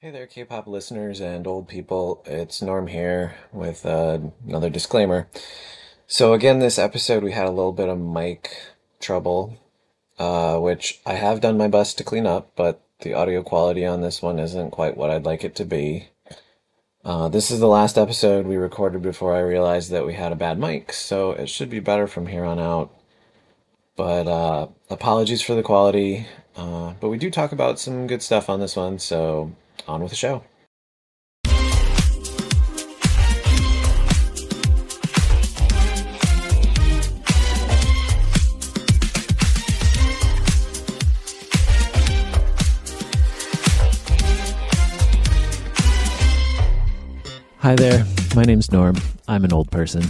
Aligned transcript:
Hey 0.00 0.12
there, 0.12 0.28
K-pop 0.28 0.68
listeners 0.68 1.20
and 1.20 1.44
old 1.44 1.66
people. 1.66 2.22
It's 2.24 2.62
Norm 2.62 2.86
here 2.86 3.34
with 3.52 3.84
uh, 3.84 4.20
another 4.46 4.70
disclaimer. 4.70 5.26
So 6.06 6.34
again, 6.34 6.60
this 6.60 6.78
episode 6.78 7.24
we 7.24 7.32
had 7.32 7.46
a 7.46 7.50
little 7.50 7.72
bit 7.72 7.88
of 7.88 7.98
mic 7.98 8.56
trouble, 9.00 9.58
uh, 10.16 10.58
which 10.58 11.00
I 11.04 11.14
have 11.14 11.40
done 11.40 11.58
my 11.58 11.66
best 11.66 11.98
to 11.98 12.04
clean 12.04 12.28
up, 12.28 12.52
but 12.54 12.80
the 13.00 13.12
audio 13.12 13.42
quality 13.42 13.84
on 13.84 14.00
this 14.00 14.22
one 14.22 14.38
isn't 14.38 14.70
quite 14.70 14.96
what 14.96 15.10
I'd 15.10 15.24
like 15.24 15.42
it 15.42 15.56
to 15.56 15.64
be. 15.64 16.10
Uh, 17.04 17.28
this 17.28 17.50
is 17.50 17.58
the 17.58 17.66
last 17.66 17.98
episode 17.98 18.46
we 18.46 18.56
recorded 18.56 19.02
before 19.02 19.34
I 19.34 19.40
realized 19.40 19.90
that 19.90 20.06
we 20.06 20.14
had 20.14 20.30
a 20.30 20.36
bad 20.36 20.60
mic, 20.60 20.92
so 20.92 21.32
it 21.32 21.48
should 21.48 21.70
be 21.70 21.80
better 21.80 22.06
from 22.06 22.28
here 22.28 22.44
on 22.44 22.60
out. 22.60 22.94
But 23.96 24.28
uh, 24.28 24.68
apologies 24.90 25.42
for 25.42 25.56
the 25.56 25.62
quality. 25.64 26.28
Uh, 26.54 26.92
but 27.00 27.08
we 27.08 27.18
do 27.18 27.32
talk 27.32 27.50
about 27.50 27.80
some 27.80 28.06
good 28.06 28.22
stuff 28.22 28.48
on 28.48 28.60
this 28.60 28.76
one, 28.76 29.00
so 29.00 29.56
on 29.86 30.00
with 30.02 30.10
the 30.10 30.16
show. 30.16 30.42
Hi 47.58 47.74
there, 47.74 48.04
my 48.36 48.44
name's 48.44 48.70
Norm. 48.70 48.96
I'm 49.26 49.44
an 49.44 49.52
old 49.52 49.70
person, 49.70 50.04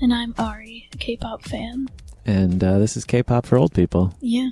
And 0.00 0.12
I'm 0.12 0.34
Ari, 0.38 0.88
a 0.92 0.96
K-pop 0.96 1.42
fan. 1.42 1.88
and 2.24 2.62
uh, 2.64 2.78
this 2.78 2.96
is 2.96 3.04
K 3.04 3.22
pop 3.22 3.46
for 3.46 3.56
old 3.58 3.72
people, 3.74 4.14
Yeah. 4.20 4.50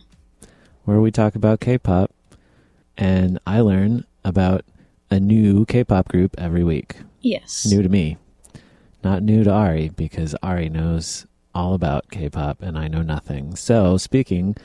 where 0.84 1.00
we 1.00 1.10
talk 1.10 1.34
about 1.34 1.60
K 1.60 1.78
pop 1.78 2.10
and 2.96 3.38
I 3.46 3.60
learn 3.60 4.04
about 4.26 4.64
a 5.10 5.20
new 5.20 5.64
K 5.64 5.84
pop 5.84 6.08
group 6.08 6.34
every 6.36 6.64
week. 6.64 6.96
Yes. 7.20 7.64
New 7.64 7.82
to 7.82 7.88
me, 7.88 8.18
not 9.02 9.22
new 9.22 9.44
to 9.44 9.50
Ari, 9.50 9.90
because 9.90 10.34
Ari 10.42 10.68
knows 10.68 11.26
all 11.54 11.74
about 11.74 12.10
K 12.10 12.28
pop 12.28 12.60
and 12.60 12.76
I 12.76 12.88
know 12.88 13.02
nothing. 13.02 13.54
So, 13.56 13.96
speaking 13.96 14.56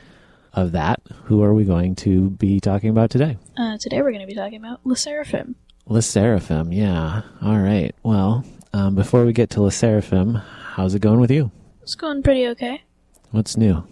of 0.54 0.74
that, 0.74 1.00
who 1.26 1.44
are 1.44 1.54
we 1.54 1.64
going 1.64 1.96
to 1.98 2.32
be 2.32 2.60
talking 2.60 2.90
about 2.90 3.10
today? 3.12 3.38
Uh, 3.58 3.78
today 3.80 4.02
we're 4.02 4.12
going 4.12 4.22
to 4.22 4.28
be 4.28 4.36
talking 4.36 4.58
about 4.58 4.82
LE 4.84 4.96
SSERAFIM. 4.96 5.56
LE 5.88 6.00
SSERAFIM, 6.00 6.76
yeah. 6.76 7.22
All 7.42 7.60
right. 7.60 7.96
Well, 8.04 8.44
um, 8.74 8.96
before 8.96 9.26
we 9.26 9.32
get 9.32 9.50
to 9.52 9.62
LE 9.62 9.70
SSERAFIM, 9.70 10.44
how's 10.74 10.96
it 10.96 11.02
going 11.02 11.20
with 11.20 11.32
you? 11.32 11.52
It's 11.84 11.96
going 11.96 12.24
pretty 12.24 12.48
okay. 12.48 12.84
What's 13.30 13.56
new? 13.56 13.88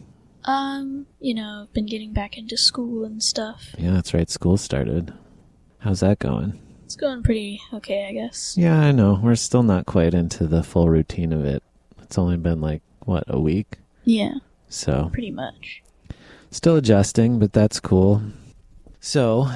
Um, 0.46 1.06
you 1.20 1.34
know, 1.34 1.68
been 1.74 1.86
getting 1.86 2.12
back 2.12 2.38
into 2.38 2.58
school 2.58 3.06
and 3.06 3.22
stuff. 3.22 3.76
Yeah, 3.78 3.92
that's 3.92 4.14
right. 4.14 4.30
School 4.30 4.58
started. 4.58 5.14
How's 5.80 6.02
that 6.02 6.20
going? 6.20 6.60
It's 6.86 6.96
going 6.96 7.24
pretty 7.24 7.62
okay, 7.74 8.08
I 8.08 8.14
guess. 8.14 8.56
Yeah, 8.58 8.80
I 8.80 8.92
know. 8.92 9.20
We're 9.22 9.36
still 9.36 9.64
not 9.64 9.86
quite 9.86 10.14
into 10.14 10.48
the 10.48 10.64
full 10.64 10.90
routine 10.90 11.32
of 11.32 11.46
it. 11.46 11.62
It's 12.02 12.18
only 12.18 12.38
been 12.38 12.60
like, 12.62 12.82
what, 13.06 13.24
a 13.28 13.40
week? 13.40 13.78
Yeah, 14.06 14.34
So, 14.70 15.10
pretty 15.14 15.32
much. 15.32 15.84
still 16.52 16.78
adjusting, 16.78 17.38
but 17.40 17.54
that's 17.54 17.80
cool. 17.80 18.22
So, 19.00 19.48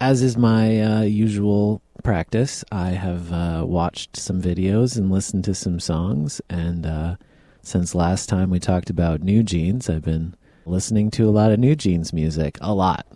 as 0.00 0.22
is 0.22 0.36
my 0.36 0.80
uh, 0.80 1.02
usual 1.02 1.80
practice, 2.04 2.64
I 2.70 2.90
have 2.90 3.32
uh, 3.32 3.64
watched 3.66 4.16
some 4.16 4.42
videos 4.42 4.96
and 4.98 5.10
listened 5.10 5.44
to 5.44 5.54
some 5.54 5.80
songs. 5.80 6.40
And 6.50 6.84
uh, 6.86 7.16
since 7.62 7.94
last 7.94 8.28
time 8.28 8.50
we 8.50 8.60
talked 8.60 8.90
about 8.90 9.22
New 9.22 9.42
Jeans, 9.42 9.88
I've 9.88 10.04
been 10.04 10.34
listening 10.66 11.10
to 11.12 11.28
a 11.28 11.30
lot 11.32 11.50
of 11.50 11.58
New 11.58 11.74
Jeans 11.74 12.12
music. 12.12 12.58
A 12.60 12.74
lot. 12.74 13.06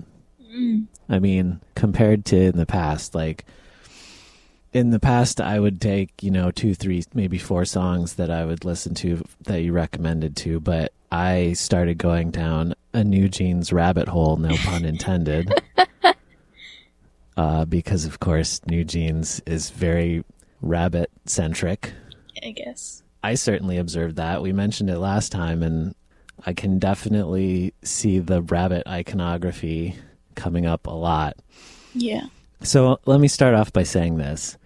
Mm. 0.71 0.87
I 1.09 1.19
mean, 1.19 1.61
compared 1.75 2.25
to 2.27 2.37
in 2.37 2.57
the 2.57 2.67
past, 2.67 3.15
like 3.15 3.45
in 4.73 4.91
the 4.91 5.01
past, 5.01 5.41
I 5.41 5.59
would 5.59 5.81
take, 5.81 6.23
you 6.23 6.31
know, 6.31 6.51
two, 6.51 6.75
three, 6.75 7.03
maybe 7.13 7.39
four 7.39 7.65
songs 7.65 8.15
that 8.15 8.31
I 8.31 8.45
would 8.45 8.65
listen 8.65 8.95
to 8.97 9.25
that 9.43 9.63
you 9.63 9.73
recommended 9.73 10.37
to, 10.39 10.61
but 10.61 10.93
I 11.11 11.55
started 11.55 11.99
going 11.99 12.31
down 12.31 12.75
a 12.93 13.03
New 13.03 13.29
Jeans 13.29 13.73
rabbit 13.73 14.09
hole, 14.09 14.37
no 14.37 14.57
pun 14.57 14.85
intended. 14.85 15.53
uh, 17.37 17.65
because, 17.65 18.05
of 18.05 18.21
course, 18.21 18.61
New 18.67 18.85
Jeans 18.85 19.41
is 19.47 19.71
very 19.71 20.25
rabbit 20.63 21.11
centric. 21.27 21.93
I 22.45 22.53
guess. 22.53 23.03
I 23.23 23.35
certainly 23.35 23.77
observed 23.77 24.17
that. 24.17 24.41
We 24.41 24.53
mentioned 24.53 24.89
it 24.89 24.99
last 24.99 25.33
time, 25.33 25.63
and 25.63 25.95
I 26.47 26.53
can 26.53 26.79
definitely 26.79 27.75
see 27.83 28.21
the 28.21 28.43
rabbit 28.43 28.87
iconography 28.87 29.97
coming 30.35 30.67
up 30.67 30.87
a 30.87 30.91
lot. 30.91 31.37
Yeah. 31.95 32.27
So 32.63 33.01
let 33.07 33.21
me 33.21 33.29
start 33.29 33.55
off 33.55 33.73
by 33.73 33.83
saying 33.83 34.19
this 34.19 34.57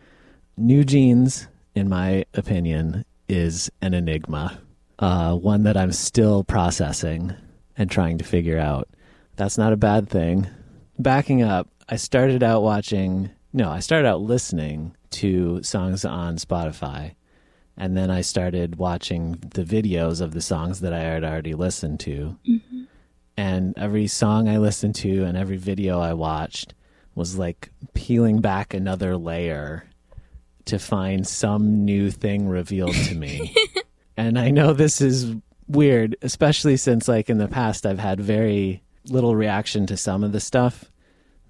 New 0.57 0.85
Jeans, 0.85 1.49
in 1.75 1.89
my 1.89 2.25
opinion, 2.35 3.05
is 3.29 3.71
an 3.81 3.95
enigma, 3.95 4.61
uh, 4.99 5.35
one 5.35 5.63
that 5.65 5.77
I'm 5.77 5.93
still 5.93 6.45
processing 6.45 7.35
and 7.77 7.91
trying 7.91 8.19
to 8.19 8.25
figure 8.25 8.59
out. 8.59 8.89
That's 9.37 9.59
not 9.59 9.73
a 9.73 9.77
bad 9.77 10.09
thing. 10.09 10.47
Backing 10.99 11.43
up, 11.43 11.69
I 11.89 11.97
started 11.97 12.43
out 12.43 12.63
watching, 12.63 13.31
no, 13.53 13.69
I 13.71 13.81
started 13.81 14.07
out 14.07 14.21
listening 14.21 14.95
to 15.11 15.63
songs 15.63 16.05
on 16.05 16.37
Spotify. 16.37 17.15
And 17.77 17.97
then 17.97 18.09
I 18.09 18.21
started 18.21 18.77
watching 18.77 19.33
the 19.33 19.65
videos 19.65 20.21
of 20.21 20.33
the 20.33 20.41
songs 20.41 20.81
that 20.81 20.93
I 20.93 21.01
had 21.01 21.25
already 21.25 21.55
listened 21.55 21.99
to. 22.01 22.37
hmm 22.47 22.85
And 23.37 23.77
every 23.77 24.06
song 24.06 24.49
I 24.49 24.59
listened 24.59 24.95
to 24.97 25.25
and 25.25 25.37
every 25.37 25.56
video 25.56 26.00
I 26.00 26.15
watched 26.15 26.75
was 27.15 27.37
like 27.37 27.71
peeling 27.95 28.41
back 28.41 28.75
another 28.75 29.17
layer 29.17 29.84
to 30.67 30.78
find 30.78 31.27
some 31.27 31.84
new 31.84 32.11
thing 32.11 32.49
revealed 32.49 32.94
to 32.94 33.15
me. 33.15 33.55
and 34.17 34.39
I 34.39 34.50
know 34.50 34.73
this 34.73 35.00
is 35.00 35.34
weird, 35.69 36.17
especially 36.23 36.77
since 36.77 37.09
like 37.09 37.28
in 37.28 37.39
the 37.39 37.49
past 37.49 37.87
I've 37.87 37.99
had 37.99 38.21
very 38.21 38.83
little 39.09 39.37
reaction 39.37 39.87
to 39.87 39.97
some 39.97 40.25
of 40.25 40.33
the 40.33 40.41
stuff 40.41 40.91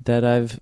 that 0.04 0.24
I've 0.24 0.58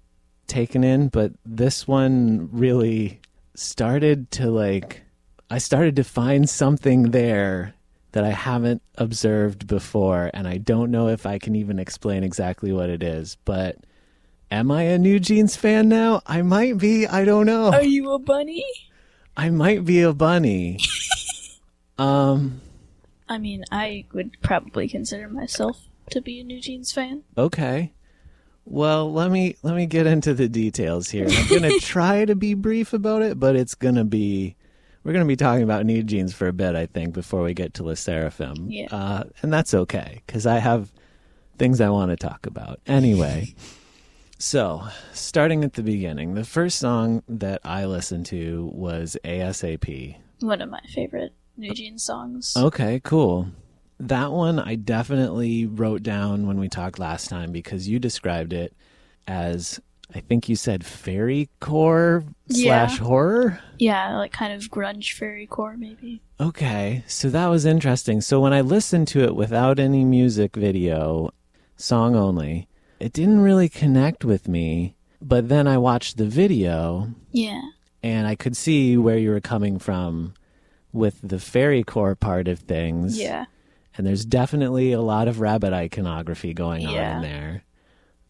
taken 0.46 0.84
in, 0.84 1.08
but 1.08 1.32
this 1.44 1.88
one 1.88 2.48
really 2.52 3.20
started 3.54 4.30
to 4.32 4.50
like 4.50 5.02
I 5.50 5.58
started 5.58 5.96
to 5.96 6.04
find 6.04 6.48
something 6.48 7.10
there 7.10 7.74
that 8.12 8.24
I 8.24 8.30
haven't 8.30 8.82
observed 8.96 9.66
before, 9.66 10.30
and 10.32 10.46
I 10.46 10.58
don't 10.58 10.90
know 10.90 11.08
if 11.08 11.26
I 11.26 11.38
can 11.38 11.56
even 11.56 11.78
explain 11.78 12.24
exactly 12.24 12.72
what 12.72 12.90
it 12.90 13.02
is. 13.02 13.36
But 13.44 13.78
am 14.50 14.70
I 14.70 14.82
a 14.82 14.98
New 14.98 15.18
Jeans 15.18 15.56
fan 15.56 15.88
now? 15.88 16.22
I 16.26 16.42
might 16.42 16.78
be. 16.78 17.06
I 17.06 17.24
don't 17.24 17.46
know. 17.46 17.72
Are 17.72 17.82
you 17.82 18.12
a 18.12 18.18
bunny? 18.18 18.64
I 19.36 19.50
might 19.50 19.84
be 19.84 20.02
a 20.02 20.12
bunny. 20.12 20.78
um. 21.98 22.60
I 23.28 23.38
mean, 23.38 23.64
I 23.72 24.04
would 24.12 24.40
probably 24.42 24.88
consider 24.88 25.28
myself 25.28 25.88
to 26.10 26.20
be 26.20 26.40
a 26.40 26.44
New 26.44 26.60
Jeans 26.60 26.92
fan. 26.92 27.22
Okay. 27.36 27.92
Well, 28.64 29.12
let 29.12 29.30
me 29.30 29.56
let 29.62 29.74
me 29.74 29.86
get 29.86 30.06
into 30.06 30.34
the 30.34 30.48
details 30.48 31.10
here. 31.10 31.26
I'm 31.28 31.48
gonna 31.48 31.78
try 31.80 32.24
to 32.24 32.36
be 32.36 32.54
brief 32.54 32.92
about 32.92 33.22
it, 33.22 33.40
but 33.40 33.56
it's 33.56 33.74
gonna 33.74 34.04
be 34.04 34.56
we're 35.04 35.12
gonna 35.12 35.24
be 35.24 35.36
talking 35.36 35.62
about 35.62 35.86
New 35.86 36.02
Jeans 36.02 36.32
for 36.32 36.48
a 36.48 36.52
bit, 36.52 36.74
I 36.74 36.86
think, 36.86 37.12
before 37.14 37.42
we 37.42 37.54
get 37.54 37.74
to 37.74 37.82
LE 37.82 37.94
SSERAFIM. 37.94 38.66
Yeah. 38.68 38.88
Uh, 38.90 39.24
and 39.42 39.52
that's 39.52 39.74
okay 39.74 40.22
because 40.26 40.46
I 40.46 40.58
have 40.58 40.92
things 41.58 41.80
I 41.80 41.90
want 41.90 42.10
to 42.10 42.16
talk 42.16 42.46
about. 42.46 42.80
Anyway, 42.86 43.54
so 44.38 44.84
starting 45.12 45.64
at 45.64 45.74
the 45.74 45.82
beginning, 45.82 46.34
the 46.34 46.44
first 46.44 46.78
song 46.78 47.22
that 47.28 47.60
I 47.64 47.84
listened 47.84 48.26
to 48.26 48.70
was 48.72 49.16
ASAP. 49.24 50.16
One 50.40 50.60
of 50.60 50.70
my 50.70 50.80
favorite 50.94 51.32
New 51.56 51.74
Jeans 51.74 52.02
songs. 52.02 52.56
Okay, 52.56 53.00
cool. 53.04 53.48
That 54.00 54.32
one 54.32 54.58
I 54.58 54.74
definitely 54.74 55.66
wrote 55.66 56.02
down 56.02 56.46
when 56.46 56.58
we 56.58 56.68
talked 56.68 56.98
last 56.98 57.28
time 57.28 57.52
because 57.52 57.88
you 57.88 57.98
described 57.98 58.52
it 58.52 58.74
as 59.28 59.80
I 60.14 60.20
think 60.20 60.48
you 60.48 60.56
said 60.56 60.84
fairy 60.84 61.48
core 61.60 62.24
Yeah. 62.48 62.86
slash 62.86 62.98
horror. 62.98 63.60
Yeah, 63.78 64.16
like 64.18 64.32
kind 64.32 64.52
of 64.52 64.70
grunge 64.70 65.12
fairy 65.14 65.46
core, 65.46 65.76
maybe. 65.76 66.20
Okay, 66.38 67.02
so 67.06 67.30
that 67.30 67.46
was 67.46 67.64
interesting. 67.64 68.20
So 68.20 68.40
when 68.40 68.52
I 68.52 68.60
listened 68.60 69.08
to 69.08 69.20
it 69.24 69.34
without 69.34 69.78
any 69.78 70.04
music 70.04 70.54
video, 70.56 71.30
song 71.76 72.14
only, 72.14 72.68
it 73.00 73.12
didn't 73.12 73.40
really 73.40 73.68
connect 73.68 74.24
with 74.24 74.48
me. 74.48 74.94
But 75.20 75.48
then 75.48 75.66
I 75.66 75.78
watched 75.78 76.16
the 76.16 76.26
video 76.26 77.10
Yeah. 77.30 77.62
and 78.02 78.26
I 78.26 78.34
could 78.34 78.56
see 78.56 78.96
where 78.96 79.18
you 79.18 79.30
were 79.30 79.40
coming 79.40 79.78
from 79.78 80.34
with 80.92 81.20
the 81.22 81.38
fairy 81.38 81.82
core 81.84 82.14
part 82.14 82.48
of 82.48 82.58
things. 82.60 83.18
Yeah. 83.18 83.46
and 83.94 84.06
there's 84.06 84.24
definitely 84.24 84.90
a 84.92 85.02
lot 85.02 85.28
of 85.28 85.38
rabbit 85.38 85.70
iconography 85.74 86.54
going 86.54 86.86
on 86.86 86.94
in 87.16 87.20
there. 87.22 87.62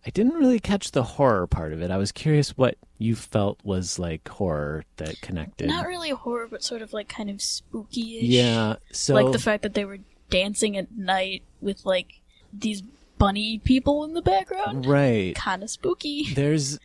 I 0.04 0.10
didn't 0.10 0.34
really 0.34 0.58
catch 0.58 0.90
the 0.90 1.02
horror 1.02 1.46
part 1.46 1.72
of 1.72 1.81
it. 1.81 1.90
I 1.90 1.96
was 1.96 2.10
curious 2.10 2.56
what 2.56 2.76
you 2.99 3.14
felt 3.14 3.60
was 3.62 3.99
like 3.99 4.26
horror 4.28 4.84
that 4.96 5.20
connected. 5.20 5.69
Not 5.69 5.87
really 5.87 6.10
horror, 6.10 6.49
but 6.50 6.62
sort 6.64 6.82
of 6.82 6.93
like 6.93 7.08
kind 7.08 7.31
of 7.31 7.40
spooky-ish. 7.40 8.25
yeah, 8.25 8.76
so 8.90 9.14
like 9.14 9.32
the 9.32 9.38
fact 9.38 9.62
that 9.62 9.75
they 9.75 9.84
were 9.84 9.99
dancing 10.31 10.76
at 10.76 10.90
night 10.90 11.43
with 11.60 11.87
like 11.87 12.20
these 12.52 12.82
bunny 13.19 13.58
people 13.58 14.02
in 14.04 14.14
the 14.14 14.22
background. 14.22 14.87
right. 14.87 15.34
Kind 15.37 15.62
of 15.62 15.70
spooky. 15.70 16.26
There's 16.34 16.81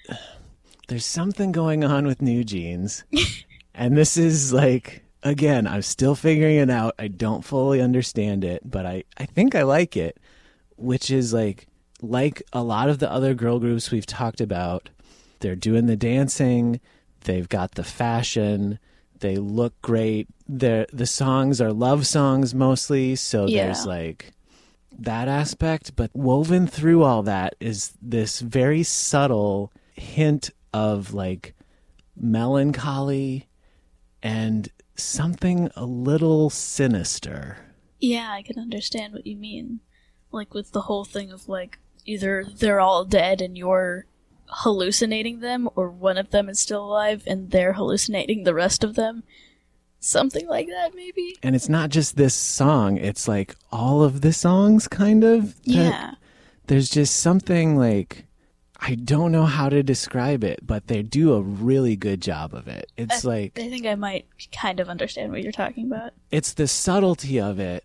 there's 0.88 1.06
something 1.06 1.52
going 1.52 1.84
on 1.84 2.06
with 2.06 2.22
New 2.22 2.44
Jeans. 2.44 3.04
and 3.74 3.98
this 3.98 4.16
is 4.18 4.54
like 4.54 5.04
again, 5.24 5.66
I'm 5.66 5.82
still 5.82 6.14
figuring 6.14 6.58
it 6.58 6.70
out. 6.70 6.94
I 7.00 7.08
don't 7.08 7.44
fully 7.44 7.82
understand 7.82 8.44
it, 8.44 8.62
but 8.64 8.86
I 8.86 9.04
I 9.18 9.26
think 9.26 9.56
I 9.56 9.64
like 9.64 9.98
it, 9.98 10.18
which 10.76 11.10
is 11.10 11.34
like 11.34 11.68
like 12.02 12.42
a 12.54 12.64
lot 12.64 12.90
of 12.90 13.00
the 13.00 13.12
other 13.12 13.34
girl 13.34 13.60
groups 13.60 13.92
we've 13.92 14.06
talked 14.06 14.42
about, 14.42 14.90
they're 15.40 15.56
doing 15.56 15.86
the 15.88 15.96
dancing, 15.98 16.80
they've 17.22 17.50
got 17.50 17.72
the 17.76 17.84
fashion, 17.84 18.80
they 19.20 19.36
look 19.38 19.80
great. 19.82 20.28
They're, 20.48 20.86
the 20.94 21.08
songs 21.08 21.60
are 21.60 21.74
love 21.74 22.06
songs 22.06 22.54
mostly, 22.54 23.16
so 23.16 23.48
Yeah. 23.48 23.66
there's 23.66 23.86
like 23.86 24.32
that 25.00 25.28
aspect, 25.28 25.96
but 25.96 26.12
woven 26.16 26.68
through 26.68 27.04
all 27.04 27.24
that 27.24 27.56
is 27.60 27.94
this 28.02 28.40
very 28.42 28.84
subtle 28.84 29.72
hint 29.96 30.52
of 30.74 31.14
like 31.14 31.54
melancholy 32.16 33.48
and 34.22 34.70
something 34.96 35.70
a 35.76 35.86
little 35.86 36.50
sinister. 36.50 37.58
Yeah, 38.00 38.30
I 38.32 38.42
can 38.42 38.60
understand 38.60 39.14
what 39.14 39.26
you 39.28 39.36
mean. 39.36 39.80
Like 40.32 40.54
with 40.54 40.72
the 40.72 40.82
whole 40.82 41.06
thing 41.06 41.32
of 41.32 41.48
like 41.48 41.80
either 42.08 42.46
they're 42.56 42.80
all 42.80 43.06
dead 43.06 43.42
and 43.42 43.58
you're 43.58 44.06
hallucinating 44.48 45.42
them, 45.42 45.70
or 45.76 45.90
one 45.90 46.18
of 46.18 46.32
them 46.32 46.50
is 46.50 46.60
still 46.60 46.84
alive 46.84 47.24
and 47.28 47.52
they're 47.52 47.74
hallucinating 47.74 48.44
the 48.44 48.54
rest 48.54 48.84
of 48.84 48.96
them. 48.96 49.24
Something 50.00 50.48
like 50.48 50.68
that, 50.68 50.96
maybe. 50.96 51.36
And 51.44 51.56
it's 51.56 51.70
not 51.70 51.90
just 51.90 52.16
this 52.16 52.34
song, 52.36 52.98
it's 52.98 53.28
like 53.28 53.56
all 53.72 54.04
of 54.04 54.22
the 54.22 54.32
songs 54.32 54.88
kind 54.88 55.24
of. 55.24 55.56
Yeah. 55.64 56.14
There's 56.68 56.90
just 56.90 57.18
something 57.18 57.76
like 57.76 58.26
I 58.80 58.96
don't 58.96 59.32
know 59.32 59.46
how 59.46 59.70
to 59.70 59.82
describe 59.82 60.44
it, 60.44 60.60
but 60.66 60.88
they 60.88 61.02
do 61.02 61.34
a 61.34 61.42
really 61.42 61.96
good 61.96 62.22
job 62.22 62.54
of 62.54 62.68
it. 62.68 62.92
It's 62.96 63.26
like 63.26 63.58
I 63.58 63.70
think 63.70 63.86
I 63.86 63.96
might 63.96 64.28
kind 64.52 64.80
of 64.80 64.88
understand 64.88 65.32
what 65.32 65.42
you're 65.42 65.52
talking 65.52 65.88
about. 65.88 66.14
it's 66.32 66.54
the 66.54 66.68
subtlety 66.68 67.40
of 67.40 67.60
it 67.60 67.84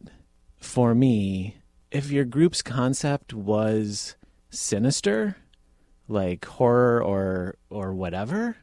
for 0.61 0.95
me. 0.95 1.57
If 1.93 2.11
your 2.11 2.25
group's 2.25 2.63
concept 2.63 3.35
was 3.35 4.17
sinister, 4.51 5.37
like 6.09 6.45
horror 6.45 7.03
or 7.03 7.57
or 7.71 7.93
whatever, 7.93 8.57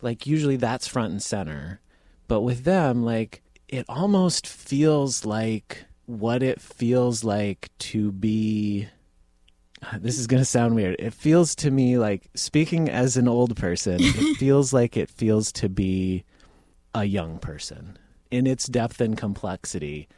like 0.00 0.26
usually 0.26 0.56
that's 0.56 0.88
front 0.88 1.12
and 1.12 1.22
center. 1.22 1.80
But 2.26 2.40
with 2.40 2.64
them, 2.64 3.04
like 3.04 3.42
it 3.68 3.86
almost 3.88 4.46
feels 4.46 5.24
like 5.24 5.84
what 6.06 6.42
it 6.42 6.60
feels 6.60 7.24
like 7.24 7.70
to 7.78 8.10
be 8.10 8.88
ah, 9.82 9.98
this 10.00 10.18
is 10.18 10.26
going 10.26 10.40
to 10.40 10.44
sound 10.44 10.74
weird. 10.74 10.96
It 10.98 11.14
feels 11.14 11.54
to 11.56 11.70
me 11.70 11.98
like 11.98 12.28
speaking 12.34 12.88
as 12.88 13.16
an 13.16 13.28
old 13.28 13.56
person, 13.56 13.98
it 14.00 14.36
feels 14.38 14.72
like 14.72 14.96
it 14.96 15.08
feels 15.08 15.52
to 15.52 15.68
be 15.68 16.24
a 16.94 17.04
young 17.04 17.38
person 17.38 17.96
in 18.30 18.46
its 18.46 18.66
depth 18.66 19.00
and 19.00 19.16
complexity, 19.16 20.08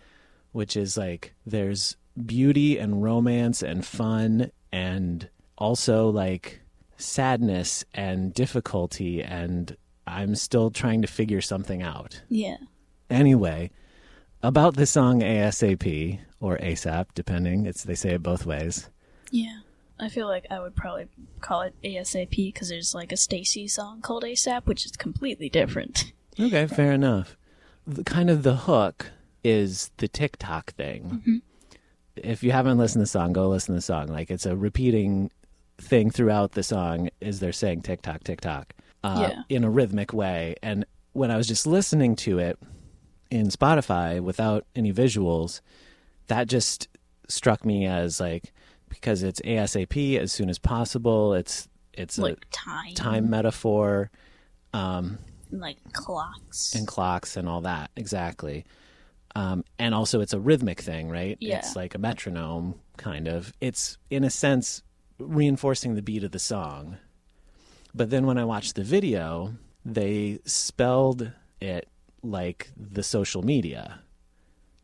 which 0.52 0.76
is 0.76 0.96
like 0.96 1.34
there's 1.44 1.96
beauty 2.26 2.78
and 2.78 3.02
romance 3.02 3.62
and 3.62 3.84
fun 3.84 4.50
and 4.72 5.28
also 5.58 6.08
like 6.08 6.61
sadness 6.96 7.84
and 7.94 8.32
difficulty 8.34 9.22
and 9.22 9.76
I'm 10.06 10.34
still 10.34 10.70
trying 10.70 11.02
to 11.02 11.08
figure 11.08 11.40
something 11.40 11.82
out. 11.82 12.22
Yeah. 12.28 12.56
Anyway, 13.08 13.70
about 14.43 14.76
the 14.76 14.87
song 14.87 15.20
ASAP 15.20 16.19
or 16.40 16.58
ASAP, 16.58 17.06
depending, 17.14 17.66
it's 17.66 17.84
they 17.84 17.94
say 17.94 18.11
it 18.11 18.22
both 18.22 18.44
ways. 18.44 18.90
Yeah. 19.31 19.60
I 19.99 20.08
feel 20.08 20.26
like 20.26 20.46
I 20.50 20.60
would 20.60 20.75
probably 20.75 21.06
call 21.40 21.62
it 21.62 21.75
ASAP 21.82 22.31
because 22.31 22.69
there's 22.69 22.94
like 22.94 23.12
a 23.12 23.17
STAYC 23.17 23.70
song 23.70 24.00
called 24.00 24.25
ASAP, 24.25 24.67
which 24.67 24.84
is 24.84 24.93
completely 24.93 25.49
different. 25.49 26.12
Okay, 26.38 26.67
fair 26.67 26.93
enough. 26.93 27.37
The, 27.87 28.02
kind 28.02 28.28
of 28.28 28.43
the 28.43 28.56
hook 28.56 29.12
is 29.44 29.93
the 29.99 30.08
TikTok 30.08 30.72
thing. 30.72 31.02
Mm-hmm. 31.05 31.37
If 32.16 32.43
you 32.43 32.52
haven't 32.52 32.78
listened 32.78 33.00
to 33.00 33.02
the 33.05 33.06
song, 33.08 33.32
go 33.32 33.49
listen 33.49 33.75
to 33.75 33.78
the 33.78 33.82
song. 33.82 34.06
Like 34.08 34.31
it's 34.31 34.46
a 34.46 34.56
repeating 34.56 35.31
thing 35.78 36.11
throughout 36.11 36.52
the 36.52 36.62
song 36.62 37.08
is 37.20 37.40
they're 37.40 37.52
saying 37.52 37.82
TikTok, 37.82 38.22
TikTok, 38.25 38.72
uh, 39.02 39.28
Yeah. 39.31 39.43
in 39.49 39.64
a 39.64 39.70
rhythmic 39.70 40.12
way. 40.12 40.55
And 40.62 40.84
when 41.12 41.31
I 41.31 41.37
was 41.37 41.49
just 41.49 41.66
listening 41.66 42.14
to 42.16 42.38
it 42.38 42.58
in 43.31 43.49
Spotify 43.49 44.20
without 44.20 44.64
any 44.76 44.93
visuals, 44.93 45.61
that 46.28 46.46
just 46.46 46.88
struck 47.28 47.64
me 47.64 47.87
as 47.87 48.20
like 48.20 48.52
because 48.88 49.22
it's 49.25 49.40
ASAP 49.40 50.19
as 50.19 50.31
soon 50.31 50.49
as 50.49 50.58
possible. 50.58 51.34
It's 51.34 51.69
it's 51.93 52.19
like 52.19 52.44
time. 52.52 52.88
a 52.90 52.94
time 52.94 53.31
metaphor. 53.31 54.10
Um, 54.72 55.19
like 55.50 55.76
clocks. 55.93 56.75
and 56.75 56.87
clocks 56.87 57.37
and 57.37 57.49
all 57.49 57.60
that 57.60 57.90
exactly 57.96 58.64
um, 59.36 59.64
and 59.78 59.94
also 59.94 60.20
it's 60.20 60.32
a 60.32 60.40
rhythmic 60.40 60.81
thing 60.81 61.08
right 61.08 61.36
Yeah. 61.40 61.58
it's 61.58 61.75
like 61.76 61.94
a 61.94 61.98
metronome 61.98 62.75
kind 62.96 63.26
of 63.28 63.52
it's 63.60 63.98
in 64.10 64.25
a 64.25 64.31
sense 64.31 64.82
reinforcing 65.19 65.94
the 65.94 66.02
beat 66.02 66.25
of 66.25 66.31
the 66.32 66.38
song 66.38 66.96
but 67.94 68.10
then 68.10 68.26
when 68.26 68.38
i 68.38 68.44
watched 68.44 68.75
the 68.75 68.82
video 68.84 69.54
they 69.84 70.38
spelled 70.44 71.31
it 71.60 71.88
like 72.22 72.70
the 72.76 73.02
social 73.02 73.42
media 73.42 74.00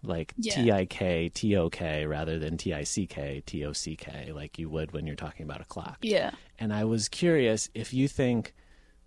like 0.03 0.33
Yeah. 0.39 0.55
t-i-k 0.55 1.29
t-o-k 1.31 2.07
rather 2.07 2.39
than 2.39 2.57
t-i-c-k 2.57 3.43
t-o-c-k 3.45 4.33
like 4.33 4.59
you 4.59 4.69
would 4.71 4.93
when 4.93 5.07
you're 5.07 5.17
talking 5.17 5.45
about 5.45 5.61
a 5.61 5.65
clock 5.65 5.99
yeah. 6.03 6.31
and 6.59 6.73
I 6.73 6.85
was 6.85 7.09
curious 7.09 7.69
if 7.75 7.93
you 7.93 8.09
think 8.09 8.55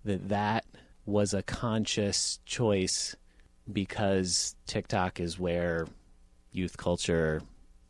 that 0.05 0.29
that 0.29 0.65
was 1.05 1.33
a 1.33 1.41
conscious 1.41 2.39
choice 2.45 3.15
because 3.71 4.55
TikTok 4.67 5.19
is 5.19 5.39
where 5.39 5.87
youth 6.51 6.77
culture 6.77 7.41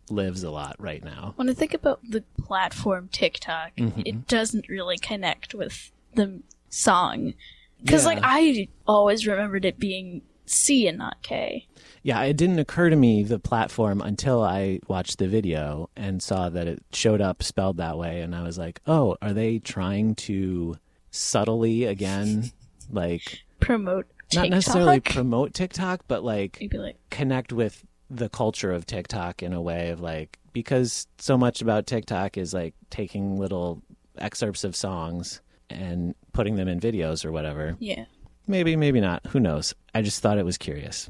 lives 0.09 0.43
a 0.43 0.51
lot 0.51 0.75
right 0.79 1.03
now. 1.03 1.33
When 1.37 1.49
I 1.49 1.53
think 1.53 1.73
about 1.73 1.99
the 2.07 2.21
platform 2.41 3.09
TikTok, 3.11 3.75
Mm-hmm. 3.77 4.01
it 4.05 4.27
doesn't 4.27 4.67
really 4.69 4.97
connect 4.97 5.53
with 5.53 5.91
the 6.13 6.41
song. 6.69 7.33
Because, 7.81 8.03
Yeah. 8.03 8.09
like, 8.09 8.19
I 8.23 8.67
always 8.87 9.25
remembered 9.27 9.65
it 9.65 9.79
being 9.79 10.21
C 10.45 10.87
and 10.87 10.97
not 10.97 11.21
K. 11.21 11.67
Yeah, 12.03 12.21
it 12.23 12.35
didn't 12.35 12.59
occur 12.59 12.89
to 12.89 12.95
me 12.97 13.23
the 13.23 13.39
platform 13.39 14.01
until 14.01 14.43
I 14.43 14.79
watched 14.87 15.17
the 15.19 15.27
video 15.27 15.89
and 15.95 16.21
saw 16.21 16.49
that 16.49 16.67
it 16.67 16.83
showed 16.91 17.21
up 17.21 17.41
spelled 17.41 17.77
that 17.77 17.97
way 17.97 18.19
and 18.21 18.35
I 18.35 18.43
was 18.43 18.57
like, 18.57 18.81
"Oh, 18.85 19.15
are 19.21 19.31
they 19.31 19.59
trying 19.59 20.15
to 20.15 20.77
subtly 21.11 21.85
again 21.85 22.51
like 22.91 23.43
Promote 23.61 24.07
TikTok. 24.29 24.43
not 24.43 24.55
necessarily 24.55 24.99
promote 24.99 25.53
TikTok, 25.53 26.01
but 26.07 26.23
like 26.23 26.61
like, 26.73 26.97
connect 27.09 27.53
with 27.53 27.85
the 28.09 28.29
culture 28.29 28.71
of 28.71 28.85
TikTok 28.85 29.41
in 29.41 29.53
a 29.53 29.61
way 29.61 29.89
of 29.89 29.99
like 29.99 30.37
because 30.53 31.07
so 31.17 31.37
much 31.37 31.61
about 31.61 31.87
TikTok 31.87 32.37
is 32.37 32.53
like 32.53 32.75
taking 32.89 33.37
little 33.37 33.81
excerpts 34.17 34.63
of 34.63 34.75
songs 34.75 35.41
and 35.69 36.13
putting 36.33 36.55
them 36.55 36.67
in 36.67 36.79
videos 36.79 37.25
or 37.25 37.31
whatever. 37.31 37.75
yeah. 37.79 38.05
Maybe, 38.45 38.75
maybe 38.75 38.99
not. 38.99 39.25
Who 39.27 39.39
knows? 39.39 39.73
I 39.95 40.01
just 40.01 40.21
thought 40.21 40.37
it 40.37 40.43
was 40.43 40.57
curious. 40.57 41.09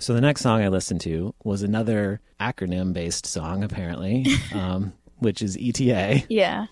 So 0.00 0.12
the 0.12 0.20
next 0.20 0.42
song 0.42 0.60
I 0.60 0.68
listened 0.68 1.00
to 1.02 1.34
was 1.44 1.62
another 1.62 2.20
acronym 2.38 2.92
based 2.92 3.24
song, 3.24 3.64
apparently, 3.64 4.26
um, 4.54 4.92
which 5.16 5.40
is 5.40 5.56
ETA. 5.58 6.24
Yeah. 6.28 6.66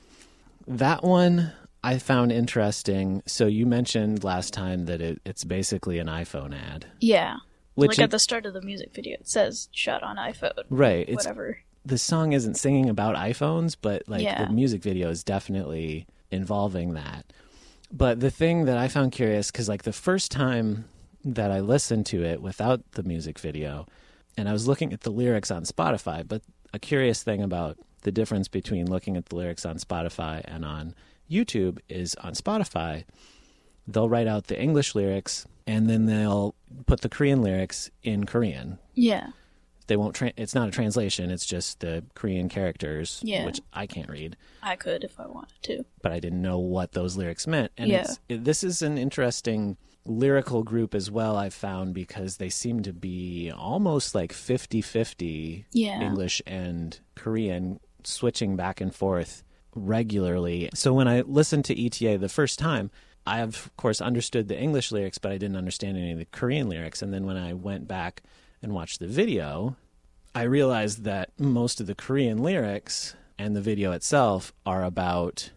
That 0.66 1.02
one 1.02 1.52
I 1.82 1.98
found 1.98 2.30
interesting. 2.32 3.22
So 3.26 3.46
you 3.46 3.66
mentioned 3.66 4.22
last 4.24 4.52
time 4.52 4.86
that 4.86 5.00
it, 5.00 5.20
it's 5.24 5.44
basically 5.44 5.98
an 5.98 6.06
iPhone 6.08 6.54
ad. 6.54 6.86
Yeah. 7.00 7.36
Which 7.74 7.90
like 7.90 7.98
it- 7.98 8.02
at 8.04 8.10
the 8.10 8.18
start 8.18 8.44
of 8.46 8.52
the 8.54 8.62
music 8.62 8.94
video, 8.94 9.14
it 9.14 9.28
says 9.28 9.68
shot 9.72 10.02
on 10.02 10.16
iPhone. 10.16 10.64
Right. 10.68 11.10
Whatever. 11.12 11.58
the 11.82 11.96
song 11.96 12.34
isn't 12.34 12.56
singing 12.56 12.90
about 12.90 13.16
iPhones, 13.16 13.74
but 13.80 14.02
like 14.06 14.22
Yeah. 14.22 14.44
the 14.46 14.52
music 14.52 14.82
video 14.82 15.08
is 15.08 15.24
definitely 15.24 16.06
involving 16.30 16.92
that. 16.92 17.24
But 17.90 18.20
the 18.20 18.30
thing 18.30 18.66
that 18.66 18.76
I 18.76 18.86
found 18.88 19.12
curious, 19.12 19.50
because 19.50 19.66
like 19.68 19.84
the 19.84 19.92
first 19.92 20.30
time 20.30 20.84
that 21.24 21.50
I 21.50 21.60
listened 21.60 22.04
to 22.06 22.22
it 22.22 22.42
without 22.42 22.82
the 22.92 23.02
music 23.02 23.38
video, 23.38 23.86
and 24.36 24.46
I 24.46 24.52
was 24.52 24.68
looking 24.68 24.92
at 24.92 25.00
the 25.00 25.10
lyrics 25.10 25.50
on 25.50 25.64
Spotify, 25.64 26.26
but 26.28 26.42
a 26.74 26.78
curious 26.78 27.22
thing 27.22 27.42
about 27.42 27.78
the 28.02 28.12
difference 28.12 28.46
between 28.48 28.88
looking 28.90 29.16
at 29.16 29.26
the 29.30 29.36
lyrics 29.36 29.64
on 29.64 29.78
Spotify 29.78 30.42
and 30.44 30.64
on 30.66 30.94
YouTube 31.30 31.78
is 31.88 32.14
on 32.16 32.32
Spotify, 32.34 33.04
they'll 33.86 34.08
write 34.08 34.26
out 34.26 34.48
the 34.48 34.60
English 34.60 34.94
lyrics 34.94 35.46
and 35.66 35.88
then 35.88 36.06
they'll 36.06 36.54
put 36.86 37.00
the 37.02 37.08
Korean 37.08 37.42
lyrics 37.42 37.90
in 38.02 38.24
Korean 38.26 38.78
Yeah. 38.94 39.28
they 39.86 39.96
won't 39.96 40.14
tra- 40.14 40.32
it's 40.36 40.54
not 40.54 40.68
a 40.68 40.70
translation 40.70 41.30
it's 41.30 41.44
just 41.46 41.80
the 41.80 42.04
korean 42.14 42.48
characters 42.48 43.20
Yeah. 43.24 43.44
which 43.44 43.60
i 43.72 43.86
can't 43.86 44.08
read 44.08 44.36
I 44.62 44.76
could 44.76 45.02
if 45.04 45.18
I 45.18 45.26
wanted 45.26 45.60
to. 45.62 45.84
but 46.00 46.12
i 46.12 46.20
didn't 46.20 46.40
know 46.42 46.58
what 46.60 46.92
those 46.92 47.16
lyrics 47.16 47.46
meant 47.48 47.72
and 47.76 47.90
Yeah. 47.90 48.02
it's, 48.02 48.20
it, 48.28 48.44
this 48.44 48.62
is 48.62 48.82
an 48.82 48.96
interesting 48.98 49.76
lyrical 50.06 50.62
group 50.62 50.94
as 50.94 51.10
well 51.10 51.36
i've 51.36 51.54
found 51.54 51.92
because 51.94 52.36
they 52.36 52.48
seem 52.50 52.82
to 52.84 52.92
be 52.92 53.50
almost 53.50 54.14
like 54.14 54.32
50-50 54.32 55.64
Yeah. 55.72 56.00
english 56.00 56.40
and 56.46 56.98
korean 57.16 57.80
switching 58.04 58.54
back 58.56 58.80
and 58.80 58.94
forth 58.94 59.42
regularly 59.74 60.68
so 60.74 60.92
when 60.92 61.06
i 61.08 61.20
listened 61.22 61.64
to 61.64 61.84
eta 61.86 62.18
the 62.18 62.28
first 62.28 62.58
time 62.58 62.90
I 63.26 63.40
of 63.40 63.70
course 63.76 64.00
understood 64.00 64.48
the 64.48 64.58
English 64.58 64.90
lyrics, 64.90 65.18
but 65.18 65.30
I 65.30 65.36
didn't 65.36 65.58
understand 65.58 65.98
any 65.98 66.10
of 66.12 66.18
the 66.18 66.24
Korean 66.24 66.70
lyrics. 66.70 67.02
And 67.02 67.12
then 67.12 67.26
when 67.26 67.36
I 67.36 67.52
went 67.52 67.86
back 67.86 68.22
and 68.62 68.72
watched 68.72 68.98
the 68.98 69.06
video, 69.06 69.76
I 70.34 70.42
realized 70.44 71.04
that 71.04 71.28
most 71.38 71.82
of 71.82 71.86
the 71.86 71.94
Korean 71.94 72.38
lyrics 72.38 73.14
and 73.38 73.54
the 73.54 73.60
video 73.60 73.92
itself 73.92 74.54
are 74.64 74.82
about 74.82 75.50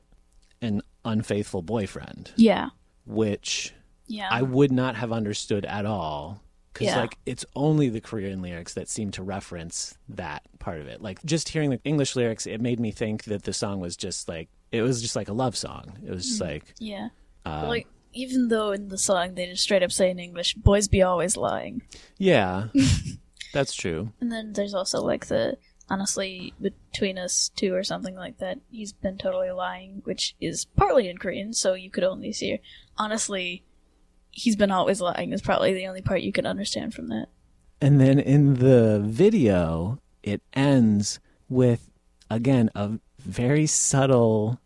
an 0.62 0.82
unfaithful 1.06 1.62
boyfriend, 1.62 2.34
Yeah. 2.36 2.70
which 3.06 3.74
Yeah. 4.08 4.28
I 4.30 4.42
would 4.42 4.72
not 4.74 4.98
have 4.98 5.14
understood 5.14 5.64
at 5.66 5.86
all. 5.86 6.43
Because 6.74 6.88
Yeah. 6.88 7.02
like 7.02 7.18
it's 7.26 7.46
only 7.56 7.90
the 7.90 8.02
Korean 8.02 8.42
lyrics 8.42 8.74
that 8.74 8.90
seem 8.90 9.12
to 9.12 9.24
reference 9.24 9.98
that 10.10 10.44
part 10.60 10.80
of 10.82 10.88
it. 10.88 11.02
Like 11.02 11.24
just 11.24 11.50
hearing 11.50 11.70
the 11.70 11.80
English 11.84 12.16
lyrics, 12.16 12.48
it 12.48 12.60
made 12.62 12.80
me 12.80 12.92
think 12.92 13.26
that 13.26 13.44
the 13.44 13.54
song 13.54 13.80
was 13.80 13.96
just 13.96 14.28
like 14.28 14.50
it 14.72 14.82
was 14.82 15.02
just 15.02 15.16
like 15.16 15.30
a 15.30 15.34
love 15.34 15.56
song. 15.56 15.98
It 16.06 16.10
was 16.10 16.26
just 16.28 16.42
like 16.42 16.74
yeah. 16.80 17.10
uh, 17.46 17.66
like 17.68 17.88
even 18.14 18.48
though 18.48 18.72
in 18.72 18.90
the 18.90 18.98
song 18.98 19.36
they 19.36 19.46
just 19.48 19.64
straight 19.64 19.84
up 19.84 19.92
say 19.92 20.10
in 20.10 20.20
English, 20.20 20.56
"Boys 20.56 20.88
be 20.88 21.02
always 21.04 21.38
lying," 21.38 21.82
yeah, 22.18 22.68
that's 23.54 23.74
true. 23.76 24.12
and 24.20 24.32
then 24.32 24.54
there's 24.54 24.74
also 24.74 25.02
like 25.02 25.28
the 25.28 25.58
honestly 25.90 26.54
between 26.62 27.18
us 27.18 27.52
two 27.56 27.74
or 27.76 27.84
something 27.84 28.16
like 28.16 28.38
that. 28.40 28.60
He's 28.72 28.94
been 28.94 29.18
totally 29.18 29.52
lying, 29.52 30.02
which 30.06 30.36
is 30.42 30.66
partly 30.66 31.08
in 31.10 31.18
Korean, 31.18 31.54
so 31.54 31.74
you 31.74 31.92
could 31.92 32.04
only 32.04 32.32
see. 32.32 32.60
Honestly, 32.98 33.64
he's 34.36 34.56
been 34.56 34.72
always 34.72 35.00
lying 35.00 35.32
is 35.32 35.42
probably 35.42 35.74
the 35.74 35.88
only 35.88 36.02
part 36.02 36.22
you 36.22 36.32
can 36.32 36.46
understand 36.46 36.94
from 36.94 37.08
that. 37.10 37.28
And 37.80 38.00
then 38.02 38.20
in 38.20 38.56
the 38.56 39.00
video, 39.06 40.00
it 40.24 40.42
ends 40.54 41.20
with 41.50 41.90
again 42.30 42.70
a 42.76 43.00
very 43.20 43.66
subtle 43.68 44.60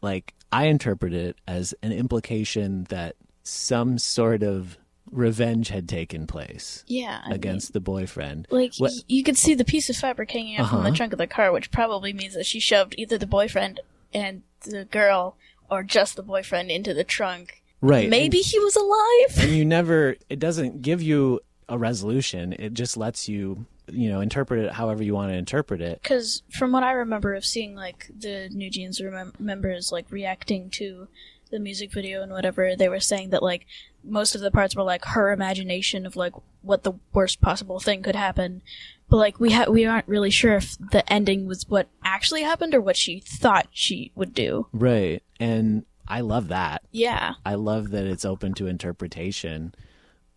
like 0.00 0.34
I 0.52 0.66
interpret 0.66 1.12
it 1.12 1.36
as 1.46 1.74
an 1.82 1.92
implication 1.92 2.84
that 2.90 3.16
some 3.42 3.98
sort 3.98 4.42
of 4.42 4.78
revenge 5.10 5.68
had 5.68 5.88
taken 5.88 6.26
place 6.26 6.84
Yeah, 6.86 7.20
I 7.24 7.28
mean, 7.28 7.34
against 7.36 7.72
the 7.72 7.80
boyfriend. 7.80 8.46
Like 8.50 8.74
What- 8.76 8.92
you 9.08 9.24
could 9.24 9.36
see 9.38 9.54
the 9.54 9.64
piece 9.64 9.88
of 9.90 9.96
fabric 9.96 10.30
hanging 10.30 10.56
out 10.58 10.68
from 10.70 10.82
the 10.82 10.88
Uh-huh. 10.88 10.96
trunk 10.96 11.12
of 11.12 11.18
the 11.18 11.26
car, 11.26 11.50
which 11.50 11.70
probably 11.70 12.12
means 12.12 12.34
that 12.34 12.46
she 12.46 12.60
shoved 12.60 12.94
either 12.98 13.16
the 13.18 13.26
boyfriend 13.26 13.80
and 14.14 14.42
the 14.62 14.84
girl, 14.84 15.36
or 15.70 15.82
just 15.82 16.16
the 16.16 16.22
boyfriend 16.22 16.70
into 16.70 16.92
the 16.94 17.04
trunk. 17.04 17.57
Right. 17.80 18.08
Maybe 18.08 18.38
he 18.38 18.58
was 18.58 18.76
alive. 18.76 19.44
and 19.44 19.56
you 19.56 19.64
never 19.64 20.16
it 20.28 20.38
doesn't 20.38 20.82
give 20.82 21.02
you 21.02 21.40
a 21.68 21.78
resolution. 21.78 22.54
It 22.58 22.74
just 22.74 22.96
lets 22.96 23.28
you, 23.28 23.66
you 23.90 24.08
know, 24.08 24.20
interpret 24.20 24.64
it 24.64 24.72
however 24.72 25.02
you 25.02 25.14
want 25.14 25.30
to 25.30 25.36
interpret 25.36 25.80
it. 25.80 26.00
Because 26.02 26.42
from 26.50 26.72
what 26.72 26.82
I 26.82 26.92
remember 26.92 27.34
of 27.34 27.44
seeing 27.44 27.74
like 27.74 28.10
the 28.18 28.48
New 28.50 28.70
Jeans 28.70 29.00
remem- 29.00 29.38
members 29.38 29.92
like 29.92 30.06
reacting 30.10 30.70
to 30.70 31.08
the 31.50 31.58
music 31.58 31.92
video 31.92 32.22
and 32.22 32.32
whatever, 32.32 32.74
they 32.76 32.88
were 32.88 33.00
saying 33.00 33.30
that 33.30 33.42
like 33.42 33.66
most 34.04 34.34
of 34.34 34.40
the 34.40 34.50
parts 34.50 34.74
were 34.74 34.82
like 34.82 35.04
her 35.06 35.30
imagination 35.30 36.06
of 36.06 36.16
like 36.16 36.32
what 36.62 36.82
the 36.82 36.92
worst 37.12 37.40
possible 37.40 37.80
thing 37.80 38.02
could 38.02 38.16
happen. 38.16 38.62
But 39.10 39.16
like 39.18 39.40
we 39.40 39.52
ha- 39.52 39.70
we 39.70 39.86
aren't 39.86 40.08
really 40.08 40.30
sure 40.30 40.56
if 40.56 40.76
the 40.90 41.10
ending 41.10 41.46
was 41.46 41.68
what 41.68 41.88
actually 42.04 42.42
happened 42.42 42.74
or 42.74 42.80
what 42.80 42.96
she 42.96 43.20
thought 43.20 43.68
she 43.70 44.10
would 44.14 44.34
do. 44.34 44.66
Right. 44.72 45.22
And 45.40 45.84
I 46.08 46.20
love 46.20 46.48
that. 46.48 46.82
Yeah. 46.90 47.34
I 47.44 47.54
love 47.54 47.90
that 47.90 48.06
it's 48.06 48.24
open 48.24 48.54
to 48.54 48.66
interpretation. 48.66 49.74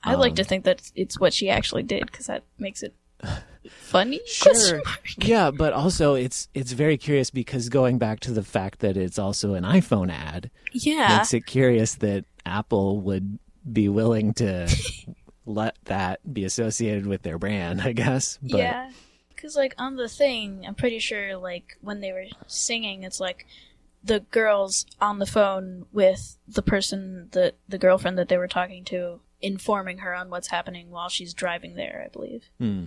I 0.04 0.16
like 0.16 0.32
Um, 0.32 0.36
to 0.38 0.44
think 0.44 0.66
that 0.66 0.92
it's 0.96 1.20
what 1.20 1.34
she 1.34 1.50
actually 1.50 1.84
did 1.84 2.06
because 2.08 2.28
that 2.28 2.44
makes 2.60 2.84
it 2.84 2.94
funny. 3.70 4.20
Sure. 4.26 4.82
Yeah, 5.18 5.52
but 5.52 5.74
also 5.74 6.16
it's 6.16 6.48
it's 6.54 6.72
very 6.72 6.98
curious 6.98 7.30
because 7.30 7.70
going 7.70 7.98
back 7.98 8.20
to 8.22 8.32
the 8.32 8.44
fact 8.44 8.80
that 8.80 8.98
it's 8.98 9.20
also 9.20 9.54
an 9.54 9.64
iPhone 9.64 10.12
ad 10.12 10.50
Yeah. 10.74 11.18
makes 11.18 11.34
it 11.34 11.46
curious 11.46 11.96
that 11.96 12.26
Apple 12.46 13.00
would 13.02 13.38
be 13.72 13.88
willing 13.90 14.34
to 14.36 14.68
let 15.46 15.76
that 15.86 16.20
be 16.34 16.44
associated 16.46 17.06
with 17.06 17.22
their 17.22 17.38
brand, 17.38 17.82
I 17.82 17.92
guess. 17.94 18.40
But 18.42 18.58
Yeah. 18.58 18.92
Because, 19.30 19.56
like, 19.56 19.74
on 19.80 19.96
the 19.96 20.08
thing, 20.08 20.66
I'm 20.68 20.76
pretty 20.76 21.00
sure, 21.00 21.36
like, 21.36 21.76
when 21.82 22.00
they 22.00 22.12
were 22.12 22.26
singing, 22.46 23.02
it's 23.02 23.20
like 23.20 23.48
the 24.04 24.22
girls 24.32 24.86
on 25.00 25.20
the 25.20 25.26
phone 25.26 25.86
with 25.92 26.38
the 26.48 26.62
person, 26.64 27.30
the, 27.32 27.54
the 27.70 27.78
girlfriend 27.78 28.18
that 28.18 28.30
they 28.30 28.38
were 28.38 28.48
talking 28.48 28.84
to, 28.86 29.20
informing 29.42 30.00
her 30.00 30.14
on 30.14 30.30
what's 30.30 30.48
happening 30.48 30.90
while 30.90 31.10
she's 31.10 31.34
driving 31.34 31.76
there, 31.76 32.04
I 32.06 32.10
believe. 32.10 32.46
Hmm. 32.60 32.86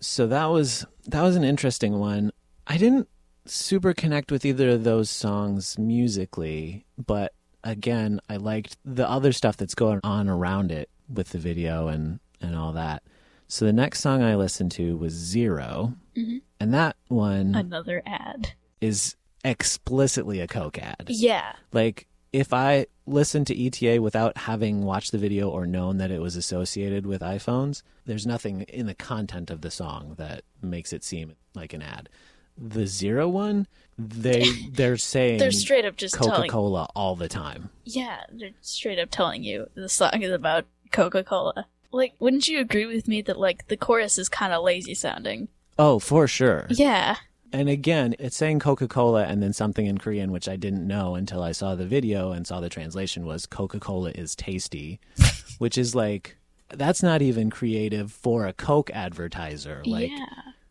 So 0.00 0.26
that 0.28 0.46
was 0.46 0.86
that 1.06 1.22
was 1.22 1.36
an 1.36 1.44
interesting 1.44 1.98
one. 1.98 2.30
I 2.66 2.78
didn't 2.78 3.08
super 3.46 3.92
connect 3.92 4.30
with 4.32 4.44
either 4.44 4.70
of 4.70 4.84
those 4.84 5.10
songs 5.10 5.78
musically, 5.78 6.84
but 6.98 7.32
again, 7.64 8.20
I 8.28 8.36
liked 8.36 8.76
the 8.84 9.08
other 9.08 9.32
stuff 9.32 9.56
that's 9.56 9.74
going 9.74 10.00
on 10.04 10.28
around 10.28 10.72
it 10.72 10.88
with 11.12 11.30
the 11.30 11.38
video 11.38 11.88
and 11.88 12.20
and 12.40 12.56
all 12.56 12.72
that. 12.72 13.02
So 13.48 13.64
the 13.64 13.72
next 13.72 14.00
song 14.00 14.22
I 14.22 14.36
listened 14.36 14.72
to 14.72 14.96
was 14.96 15.12
0 15.12 15.94
Mhm. 16.16 16.40
and 16.60 16.72
that 16.72 16.96
one 17.08 17.54
Another 17.54 18.02
ad. 18.06 18.52
is 18.80 19.16
explicitly 19.44 20.40
a 20.40 20.46
Coke 20.46 20.78
ad. 20.78 21.06
Yeah. 21.08 21.52
Like 21.72 22.06
if 22.32 22.52
I 22.52 22.86
listened 23.06 23.46
to 23.48 23.66
ETA 23.66 24.00
without 24.00 24.36
having 24.36 24.84
watched 24.84 25.12
the 25.12 25.18
video 25.18 25.48
or 25.48 25.66
known 25.66 25.98
that 25.98 26.10
it 26.10 26.20
was 26.20 26.36
associated 26.36 27.06
with 27.06 27.22
iPhones, 27.22 27.82
there's 28.06 28.26
nothing 28.26 28.62
in 28.62 28.86
the 28.86 28.94
content 28.94 29.50
of 29.50 29.62
the 29.62 29.70
song 29.70 30.14
that 30.18 30.42
makes 30.62 30.92
it 30.92 31.02
seem 31.02 31.34
like 31.54 31.72
an 31.72 31.82
ad. 31.82 32.08
The 32.56 32.86
zero 32.86 33.28
one, 33.28 33.66
they 33.98 34.44
they're 34.70 34.96
saying 34.96 35.38
They're 35.38 35.50
straight 35.50 35.84
up 35.84 35.96
just 35.96 36.14
Coca 36.14 36.30
telling. 36.30 36.50
Cola 36.50 36.88
all 36.94 37.16
the 37.16 37.28
time. 37.28 37.70
Yeah, 37.84 38.20
they're 38.30 38.50
straight 38.60 38.98
up 38.98 39.10
telling 39.10 39.42
you 39.42 39.66
the 39.74 39.88
song 39.88 40.22
is 40.22 40.32
about 40.32 40.66
Coca 40.92 41.24
Cola. 41.24 41.66
Like, 41.92 42.14
wouldn't 42.20 42.46
you 42.46 42.60
agree 42.60 42.86
with 42.86 43.08
me 43.08 43.20
that, 43.22 43.38
like, 43.38 43.66
the 43.66 43.76
chorus 43.76 44.16
is 44.16 44.28
kind 44.28 44.52
of 44.52 44.62
lazy 44.62 44.94
sounding? 44.94 45.48
Oh, 45.76 45.98
for 45.98 46.28
sure. 46.28 46.66
Yeah. 46.70 47.16
And 47.52 47.68
again, 47.68 48.14
it's 48.18 48.36
saying 48.36 48.60
Coca 48.60 48.86
Cola 48.86 49.24
and 49.24 49.42
then 49.42 49.52
something 49.52 49.86
in 49.86 49.98
Korean, 49.98 50.30
which 50.30 50.48
I 50.48 50.56
didn't 50.56 50.86
know 50.86 51.14
until 51.14 51.42
I 51.42 51.52
saw 51.52 51.74
the 51.74 51.86
video 51.86 52.32
and 52.32 52.46
saw 52.46 52.60
the 52.60 52.68
translation 52.68 53.26
was 53.26 53.46
Coca 53.46 53.80
Cola 53.80 54.10
is 54.10 54.36
tasty, 54.36 55.00
which 55.58 55.76
is 55.76 55.94
like, 55.94 56.36
that's 56.68 57.02
not 57.02 57.22
even 57.22 57.50
creative 57.50 58.12
for 58.12 58.46
a 58.46 58.52
Coke 58.52 58.90
advertiser. 58.92 59.82
Like, 59.84 60.10
yeah. 60.10 60.26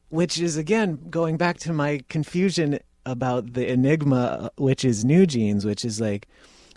which 0.08 0.40
is 0.40 0.56
again 0.56 1.00
going 1.10 1.36
back 1.36 1.58
to 1.60 1.74
my 1.74 2.00
confusion 2.08 2.80
about 3.06 3.54
the 3.54 3.70
enigma, 3.70 4.40
uh, 4.42 4.50
which 4.58 4.86
is 4.86 5.04
New 5.04 5.26
Jeans, 5.26 5.66
which 5.66 5.84
is 5.84 6.00
like, 6.00 6.28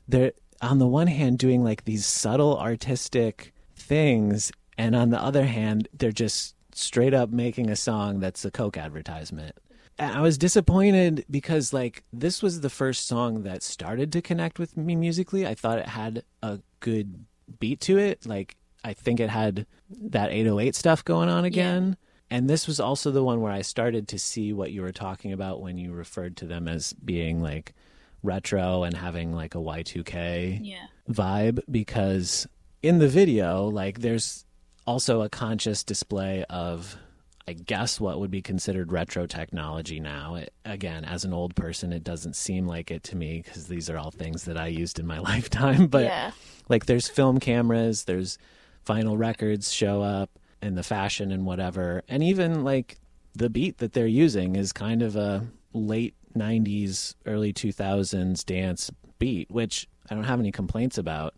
they're 0.09 0.33
on 0.61 0.79
the 0.79 0.87
one 0.87 1.07
hand 1.07 1.39
doing 1.39 1.63
like 1.63 1.85
these 1.85 2.07
subtle 2.07 2.59
artistic 2.59 3.53
things, 3.77 4.51
and 4.79 4.97
on 4.97 5.11
the 5.11 5.21
other 5.21 5.45
hand, 5.45 5.89
they're 5.93 6.11
just 6.13 6.57
straight 6.75 7.15
up 7.15 7.31
making 7.31 7.69
a 7.69 7.77
song 7.77 8.19
that's 8.19 8.45
a 8.45 8.51
Coke 8.51 8.77
advertisement. 8.77 9.55
I 10.03 10.21
was 10.21 10.37
disappointed 10.39 11.25
because 11.31 11.73
like 11.73 12.03
this 12.13 12.43
was 12.43 12.61
the 12.61 12.71
first 12.71 13.07
song 13.07 13.43
that 13.45 13.63
started 13.63 14.13
to 14.13 14.23
connect 14.23 14.59
with 14.59 14.77
me 14.77 14.97
musically. 14.97 15.47
I 15.47 15.55
thought 15.55 15.79
it 15.79 15.89
had 15.89 16.25
a 16.43 16.61
good 16.81 17.25
beat 17.61 17.81
to 17.83 17.99
it. 17.99 18.27
Like 18.27 18.57
I 18.85 18.93
think 18.93 19.21
it 19.21 19.31
had 19.31 19.67
that 19.91 20.31
808 20.33 20.75
stuff 20.75 21.05
going 21.05 21.29
on 21.29 21.45
again. 21.45 21.97
And 22.31 22.49
this 22.49 22.67
was 22.67 22.81
also 22.81 23.11
the 23.11 23.23
one 23.23 23.41
where 23.43 23.53
I 23.53 23.63
started 23.63 24.09
to 24.09 24.19
see 24.19 24.53
what 24.53 24.73
you 24.73 24.81
were 24.83 24.93
talking 24.93 25.33
about 25.33 25.61
when 25.61 25.77
you 25.77 25.93
referred 25.93 26.37
to 26.39 26.47
them 26.47 26.67
as 26.67 26.93
being 26.95 27.41
like 27.43 27.75
retro 28.23 28.85
and 28.85 28.97
having 28.97 29.33
like 29.33 29.55
a 29.55 29.59
Y2K 29.59 30.61
Yeah. 30.63 30.87
vibe 31.11 31.61
because 31.71 32.47
in 32.83 32.99
the 32.99 33.09
video, 33.09 33.67
like 33.69 34.01
there's 34.01 34.45
also 34.87 35.21
a 35.23 35.29
conscious 35.29 35.85
display 35.85 36.45
of 36.49 36.97
I 37.47 37.55
guess 37.55 37.99
what 38.01 38.21
would 38.21 38.31
be 38.31 38.43
considered 38.43 38.93
retro 38.93 39.27
technology 39.27 39.99
now. 39.99 40.37
It, 40.37 40.53
again, 40.65 41.05
as 41.05 41.25
an 41.25 41.33
old 41.33 41.57
person, 41.57 41.93
it 41.93 42.05
doesn't 42.05 42.37
seem 42.37 42.67
like 42.67 42.91
it 42.91 43.03
to 43.05 43.17
me 43.17 43.43
because 43.45 43.67
these 43.67 43.91
are 43.91 43.99
all 43.99 44.11
things 44.11 44.45
that 44.45 44.57
I 44.57 44.69
used 44.69 44.99
in 44.99 45.07
my 45.07 45.19
lifetime. 45.31 45.89
But 45.89 46.05
yeah. 46.05 46.31
like, 46.69 46.87
there's 46.87 47.09
film 47.09 47.41
cameras, 47.41 48.05
there's 48.05 48.39
vinyl 48.87 49.19
records 49.19 49.73
show 49.73 50.03
up, 50.03 50.31
and 50.61 50.79
the 50.79 50.83
fashion 50.83 51.33
and 51.33 51.45
whatever, 51.45 52.03
and 52.09 52.23
even 52.23 52.63
like 52.63 53.01
the 53.35 53.51
beat 53.51 53.79
that 53.79 53.93
they're 53.93 54.07
using 54.07 54.55
is 54.55 54.73
kind 54.73 55.03
of 55.03 55.17
a 55.17 55.45
late 55.73 56.15
'90s, 56.37 57.17
early 57.27 57.53
2000s 57.53 58.45
dance 58.45 58.91
beat, 59.19 59.51
which 59.51 59.89
I 60.09 60.15
don't 60.15 60.25
have 60.25 60.39
any 60.39 60.53
complaints 60.53 60.99
about. 60.99 61.35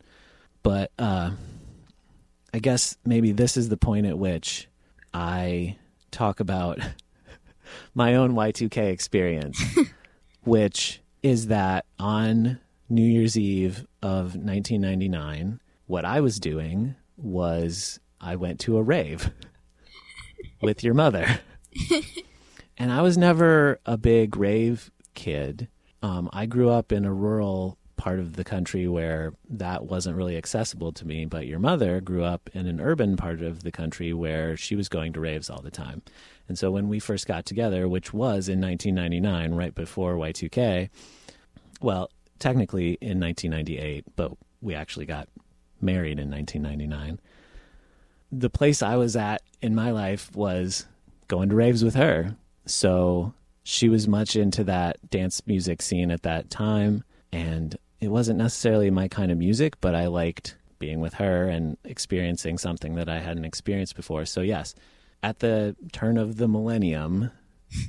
But 0.62 0.92
uh, 0.98 1.30
I 2.52 2.58
guess 2.58 2.96
maybe 3.04 3.32
this 3.32 3.56
is 3.56 3.70
the 3.70 3.76
point 3.76 4.06
at 4.06 4.18
which 4.18 4.68
I 5.12 5.76
talk 6.14 6.40
about 6.40 6.78
my 7.94 8.14
own 8.14 8.32
Y2K 8.32 8.90
experience, 8.90 9.62
which 10.44 11.00
is 11.22 11.48
that 11.48 11.86
on 11.98 12.58
New 12.88 13.02
Year's 13.02 13.36
Eve 13.36 13.86
of 14.02 14.36
1999, 14.36 15.60
what 15.86 16.04
I 16.04 16.20
was 16.20 16.38
doing 16.38 16.94
was 17.16 17.98
I 18.20 18.36
went 18.36 18.60
to 18.60 18.78
a 18.78 18.82
rave 18.82 19.30
with 20.62 20.84
your 20.84 20.94
mother. 20.94 21.40
and 22.78 22.92
I 22.92 23.02
was 23.02 23.18
never 23.18 23.80
a 23.84 23.96
big 23.96 24.36
rave 24.36 24.90
kid. 25.14 25.68
Um, 26.02 26.28
I 26.32 26.46
grew 26.46 26.70
up 26.70 26.92
in 26.92 27.04
a 27.04 27.12
rural 27.12 27.78
part 28.04 28.18
of 28.18 28.36
the 28.36 28.44
country 28.44 28.86
where 28.86 29.32
that 29.48 29.86
wasn't 29.86 30.14
really 30.14 30.36
accessible 30.36 30.92
to 30.92 31.06
me, 31.06 31.24
but 31.24 31.46
your 31.46 31.58
mother 31.58 32.02
grew 32.02 32.22
up 32.22 32.50
in 32.52 32.66
an 32.66 32.78
urban 32.78 33.16
part 33.16 33.40
of 33.40 33.62
the 33.62 33.72
country 33.72 34.12
where 34.12 34.58
she 34.58 34.76
was 34.76 34.90
going 34.90 35.10
to 35.10 35.20
raves 35.20 35.48
all 35.48 35.62
the 35.62 35.70
time. 35.70 36.02
And 36.46 36.58
so 36.58 36.70
when 36.70 36.90
we 36.90 36.98
first 36.98 37.26
got 37.26 37.46
together, 37.46 37.88
which 37.88 38.12
was 38.12 38.46
in 38.46 38.60
1999, 38.60 39.54
right 39.54 39.74
before 39.74 40.16
Y2K, 40.16 40.90
well, 41.80 42.10
technically 42.38 42.98
in 43.00 43.18
1998, 43.18 44.04
but 44.16 44.32
we 44.60 44.74
actually 44.74 45.06
got 45.06 45.26
married 45.80 46.18
in 46.18 46.30
1999. 46.30 47.18
The 48.30 48.50
place 48.50 48.82
I 48.82 48.96
was 48.96 49.16
at 49.16 49.40
in 49.62 49.74
my 49.74 49.92
life 49.92 50.30
was 50.36 50.84
going 51.28 51.48
to 51.48 51.54
raves 51.54 51.82
with 51.82 51.94
her. 51.94 52.36
So 52.66 53.32
she 53.62 53.88
was 53.88 54.06
much 54.06 54.36
into 54.36 54.62
that 54.64 54.98
dance 55.08 55.40
music 55.46 55.80
scene 55.80 56.10
at 56.10 56.22
that 56.24 56.50
time. 56.50 57.02
And 57.32 57.78
it 58.04 58.10
wasn't 58.10 58.38
necessarily 58.38 58.90
my 58.90 59.08
kind 59.08 59.32
of 59.32 59.38
music, 59.38 59.80
but 59.80 59.94
I 59.94 60.06
liked 60.06 60.56
being 60.78 61.00
with 61.00 61.14
her 61.14 61.48
and 61.48 61.76
experiencing 61.84 62.58
something 62.58 62.94
that 62.94 63.08
I 63.08 63.20
hadn't 63.20 63.44
experienced 63.44 63.96
before. 63.96 64.26
So, 64.26 64.42
yes, 64.42 64.74
at 65.22 65.38
the 65.38 65.74
turn 65.92 66.18
of 66.18 66.36
the 66.36 66.46
millennium, 66.46 67.30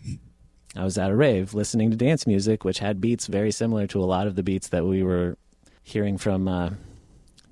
I 0.75 0.83
was 0.83 0.97
at 0.97 1.11
a 1.11 1.15
rave 1.15 1.53
listening 1.53 1.91
to 1.91 1.97
dance 1.97 2.25
music, 2.25 2.63
which 2.63 2.79
had 2.79 3.01
beats 3.01 3.27
very 3.27 3.51
similar 3.51 3.87
to 3.87 4.01
a 4.01 4.05
lot 4.05 4.27
of 4.27 4.35
the 4.35 4.43
beats 4.43 4.69
that 4.69 4.85
we 4.85 5.03
were 5.03 5.37
hearing 5.83 6.17
from 6.17 6.47
uh, 6.47 6.71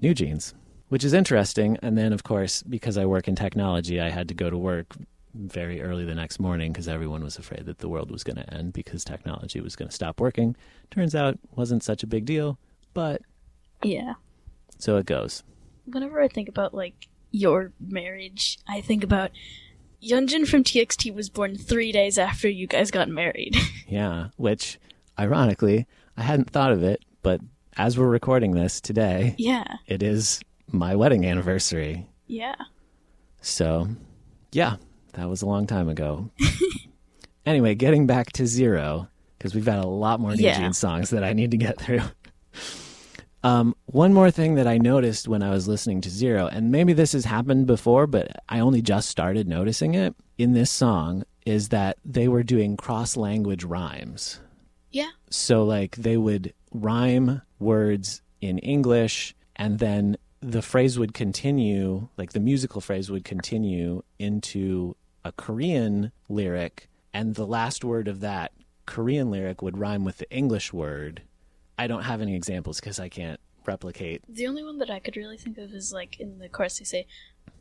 New 0.02 0.14
Jeans, 0.14 0.54
which 0.90 1.04
is 1.04 1.14
interesting. 1.14 1.78
And 1.82 1.98
then, 1.98 2.14
of 2.14 2.24
course, 2.24 2.64
because 2.64 2.98
I 2.98 3.06
work 3.06 3.28
in 3.28 3.36
technology, 3.36 4.02
I 4.02 4.10
had 4.10 4.28
to 4.30 4.34
go 4.34 4.50
to 4.50 4.58
work 4.58 4.96
very 5.34 5.82
early 5.82 6.06
the 6.06 6.16
next 6.16 6.40
morning 6.40 6.72
because 6.72 6.88
everyone 6.88 7.24
was 7.24 7.38
afraid 7.38 7.66
that 7.66 7.80
the 7.80 7.90
world 7.90 8.12
was 8.12 8.24
going 8.24 8.36
to 8.38 8.54
end 8.54 8.74
because 8.74 9.04
technology 9.04 9.60
was 9.62 9.76
going 9.76 9.90
to 9.90 9.96
stop 9.96 10.20
working. 10.20 10.56
Turns 10.92 11.16
out, 11.16 11.40
wasn't 11.56 11.84
such 11.84 12.04
a 12.04 12.08
big 12.08 12.26
deal, 12.26 12.58
but 12.94 13.22
Yeah. 13.84 14.14
so 14.78 14.98
it 14.98 15.06
goes. 15.06 15.44
Whenever 15.86 16.22
I 16.22 16.28
think 16.28 16.48
about 16.50 16.74
like 16.74 17.08
your 17.32 17.72
marriage, 17.80 18.60
I 18.68 18.82
think 18.82 19.04
about 19.04 19.32
Yeonjun 20.02 20.48
from 20.48 20.64
TXT 20.64 21.14
was 21.14 21.30
born 21.30 21.58
three 21.58 21.92
days 21.92 22.18
after 22.18 22.48
you 22.50 22.68
guys 22.68 22.92
got 22.92 23.10
married. 23.10 23.56
Yeah, 23.88 24.30
which 24.38 24.80
ironically, 25.20 25.86
I 26.18 26.24
hadn't 26.24 26.50
thought 26.50 26.72
of 26.72 26.82
it, 26.82 27.04
but 27.22 27.42
as 27.78 27.96
we're 27.98 28.08
recording 28.08 28.52
this 28.54 28.82
today, 28.82 29.36
yeah. 29.38 29.76
it 29.86 30.02
is 30.02 30.42
my 30.72 30.96
wedding 30.96 31.26
anniversary. 31.28 32.08
Yeah. 32.26 32.56
So, 33.42 33.90
yeah, 34.52 34.78
that 35.14 35.30
was 35.30 35.42
a 35.42 35.46
long 35.46 35.68
time 35.68 35.90
ago. 35.90 36.30
anyway, 37.46 37.76
getting 37.76 38.08
back 38.08 38.32
to 38.34 38.46
Zero, 38.48 39.08
because 39.38 39.54
we've 39.56 39.66
got 39.66 39.84
a 39.84 39.88
lot 39.88 40.20
more 40.20 40.34
Yeah. 40.34 40.58
Jeans 40.58 40.78
songs 40.78 41.10
that 41.12 41.24
I 41.24 41.34
need 41.34 41.52
to 41.52 41.58
get 41.58 41.80
through. 41.80 42.02
Um, 43.44 43.76
one 43.88 44.14
more 44.14 44.32
thing 44.32 44.56
that 44.56 44.68
I 44.68 44.78
noticed 44.78 45.28
when 45.28 45.44
I 45.44 45.50
was 45.50 45.68
listening 45.68 46.00
to 46.02 46.10
Zero, 46.10 46.48
and 46.48 46.72
maybe 46.72 46.94
this 46.94 47.12
has 47.12 47.26
happened 47.26 47.68
before, 47.68 48.08
but 48.08 48.32
I 48.48 48.60
only 48.60 48.82
just 48.82 49.10
started 49.10 49.50
noticing 49.50 49.96
it 49.96 50.16
in 50.38 50.54
this 50.54 50.72
song, 50.72 51.24
is 51.46 51.70
that 51.70 51.98
they 52.06 52.30
were 52.30 52.44
doing 52.44 52.78
cross 52.78 53.18
language 53.18 53.66
rhymes. 53.66 54.40
Yeah. 54.92 55.10
So, 55.30 55.66
like, 55.66 55.98
they 55.98 56.16
would 56.16 56.54
rhyme 56.72 57.42
words 57.60 58.22
in 58.40 58.60
English, 58.60 59.36
and 59.58 59.78
then 59.78 60.16
the 60.40 60.62
phrase 60.62 60.98
would 60.98 61.14
continue, 61.14 62.08
like, 62.18 62.32
the 62.32 62.40
musical 62.40 62.80
phrase 62.80 63.12
would 63.12 63.26
continue 63.26 64.04
into 64.20 64.96
a 65.24 65.32
Korean 65.32 66.12
lyric, 66.30 66.90
and 67.14 67.36
the 67.36 67.46
last 67.48 67.84
word 67.84 68.08
of 68.08 68.20
that 68.22 68.52
Korean 68.86 69.32
lyric 69.32 69.62
would 69.62 69.78
rhyme 69.78 70.04
with 70.04 70.18
the 70.18 70.30
English 70.32 70.74
word. 70.74 71.22
I 71.78 71.88
don't 71.88 72.04
have 72.04 72.22
any 72.22 72.36
examples 72.36 72.80
because 72.80 73.00
I 73.00 73.10
can't 73.10 73.40
replicate. 73.66 74.22
The 74.28 74.48
only 74.48 74.64
one 74.64 74.78
that 74.80 74.90
I 74.90 75.00
could 75.00 75.16
really 75.16 75.38
think 75.38 75.58
of 75.58 75.74
is 75.74 75.94
like 75.94 76.20
in 76.20 76.40
the 76.40 76.50
chorus 76.50 76.80
they 76.80 76.86
say 76.86 77.08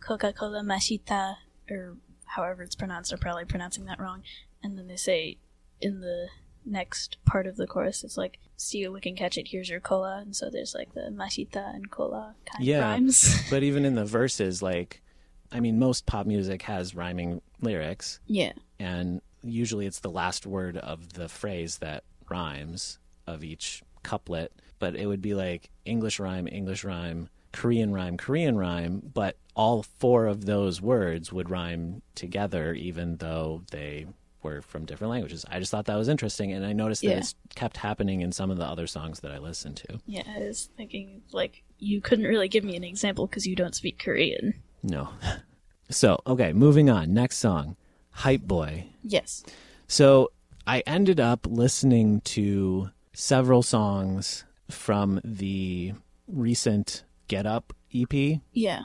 Coca 0.01 0.33
Cola 0.33 0.63
Mashita 0.63 1.37
or 1.71 1.97
however 2.27 2.63
it's 2.63 2.75
pronounced, 2.75 3.13
I'm 3.13 3.19
probably 3.21 3.45
pronouncing 3.45 3.85
that 3.87 4.01
wrong. 4.01 4.23
And 4.63 4.77
then 4.77 4.89
they 4.89 4.97
say 4.97 5.39
in 5.81 6.01
the 6.01 6.29
next 6.65 7.17
part 7.25 7.47
of 7.47 7.57
the 7.57 7.67
chorus 7.67 8.05
it's 8.05 8.17
like 8.17 8.39
see 8.57 8.79
you 8.79 8.93
we 8.93 9.01
can 9.01 9.17
catch 9.17 9.37
it, 9.37 9.49
here's 9.49 9.69
your 9.69 9.81
cola 9.81 10.19
and 10.23 10.35
so 10.37 10.49
there's 10.51 10.75
like 10.75 10.95
the 10.95 11.11
Mashita 11.13 11.75
and 11.75 11.91
cola 11.91 12.35
kind 12.47 12.65
Yeah. 12.65 12.79
of 12.79 12.85
rhymes. 12.95 13.43
But 13.51 13.63
even 13.63 13.85
in 13.85 13.95
the 13.95 14.05
verses, 14.21 14.61
like, 14.63 15.03
I 15.51 15.61
mean, 15.61 15.79
most 15.79 16.07
pop 16.07 16.27
music 16.27 16.63
has 16.63 16.95
rhyming 16.95 17.43
lyrics, 17.63 18.21
yeah. 18.27 18.53
and 18.79 19.21
usually 19.43 19.87
it's 19.87 20.01
the 20.01 20.11
last 20.11 20.47
word 20.47 20.77
of 20.77 21.15
the 21.15 21.29
phrase 21.29 21.79
that 21.79 22.05
rhymes 22.31 22.99
of 23.27 23.43
each 23.45 23.83
couplet 24.03 24.53
but 24.79 24.95
it 24.97 25.07
would 25.07 25.23
be 25.23 25.35
like 25.35 25.71
english 25.85 26.19
rhyme 26.19 26.49
english 26.49 26.83
rhyme 26.85 27.29
korean 27.53 27.93
rhyme 27.93 28.17
korean 28.17 28.57
rhyme 28.57 29.01
but 29.15 29.37
all 29.55 29.83
four 29.99 30.27
of 30.27 30.45
those 30.47 30.81
words 30.81 31.33
would 31.33 31.51
rhyme 31.51 32.03
together 32.17 32.73
even 32.75 33.17
though 33.19 33.63
they 33.71 34.07
were 34.43 34.61
from 34.63 34.85
different 34.85 35.11
languages 35.11 35.45
i 35.51 35.59
just 35.61 35.71
thought 35.71 35.85
that 35.87 35.97
was 35.97 36.09
interesting 36.09 36.53
and 36.53 36.65
i 36.67 36.73
noticed 36.73 37.03
that 37.03 37.09
Yeah. 37.11 37.17
it's 37.19 37.35
kept 37.55 37.77
happening 37.77 38.23
in 38.23 38.33
some 38.33 38.51
of 38.51 38.57
the 38.59 38.65
other 38.67 38.87
songs 38.89 39.21
that 39.21 39.31
i 39.33 39.39
listened 39.39 39.77
to 39.79 40.01
Yeah, 40.07 40.23
I 40.37 40.41
was 40.41 40.69
thinking 40.77 41.23
like 41.33 41.63
you 41.79 42.01
couldn't 42.01 42.25
really 42.27 42.49
give 42.49 42.65
me 42.65 42.77
an 42.77 42.85
example 42.85 43.27
because 43.27 43.47
you 43.47 43.55
don't 43.55 43.75
speak 43.75 43.99
Korean. 43.99 44.55
no 44.83 45.11
so 45.93 46.19
okay 46.27 46.53
moving 46.53 46.91
on 46.91 47.13
next 47.15 47.37
song 47.39 47.77
hype 48.11 48.43
boy 48.43 48.87
Yes. 49.05 49.43
So 49.89 50.31
I 50.67 50.81
ended 50.87 51.19
up 51.19 51.45
listening 51.49 52.21
to 52.23 52.91
several 53.13 53.63
songs 53.65 54.45
from 54.71 55.21
the 55.25 55.93
recent 56.29 57.03
Get 57.29 57.47
Up 57.47 57.73
EP, 57.95 58.41
Yeah. 58.53 58.83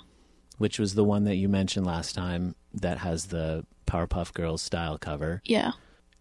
which 0.57 0.79
was 0.79 0.95
the 0.95 1.03
one 1.03 1.23
that 1.25 1.35
you 1.35 1.47
mentioned 1.47 1.85
last 1.85 2.15
time 2.15 2.55
that 2.73 2.97
has 2.99 3.27
the 3.27 3.63
Powerpuff 3.85 4.33
Girls 4.33 4.61
style 4.61 4.97
cover. 4.97 5.41
Yeah. 5.45 5.73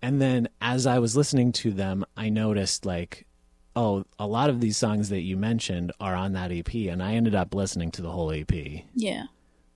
And 0.02 0.20
then 0.20 0.48
as 0.60 0.86
I 0.86 0.98
was 0.98 1.16
listening 1.16 1.52
to 1.52 1.72
them, 1.72 2.04
I 2.16 2.28
noticed 2.28 2.84
like, 2.84 3.26
oh, 3.74 4.04
a 4.18 4.26
lot 4.26 4.50
of 4.50 4.60
these 4.60 4.76
songs 4.76 5.08
that 5.08 5.22
you 5.22 5.36
mentioned 5.38 5.90
are 6.00 6.14
on 6.14 6.32
that 6.34 6.52
EP. 6.52 6.72
And 6.74 7.02
I 7.02 7.14
ended 7.14 7.34
up 7.34 7.54
listening 7.54 7.90
to 7.92 8.02
the 8.02 8.10
whole 8.10 8.30
EP, 8.30 8.84
Yeah. 8.94 9.24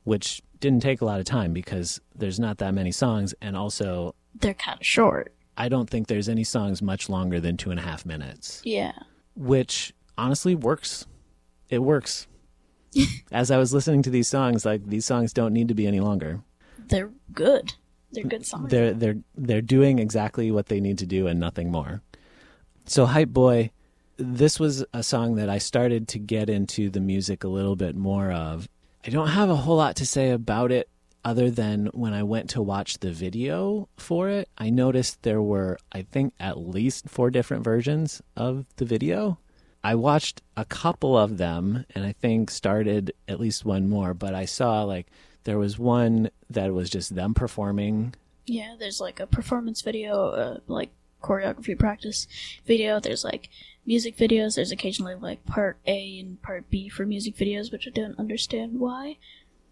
Which 0.05 0.43
didn't 0.61 0.83
take 0.83 1.01
a 1.01 1.05
lot 1.05 1.21
of 1.21 1.27
time 1.27 1.53
because 1.53 2.01
there's 2.15 2.39
not 2.41 2.59
that 2.59 2.75
many 2.75 2.93
songs. 2.93 3.35
And 3.41 3.57
also, 3.57 4.15
They're 4.39 4.55
kind 4.55 4.79
of 4.81 4.87
short. 4.87 5.35
I 5.57 5.69
don't 5.69 5.89
think 5.89 6.07
there's 6.07 6.29
any 6.29 6.45
songs 6.45 6.81
much 6.83 7.09
longer 7.09 7.41
than 7.41 7.57
two 7.57 7.71
and 7.71 7.79
a 7.81 7.83
half 7.83 8.07
minutes, 8.07 8.63
Yeah. 8.65 8.93
which 9.35 9.93
honestly 10.17 10.55
works. 10.55 11.07
It 11.69 11.81
works. 11.81 12.27
As 13.33 13.51
I 13.51 13.59
was 13.59 13.73
listening 13.73 14.03
to 14.03 14.11
these 14.11 14.29
songs, 14.29 14.65
like 14.65 14.87
these 14.87 15.05
songs 15.05 15.33
don't 15.33 15.53
need 15.53 15.69
to 15.69 15.75
be 15.75 15.87
any 15.87 16.01
longer. 16.01 16.41
They're 16.89 17.11
good. 17.33 17.75
They're 18.13 18.25
good 18.25 18.45
songs. 18.45 18.71
They're 18.71 18.93
they're 18.93 19.19
they're 19.37 19.63
doing 19.63 20.01
exactly 20.01 20.51
what 20.51 20.67
they 20.67 20.81
need 20.81 20.99
to 20.99 21.07
do 21.07 21.29
and 21.29 21.39
nothing 21.39 21.71
more. 21.71 22.03
So 22.87 23.07
Hype 23.07 23.29
Boy, 23.29 23.71
this 24.17 24.59
was 24.59 24.85
a 24.93 25.03
song 25.05 25.37
that 25.37 25.49
I 25.49 25.59
started 25.59 26.09
to 26.09 26.19
get 26.19 26.51
into 26.51 26.91
the 26.91 26.99
music 27.01 27.45
a 27.45 27.49
little 27.49 27.77
bit 27.77 27.95
more 27.95 28.33
of. 28.33 28.69
I 29.05 29.11
don't 29.11 29.29
have 29.29 29.49
a 29.49 29.57
whole 29.57 29.77
lot 29.77 29.97
to 29.97 30.07
say 30.07 30.31
about 30.31 30.73
it 30.73 30.89
other 31.25 31.51
than 31.51 31.87
when 31.93 32.13
I 32.13 32.23
went 32.23 32.51
to 32.51 32.63
watch 32.63 32.99
the 32.99 33.11
video 33.11 33.89
for 33.97 34.29
it, 34.29 34.49
I 34.57 34.71
noticed 34.71 35.23
there 35.23 35.43
were 35.43 35.79
I 35.93 36.03
think 36.03 36.35
at 36.41 36.59
least 36.59 37.09
four 37.09 37.31
different 37.31 37.65
versions 37.65 38.23
of 38.37 38.67
the 38.77 38.85
video. 38.85 39.39
I 39.83 39.95
watched 39.95 40.43
a 40.57 40.65
couple 40.67 41.17
of 41.17 41.39
them 41.39 41.87
and 41.95 42.05
I 42.05 42.13
think 42.13 42.51
started 42.51 43.13
at 43.29 43.41
least 43.41 43.65
one 43.65 43.89
more, 43.89 44.13
but 44.13 44.35
I 44.35 44.45
saw 44.45 44.83
like 44.85 45.07
there 45.45 45.59
was 45.59 45.79
one 45.79 46.31
that 46.51 46.73
was 46.75 46.91
just 46.91 47.15
them 47.15 47.33
performing 47.35 48.15
Yeah, 48.47 48.75
there's 48.79 49.01
like 49.01 49.21
a 49.21 49.27
performance 49.27 49.81
video, 49.83 50.29
uh, 50.31 50.59
like 50.67 50.91
choreography 51.21 51.79
practice 51.79 52.27
video. 52.67 53.01
There's 53.01 53.25
like 53.25 53.49
music 53.87 54.17
videos. 54.17 54.57
There's 54.57 54.73
occasionally 54.73 55.15
like 55.15 55.45
part 55.47 55.79
A 55.87 56.19
and 56.19 56.41
part 56.43 56.69
B 56.71 56.89
for 56.89 57.05
music 57.07 57.37
videos, 57.37 57.71
which 57.73 57.87
I 57.87 57.91
don't 57.91 58.19
understand 58.19 58.79
why. 58.81 59.17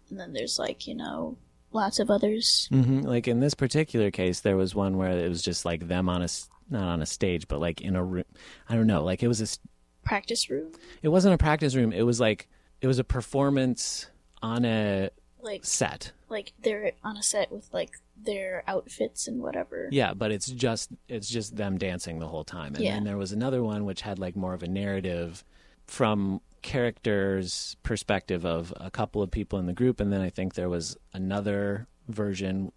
And 0.09 0.19
then 0.19 0.33
there's 0.33 0.57
like, 0.59 0.87
you 0.87 0.95
know, 0.95 1.37
lots 1.71 1.99
of 1.99 2.09
others. 2.09 2.67
hmm 2.71 3.01
Like 3.01 3.27
in 3.27 3.39
this 3.39 3.53
particular 3.53 4.09
case, 4.11 4.39
there 4.39 4.57
was 4.57 4.73
one 4.73 4.97
where 4.97 5.11
it 5.11 5.29
was 5.29 5.41
just 5.41 5.65
like 5.65 5.87
them 5.87 6.09
on 6.09 6.21
a, 6.23 6.27
not 6.69 6.83
on 6.83 7.01
a 7.01 7.05
stage, 7.05 7.47
but 7.47 7.59
like 7.59 7.81
in 7.81 7.95
a 7.95 8.03
room. 8.03 8.23
I 8.67 8.75
don't 8.75 8.87
know. 8.87 9.03
Like 9.03 9.23
it 9.23 9.27
was 9.27 9.41
a. 9.41 9.43
s- 9.43 9.59
Practice 10.01 10.49
room? 10.49 10.71
It 11.03 11.09
wasn't 11.09 11.35
a 11.35 11.37
practice 11.37 11.75
room. 11.75 11.91
It 11.93 12.01
was 12.01 12.19
like 12.19 12.47
it 12.81 12.87
was 12.87 12.97
a 12.97 13.03
performance 13.03 14.07
on 14.41 14.65
a 14.65 15.09
Like, 15.41 15.65
set. 15.65 16.11
like 16.27 16.53
they're 16.61 16.91
on 17.03 17.15
a 17.17 17.23
set 17.23 17.51
with 17.51 17.69
like 17.73 17.91
their 18.21 18.63
outfits 18.67 19.27
and 19.27 19.41
whatever. 19.41 19.87
Yeah, 19.91 20.13
but 20.13 20.31
it's 20.31 20.47
just 20.47 20.89
it's 21.07 21.29
just 21.29 21.55
them 21.55 21.77
dancing 21.77 22.19
the 22.19 22.27
whole 22.27 22.43
time. 22.43 22.75
And 22.75 22.83
Yeah. 22.83 22.93
then 22.95 23.03
there 23.05 23.17
was 23.17 23.31
another 23.31 23.63
one 23.63 23.85
which 23.85 24.01
had 24.01 24.19
like 24.19 24.35
more 24.35 24.53
of 24.53 24.63
a 24.63 24.67
narrative 24.67 25.43
from 25.87 26.41
characters' 26.61 27.77
perspective 27.83 28.45
of 28.45 28.73
a 28.77 28.91
couple 28.91 29.21
of 29.21 29.31
people 29.31 29.59
in 29.59 29.65
the 29.65 29.73
group, 29.73 29.99
and 29.99 30.11
then 30.11 30.21
I 30.21 30.29
think 30.29 30.53
there 30.55 30.69
was 30.69 30.97
another 31.13 31.87
version 32.07 32.71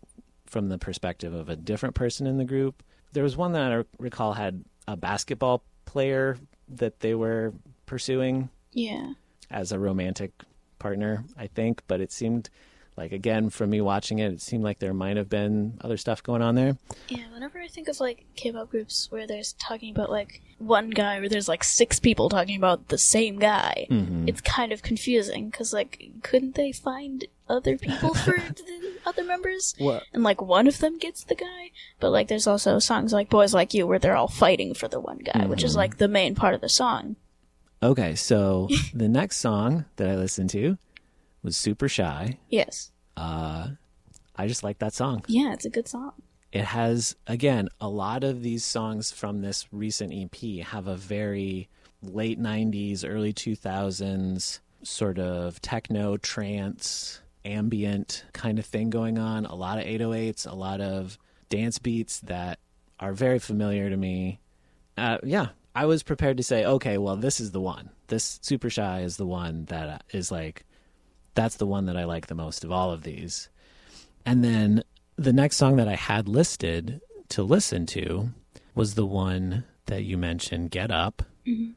from 0.46 0.68
the 0.68 0.78
perspective 0.78 1.32
of 1.34 1.48
a 1.48 1.56
different 1.56 1.94
person 1.94 2.26
in 2.26 2.36
the 2.38 2.44
group. 2.44 2.82
There 3.12 3.22
was 3.22 3.36
one 3.36 3.52
that 3.52 3.72
I 3.72 3.84
recall 3.98 4.34
had 4.34 4.64
a 4.86 4.96
basketball 4.96 5.62
player 5.84 6.38
that 6.68 7.00
they 7.00 7.14
were 7.14 7.52
pursuing 7.86 8.50
Yeah. 8.72 9.14
as 9.50 9.72
a 9.72 9.78
romantic 9.78 10.32
partner, 10.82 11.24
I 11.38 11.46
think, 11.46 11.82
but 11.86 12.00
it 12.00 12.10
seemed 12.12 12.50
like 12.94 13.10
again 13.12 13.48
from 13.48 13.70
me 13.70 13.80
watching 13.80 14.18
it, 14.18 14.32
it 14.32 14.42
seemed 14.42 14.64
like 14.64 14.78
there 14.78 14.92
might 14.92 15.16
have 15.16 15.30
been 15.30 15.78
other 15.80 15.96
stuff 15.96 16.22
going 16.22 16.42
on 16.42 16.54
there. 16.56 16.76
Yeah, 17.08 17.24
whenever 17.32 17.58
I 17.58 17.68
think 17.68 17.88
of 17.88 17.98
like 18.00 18.26
K-pop 18.36 18.68
groups 18.70 19.10
where 19.10 19.26
there's 19.26 19.54
talking 19.54 19.94
about 19.94 20.10
like 20.10 20.42
one 20.58 20.90
guy 20.90 21.18
where 21.18 21.28
there's 21.30 21.48
like 21.48 21.64
six 21.64 21.98
people 21.98 22.28
talking 22.28 22.56
about 22.56 22.88
the 22.88 22.98
same 22.98 23.38
guy, 23.38 23.86
Mhm. 23.90 24.28
it's 24.28 24.42
kind 24.42 24.72
of 24.72 24.82
confusing 24.82 25.48
because 25.48 25.72
like 25.72 26.02
couldn't 26.22 26.54
they 26.54 26.70
find 26.72 27.24
other 27.48 27.78
people 27.78 28.12
for 28.14 28.32
the 28.36 28.92
other 29.06 29.24
members? 29.24 29.74
What? 29.78 30.02
And 30.12 30.22
like 30.22 30.42
one 30.42 30.66
of 30.66 30.78
them 30.78 30.98
gets 30.98 31.24
the 31.24 31.34
guy, 31.34 31.70
but 31.98 32.10
like 32.10 32.28
there's 32.28 32.46
also 32.46 32.78
songs 32.78 33.12
like 33.14 33.30
"Boys 33.30 33.54
Like 33.54 33.72
You" 33.72 33.86
where 33.86 33.98
they're 33.98 34.16
all 34.16 34.28
fighting 34.28 34.74
for 34.74 34.86
the 34.88 35.00
one 35.00 35.18
guy, 35.18 35.46
which 35.46 35.64
is 35.64 35.74
like 35.76 35.96
the 35.96 36.08
main 36.08 36.34
part 36.34 36.54
of 36.54 36.60
the 36.60 36.68
song. 36.68 37.16
Okay, 37.82 38.14
so 38.14 38.68
the 38.94 39.08
next 39.08 39.38
song 39.38 39.84
that 39.96 40.08
I 40.08 40.16
listened 40.16 40.50
to 40.50 40.78
was 41.42 41.56
Super 41.56 41.88
Shy. 41.88 42.38
Yes, 42.48 42.90
Uh 43.16 43.70
I 44.34 44.46
just 44.48 44.64
like 44.64 44.78
that 44.78 44.94
song. 44.94 45.24
yeah, 45.28 45.52
it's 45.52 45.64
a 45.66 45.70
good 45.70 45.86
song. 45.88 46.12
it 46.52 46.64
has 46.64 47.16
again 47.26 47.68
a 47.80 47.88
lot 47.88 48.24
of 48.24 48.42
these 48.42 48.64
songs 48.64 49.10
from 49.12 49.42
this 49.42 49.66
recent 49.72 50.12
EP 50.12 50.64
have 50.66 50.86
a 50.86 50.96
very 50.96 51.68
late 52.02 52.40
90s 52.40 53.04
early 53.08 53.32
2000s 53.32 54.58
sort 54.82 55.18
of 55.18 55.60
techno 55.62 56.16
trance 56.16 57.20
ambient 57.44 58.24
kind 58.32 58.58
of 58.58 58.66
thing 58.66 58.90
going 58.90 59.18
on 59.18 59.46
a 59.46 59.54
lot 59.54 59.78
of 59.78 59.84
808s 59.84 60.50
a 60.50 60.54
lot 60.54 60.80
of 60.80 61.16
dance 61.48 61.78
beats 61.78 62.18
that 62.20 62.58
are 62.98 63.12
very 63.12 63.38
familiar 63.38 63.88
to 63.90 63.96
me 63.96 64.40
uh, 64.96 65.18
yeah 65.22 65.48
i 65.74 65.84
was 65.86 66.02
prepared 66.02 66.36
to 66.36 66.42
say 66.42 66.64
okay 66.64 66.98
well 66.98 67.16
this 67.16 67.40
is 67.40 67.52
the 67.52 67.60
one 67.60 67.90
this 68.08 68.38
super 68.42 68.70
shy 68.70 69.00
is 69.00 69.16
the 69.16 69.26
one 69.26 69.64
that 69.66 70.04
is 70.12 70.30
like 70.30 70.64
that's 71.34 71.56
the 71.56 71.66
one 71.66 71.86
that 71.86 71.96
i 71.96 72.04
like 72.04 72.26
the 72.26 72.34
most 72.34 72.64
of 72.64 72.72
all 72.72 72.92
of 72.92 73.02
these 73.02 73.48
and 74.24 74.44
then 74.44 74.82
the 75.16 75.32
next 75.32 75.56
song 75.56 75.76
that 75.76 75.88
I 75.88 75.96
had 75.96 76.28
listed 76.28 77.00
to 77.30 77.42
listen 77.42 77.86
to 77.86 78.30
was 78.74 78.94
the 78.94 79.06
one 79.06 79.64
that 79.86 80.04
you 80.04 80.16
mentioned, 80.16 80.70
Get 80.70 80.90
Up, 80.90 81.22
mm-hmm. 81.46 81.72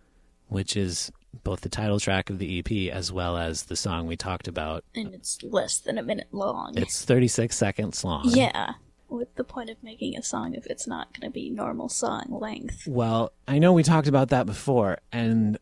which 0.47 0.77
is 0.77 1.11
both 1.43 1.61
the 1.61 1.69
title 1.69 1.99
track 1.99 2.29
of 2.29 2.39
the 2.39 2.59
EP 2.59 2.93
as 2.93 3.11
well 3.11 3.37
as 3.37 3.63
the 3.63 3.75
song 3.75 4.07
we 4.07 4.15
talked 4.15 4.47
about. 4.47 4.83
And 4.95 5.13
it's 5.13 5.41
less 5.43 5.79
than 5.79 5.97
a 5.97 6.03
minute 6.03 6.29
long. 6.31 6.77
It's 6.77 7.03
36 7.03 7.55
seconds 7.55 8.03
long. 8.03 8.29
yeah. 8.29 8.73
What's 9.07 9.35
the 9.35 9.43
point 9.43 9.69
of 9.69 9.81
making 9.83 10.17
a 10.17 10.23
song 10.23 10.55
if 10.55 10.65
it's 10.67 10.87
not 10.87 11.13
going 11.13 11.29
to 11.29 11.33
be 11.33 11.49
normal 11.49 11.89
song 11.89 12.25
length? 12.29 12.87
Well, 12.87 13.31
I 13.47 13.59
know 13.59 13.71
we 13.73 13.83
talked 13.83 14.07
about 14.07 14.29
that 14.29 14.45
before, 14.45 14.99
and 15.11 15.57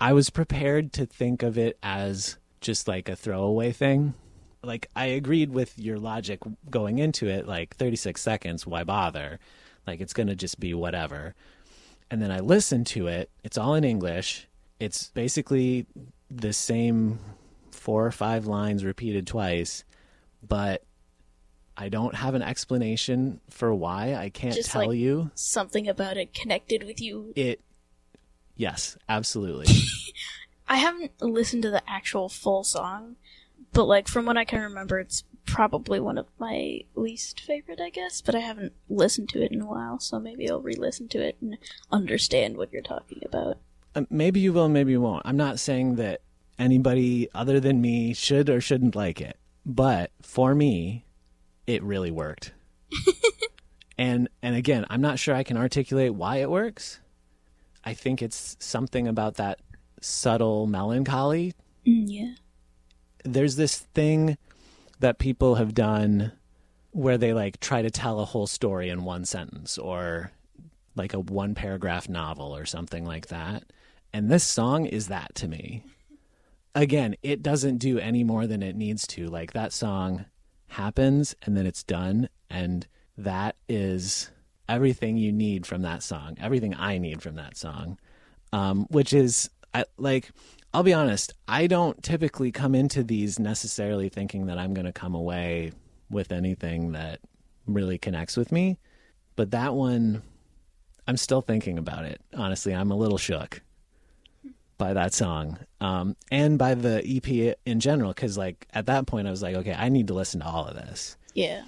I 0.00 0.12
was 0.12 0.30
prepared 0.30 0.92
to 0.94 1.06
think 1.06 1.42
of 1.42 1.56
it 1.56 1.78
as 1.82 2.36
just 2.60 2.88
like 2.88 3.08
a 3.08 3.16
throwaway 3.16 3.72
thing. 3.72 4.14
Like, 4.62 4.88
I 4.94 5.06
agreed 5.06 5.50
with 5.50 5.78
your 5.78 5.98
logic 5.98 6.40
going 6.70 6.98
into 6.98 7.26
it, 7.28 7.48
like 7.48 7.76
36 7.76 8.20
seconds, 8.20 8.66
why 8.66 8.84
bother? 8.84 9.40
Like, 9.86 10.00
it's 10.00 10.12
going 10.12 10.28
to 10.28 10.36
just 10.36 10.60
be 10.60 10.74
whatever. 10.74 11.34
And 12.10 12.20
then 12.20 12.30
I 12.30 12.40
listened 12.40 12.86
to 12.88 13.06
it, 13.06 13.30
it's 13.42 13.58
all 13.58 13.74
in 13.74 13.84
English. 13.84 14.46
It's 14.78 15.08
basically 15.08 15.86
the 16.30 16.52
same 16.52 17.18
four 17.70 18.06
or 18.06 18.12
five 18.12 18.46
lines 18.46 18.84
repeated 18.84 19.26
twice, 19.26 19.84
but 20.46 20.84
I 21.76 21.88
don't 21.88 22.14
have 22.14 22.34
an 22.34 22.42
explanation 22.42 23.40
for 23.48 23.74
why. 23.74 24.14
I 24.14 24.28
can't 24.28 24.54
Just 24.54 24.70
tell 24.70 24.88
like- 24.88 24.98
you 24.98 25.30
Something 25.34 25.88
about 25.88 26.16
it 26.16 26.34
connected 26.34 26.82
with 26.84 27.00
you. 27.00 27.32
it 27.36 27.60
yes 28.56 28.98
absolutely 29.08 29.66
I 30.68 30.76
haven't 30.76 31.20
listened 31.20 31.62
to 31.64 31.70
the 31.70 31.82
actual 31.90 32.28
full 32.28 32.64
song, 32.64 33.16
but 33.72 33.84
like 33.84 34.08
from 34.08 34.24
what 34.26 34.38
I 34.38 34.44
can 34.44 34.60
remember, 34.60 34.98
it's 35.00 35.24
probably 35.44 36.00
one 36.00 36.16
of 36.16 36.26
my 36.38 36.80
least 36.94 37.40
favorite, 37.40 37.80
I 37.80 37.90
guess. 37.90 38.22
But 38.22 38.34
I 38.34 38.38
haven't 38.38 38.72
listened 38.88 39.28
to 39.30 39.42
it 39.42 39.52
in 39.52 39.60
a 39.60 39.66
while, 39.66 39.98
so 39.98 40.18
maybe 40.18 40.48
I'll 40.48 40.60
re-listen 40.62 41.08
to 41.08 41.20
it 41.20 41.36
and 41.42 41.58
understand 41.90 42.56
what 42.56 42.72
you're 42.72 42.80
talking 42.80 43.20
about. 43.24 43.58
Uh, 43.94 44.04
maybe 44.08 44.40
you 44.40 44.52
will 44.54 44.70
maybe 44.70 44.92
you 44.92 45.00
won't 45.02 45.20
i'm 45.26 45.36
not 45.36 45.60
saying 45.60 45.96
that 45.96 46.22
anybody 46.58 47.28
other 47.34 47.60
than 47.60 47.78
me 47.82 48.14
should 48.14 48.48
or 48.48 48.58
shouldn't 48.58 48.96
like 48.96 49.20
it 49.20 49.36
but 49.66 50.10
for 50.22 50.54
me 50.54 51.04
it 51.66 51.82
really 51.82 52.10
worked 52.10 52.52
and 53.98 54.28
and 54.42 54.56
again 54.56 54.84
i'm 54.90 55.00
not 55.00 55.18
sure 55.18 55.34
i 55.34 55.42
can 55.42 55.56
articulate 55.56 56.14
why 56.14 56.36
it 56.36 56.50
works 56.50 57.00
i 57.84 57.94
think 57.94 58.22
it's 58.22 58.56
something 58.58 59.06
about 59.08 59.34
that 59.34 59.60
subtle 60.00 60.66
melancholy 60.66 61.54
Mm, 61.86 62.04
yeah. 62.06 62.34
there's 63.24 63.56
this 63.56 63.78
thing 63.78 64.38
that 65.00 65.18
people 65.18 65.56
have 65.56 65.74
done 65.74 66.30
where 66.92 67.18
they 67.18 67.32
like 67.32 67.58
try 67.58 67.82
to 67.82 67.90
tell 67.90 68.20
a 68.20 68.24
whole 68.24 68.46
story 68.46 68.88
in 68.88 69.02
one 69.02 69.24
sentence 69.24 69.78
or 69.78 70.30
like 70.94 71.12
a 71.12 71.18
one 71.18 71.56
paragraph 71.56 72.08
novel 72.08 72.54
or 72.54 72.64
something 72.66 73.04
like 73.04 73.26
that. 73.28 73.64
And 74.12 74.30
this 74.30 74.44
song 74.44 74.86
is 74.86 75.08
that 75.08 75.34
to 75.36 75.48
me. 75.48 75.82
Again, 76.74 77.16
it 77.22 77.42
doesn't 77.42 77.78
do 77.78 77.98
any 77.98 78.22
more 78.22 78.46
than 78.46 78.62
it 78.62 78.76
needs 78.76 79.06
to. 79.08 79.26
Like 79.26 79.54
that 79.54 79.72
song 79.72 80.26
happens 80.72 81.34
and 81.42 81.56
then 81.56 81.66
it's 81.66 81.82
done 81.82 82.28
and 82.50 82.86
that 83.16 83.56
is 83.68 84.30
everything 84.68 85.16
you 85.16 85.32
need 85.32 85.66
from 85.66 85.82
that 85.82 86.02
song. 86.02 86.36
Everything 86.40 86.74
I 86.74 86.98
need 86.98 87.22
from 87.22 87.36
that 87.36 87.56
song. 87.56 87.98
Um 88.52 88.86
which 88.90 89.12
is 89.12 89.50
I 89.74 89.84
like 89.96 90.30
I'll 90.74 90.82
be 90.82 90.94
honest, 90.94 91.34
I 91.46 91.66
don't 91.66 92.02
typically 92.02 92.50
come 92.50 92.74
into 92.74 93.02
these 93.02 93.38
necessarily 93.38 94.08
thinking 94.08 94.46
that 94.46 94.58
I'm 94.58 94.72
going 94.72 94.86
to 94.86 94.92
come 94.92 95.14
away 95.14 95.72
with 96.08 96.32
anything 96.32 96.92
that 96.92 97.20
really 97.66 97.98
connects 97.98 98.38
with 98.38 98.50
me. 98.50 98.78
But 99.36 99.50
that 99.50 99.74
one, 99.74 100.22
I'm 101.06 101.18
still 101.18 101.42
thinking 101.42 101.76
about 101.76 102.06
it. 102.06 102.22
Honestly, 102.34 102.74
I'm 102.74 102.90
a 102.90 102.96
little 102.96 103.18
shook 103.18 103.60
by 104.82 104.92
that 104.94 105.14
song 105.14 105.58
um, 105.80 106.16
and 106.32 106.58
by 106.58 106.74
the 106.74 107.00
EP 107.06 107.56
in 107.64 107.78
general. 107.78 108.10
Because, 108.12 108.36
like, 108.36 108.66
at 108.72 108.86
that 108.86 109.06
point, 109.06 109.28
I 109.28 109.30
was 109.30 109.42
like, 109.42 109.54
okay, 109.54 109.74
I 109.78 109.88
need 109.88 110.08
to 110.08 110.14
listen 110.14 110.40
to 110.40 110.46
all 110.46 110.66
of 110.66 110.74
this. 110.74 111.16
Yeah. 111.34 111.62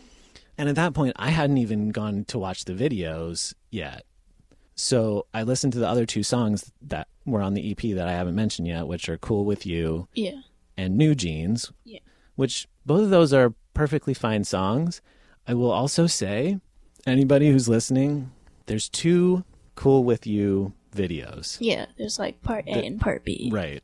And 0.58 0.68
at 0.68 0.74
that 0.74 0.94
point, 0.94 1.12
I 1.16 1.30
hadn't 1.30 1.58
even 1.58 1.90
gone 1.90 2.24
to 2.26 2.38
watch 2.40 2.64
the 2.64 2.72
videos 2.72 3.54
yet. 3.70 4.04
So 4.74 5.26
I 5.32 5.44
listened 5.44 5.72
to 5.74 5.78
the 5.78 5.88
other 5.88 6.06
two 6.06 6.24
songs 6.24 6.72
that 6.82 7.06
were 7.24 7.40
on 7.40 7.54
the 7.54 7.70
EP 7.70 7.94
that 7.96 8.08
I 8.08 8.12
haven't 8.12 8.34
mentioned 8.34 8.66
yet, 8.66 8.88
which 8.88 9.08
are 9.08 9.16
Cool 9.18 9.44
With 9.44 9.64
You 9.64 10.08
Yeah. 10.14 10.40
and 10.76 10.96
New 10.98 11.14
Jeans, 11.14 11.70
Yeah. 11.84 12.00
which 12.34 12.66
both 12.84 13.02
of 13.04 13.10
those 13.10 13.32
are 13.32 13.54
perfectly 13.74 14.14
fine 14.14 14.42
songs. 14.42 15.00
I 15.46 15.54
will 15.54 15.70
also 15.70 16.08
say, 16.08 16.58
anybody 17.06 17.50
who's 17.52 17.68
listening, 17.68 18.32
there's 18.66 18.88
two 18.88 19.44
Cool 19.76 20.02
With 20.02 20.26
You 20.26 20.72
videos. 20.94 21.56
Yeah. 21.60 21.86
There's 21.98 22.18
like 22.18 22.42
part 22.42 22.66
A 22.66 22.84
and 22.84 23.00
part 23.00 23.24
B. 23.24 23.50
Right. 23.52 23.82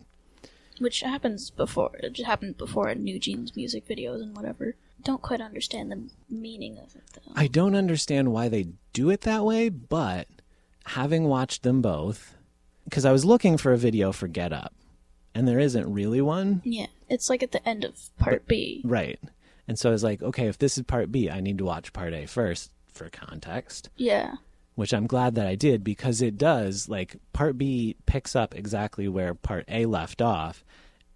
Which 0.78 1.00
happens 1.00 1.50
before. 1.50 1.96
It 2.02 2.14
just 2.14 2.26
happened 2.26 2.56
before 2.56 2.88
in 2.88 3.04
New 3.04 3.18
Jeans 3.18 3.54
music 3.54 3.86
videos 3.86 4.22
and 4.22 4.34
whatever. 4.34 4.76
Don't 5.02 5.22
quite 5.22 5.40
understand 5.40 5.90
the 5.90 6.02
meaning 6.34 6.78
of 6.78 6.94
it 6.96 7.02
though. 7.14 7.32
I 7.34 7.46
don't 7.46 7.74
understand 7.74 8.32
why 8.32 8.48
they 8.48 8.68
do 8.92 9.10
it 9.10 9.22
that 9.22 9.44
way, 9.44 9.68
but 9.68 10.26
having 10.86 11.24
watched 11.24 11.62
them 11.62 11.82
both, 11.82 12.34
because 12.84 13.04
I 13.04 13.12
was 13.12 13.24
looking 13.24 13.56
for 13.58 13.72
a 13.72 13.78
video 13.78 14.12
for 14.12 14.26
Get 14.28 14.52
Up, 14.52 14.74
and 15.34 15.46
there 15.46 15.58
isn't 15.58 15.92
really 15.92 16.20
one. 16.20 16.62
yeah. 16.64 16.86
It's 17.08 17.28
like 17.28 17.42
at 17.42 17.52
the 17.52 17.66
end 17.68 17.84
of 17.84 17.98
part 18.18 18.46
B. 18.46 18.82
Right. 18.84 19.18
And 19.68 19.78
so 19.78 19.88
I 19.88 19.92
was 19.92 20.02
like, 20.04 20.22
okay, 20.22 20.46
if 20.46 20.58
this 20.58 20.76
is 20.78 20.84
part 20.84 21.10
B, 21.12 21.28
I 21.30 21.40
need 21.40 21.58
to 21.58 21.64
watch 21.64 21.92
part 21.92 22.12
A 22.14 22.26
first 22.26 22.70
for 22.92 23.08
context, 23.10 23.88
Yeah. 23.96 24.34
Which 24.74 24.92
I'm 24.94 25.06
glad 25.06 25.34
that 25.34 25.46
I 25.46 25.54
did 25.54 25.82
because 25.84 26.22
it 26.22 26.38
does. 26.38 26.88
Like, 26.88 27.16
part 27.32 27.58
B 27.58 27.96
picks 28.06 28.34
up 28.36 28.54
exactly 28.54 29.08
where 29.08 29.34
part 29.34 29.64
A 29.68 29.86
left 29.86 30.22
off. 30.22 30.64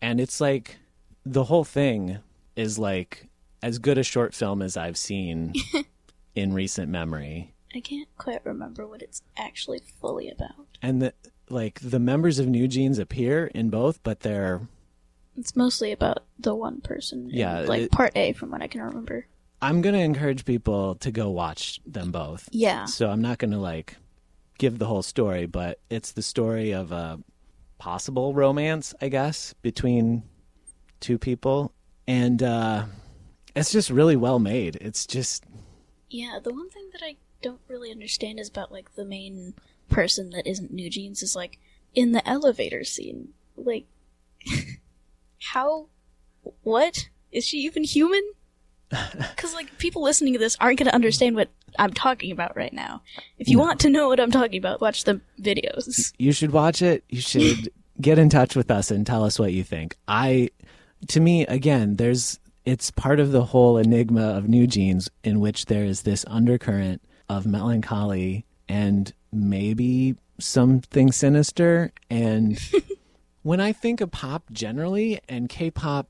And 0.03 0.21
it's 0.21 0.41
like 0.41 0.77
the 1.25 1.45
whole 1.45 1.65
thing 1.65 2.19
is 2.57 2.79
like 2.79 3.27
as 3.63 3.79
good 3.79 3.97
a 3.99 4.03
short 4.03 4.35
film 4.35 4.61
as 4.61 4.77
I've 4.77 4.99
seen 4.99 5.55
in 6.35 6.53
recent 6.53 6.91
memory. 6.91 7.55
I 7.75 7.81
can't 7.81 8.09
quite 8.19 8.45
remember 8.45 8.87
what 8.87 9.03
it's 9.03 9.23
actually 9.37 9.81
fully 10.01 10.29
about. 10.29 10.67
And 10.83 11.01
the 11.03 11.15
like 11.49 11.81
the 11.81 11.99
members 11.99 12.39
of 12.39 12.47
New 12.47 12.69
Jeans 12.69 12.99
appear 12.99 13.47
in 13.49 13.71
both, 13.71 14.03
but 14.03 14.21
they're 14.21 14.69
It's 15.37 15.57
mostly 15.57 15.91
about 15.93 16.25
the 16.39 16.55
one 16.55 16.81
person. 16.83 17.31
in, 17.31 17.31
Yeah, 17.31 17.61
like 17.61 17.83
it- 17.83 17.91
part 17.91 18.13
A 18.17 18.33
from 18.35 18.51
what 18.51 18.63
I 18.63 18.67
can 18.69 18.83
remember. 18.83 19.27
I'm 19.65 19.81
gonna 19.81 19.99
encourage 19.99 20.45
people 20.45 20.97
to 20.97 21.11
go 21.11 21.31
watch 21.31 21.81
them 21.87 22.13
both. 22.13 22.51
Yeah. 22.53 22.85
So 22.85 23.09
I'm 23.09 23.23
not 23.23 23.39
gonna 23.39 23.59
like 23.59 23.97
give 24.59 24.79
the 24.79 24.85
whole 24.87 25.03
story, 25.03 25.47
but 25.47 25.81
it's 25.89 26.13
the 26.13 26.23
story 26.23 26.73
of 26.73 26.93
a 26.93 27.19
possible 27.79 28.35
romance, 28.35 28.95
I 29.01 29.09
guess, 29.09 29.55
between 29.63 30.23
two 31.01 31.17
people. 31.19 31.73
And 32.07 32.43
uh 32.43 32.85
it's 33.57 33.73
just 33.73 33.89
really 33.89 34.17
well 34.17 34.39
made. 34.39 34.77
It's 34.83 35.07
just 35.07 35.45
Yeah, 36.11 36.41
the 36.43 36.53
one 36.53 36.69
thing 36.69 36.91
that 36.93 37.03
I 37.03 37.17
don't 37.41 37.63
really 37.67 37.91
understand 37.91 38.39
is 38.39 38.51
about 38.51 38.71
like 38.71 38.95
the 38.97 39.05
main 39.07 39.55
person 39.89 40.29
that 40.31 40.47
isn't 40.47 40.73
New 40.73 40.91
Jeans 40.91 41.23
is 41.23 41.35
like 41.35 41.59
in 41.95 42.13
the 42.13 42.27
elevator 42.29 42.85
scene. 42.85 43.29
Like, 43.57 43.87
how? 45.41 45.87
What? 46.63 47.09
Is 47.33 47.47
she 47.47 47.59
even 47.61 47.85
human? 47.85 48.23
Because, 49.35 49.55
like, 49.55 49.77
people 49.79 50.03
listening 50.03 50.33
to 50.35 50.39
this 50.39 50.57
aren't 50.61 50.79
going 50.79 50.87
to 50.89 50.95
understand 50.95 51.37
what 51.37 51.49
I'm 51.79 51.93
talking 51.93 52.31
about 52.31 52.57
right 52.57 52.73
now. 52.73 53.03
If 53.39 53.49
you 53.49 53.57
No. 53.57 53.65
want 53.65 53.81
to 53.81 53.91
know 53.91 54.09
what 54.09 54.21
I'm 54.21 54.31
talking 54.31 54.59
about, 54.59 54.81
watch 54.81 55.05
the 55.05 55.21
videos. 55.41 56.13
You 56.19 56.33
should 56.33 56.53
watch 56.53 56.81
it. 56.83 57.05
You 57.09 57.21
should 57.21 57.71
get 58.01 58.19
in 58.19 58.29
touch 58.29 58.55
with 58.57 58.71
us 58.71 58.91
and 58.91 59.07
tell 59.07 59.25
us 59.25 59.39
what 59.39 59.53
you 59.53 59.65
think. 59.65 59.97
I, 60.09 60.51
to 61.09 61.21
me, 61.21 61.47
again, 61.47 61.97
there's 61.97 62.39
it's 62.65 62.91
part 62.91 63.21
of 63.21 63.31
the 63.33 63.45
whole 63.45 63.77
enigma 63.77 64.23
of 64.37 64.49
New 64.49 64.67
Jeans 64.67 65.11
in 65.23 65.39
which 65.41 65.67
there 65.67 65.85
is 65.85 66.03
this 66.03 66.25
undercurrent 66.29 67.03
of 67.29 67.45
melancholy 67.47 68.47
and 68.69 69.13
maybe 69.33 70.15
something 70.41 71.13
sinister. 71.13 71.93
And 72.09 72.59
when 73.43 73.61
I 73.61 73.73
think 73.73 74.01
of 74.01 74.11
pop 74.13 74.45
generally 74.51 75.21
and 75.29 75.49
K-pop 75.51 76.09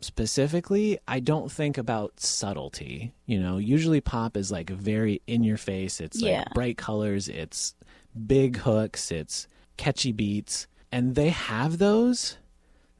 specifically, 0.00 0.98
I 1.06 1.20
don't 1.20 1.50
think 1.50 1.78
about 1.78 2.20
subtlety. 2.20 3.12
You 3.26 3.40
know, 3.40 3.58
usually 3.58 4.00
pop 4.00 4.36
is 4.36 4.50
like 4.50 4.70
very 4.70 5.22
in 5.26 5.42
your 5.44 5.56
face. 5.56 6.00
It's 6.00 6.20
Yeah. 6.20 6.38
like 6.40 6.54
bright 6.54 6.76
colors, 6.78 7.28
it's 7.28 7.74
big 8.26 8.58
hooks, 8.58 9.10
it's 9.10 9.46
catchy 9.76 10.12
beats, 10.12 10.66
and 10.90 11.14
they 11.14 11.28
have 11.30 11.78
those. 11.78 12.36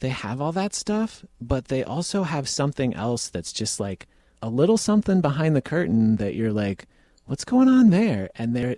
They 0.00 0.10
have 0.10 0.40
all 0.40 0.52
that 0.52 0.74
stuff, 0.74 1.24
but 1.40 1.66
they 1.66 1.82
also 1.82 2.22
have 2.22 2.48
something 2.48 2.94
else 2.94 3.28
that's 3.28 3.52
just 3.52 3.80
like 3.80 4.06
a 4.40 4.48
little 4.48 4.76
something 4.78 5.20
behind 5.20 5.56
the 5.56 5.60
curtain 5.62 6.16
that 6.16 6.36
you're 6.36 6.52
like, 6.52 6.86
what's 7.26 7.44
going 7.44 7.68
on 7.68 7.90
there? 7.90 8.30
And 8.36 8.54
they're 8.54 8.76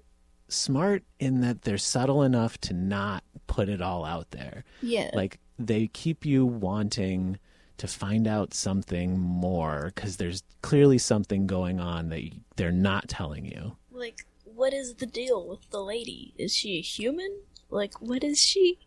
smart 0.48 1.02
in 1.18 1.42
that 1.42 1.62
they're 1.62 1.76
subtle 1.78 2.22
enough 2.22 2.56
to 2.58 2.72
not 2.72 3.22
put 3.46 3.68
it 3.68 3.80
all 3.82 4.04
out 4.04 4.30
there 4.30 4.64
Yeah. 4.82 5.10
like 5.12 5.38
they 5.58 5.88
keep 5.88 6.24
you 6.24 6.46
wanting 6.46 7.38
to 7.80 7.88
find 7.88 8.26
out 8.28 8.52
something 8.54 9.18
more 9.18 9.90
because 9.94 10.16
there's 10.18 10.42
clearly 10.62 10.98
something 10.98 11.46
going 11.46 11.80
on 11.80 12.10
that 12.10 12.22
they're 12.56 12.70
not 12.72 13.08
telling 13.08 13.44
you. 13.46 13.76
like, 13.90 14.26
what 14.44 14.72
is 14.74 14.94
the 14.96 15.06
deal 15.06 15.48
with 15.48 15.60
the 15.70 15.80
lady? 15.82 16.34
Is 16.36 16.54
she 16.54 16.76
a 16.76 16.82
human? 16.82 17.40
Like, 17.70 18.00
what 18.02 18.22
is 18.22 18.38
she? 18.40 18.78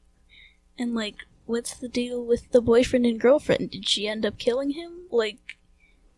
And, 0.77 0.93
like, 0.93 1.15
what's 1.45 1.73
the 1.75 1.87
deal 1.89 2.23
with 2.23 2.51
the 2.51 2.61
boyfriend 2.61 3.05
and 3.07 3.19
girlfriend? 3.19 3.71
Did 3.71 3.87
she 3.89 4.07
end 4.07 4.25
up 4.25 4.37
killing 4.37 4.71
him? 4.71 4.91
Like, 5.09 5.37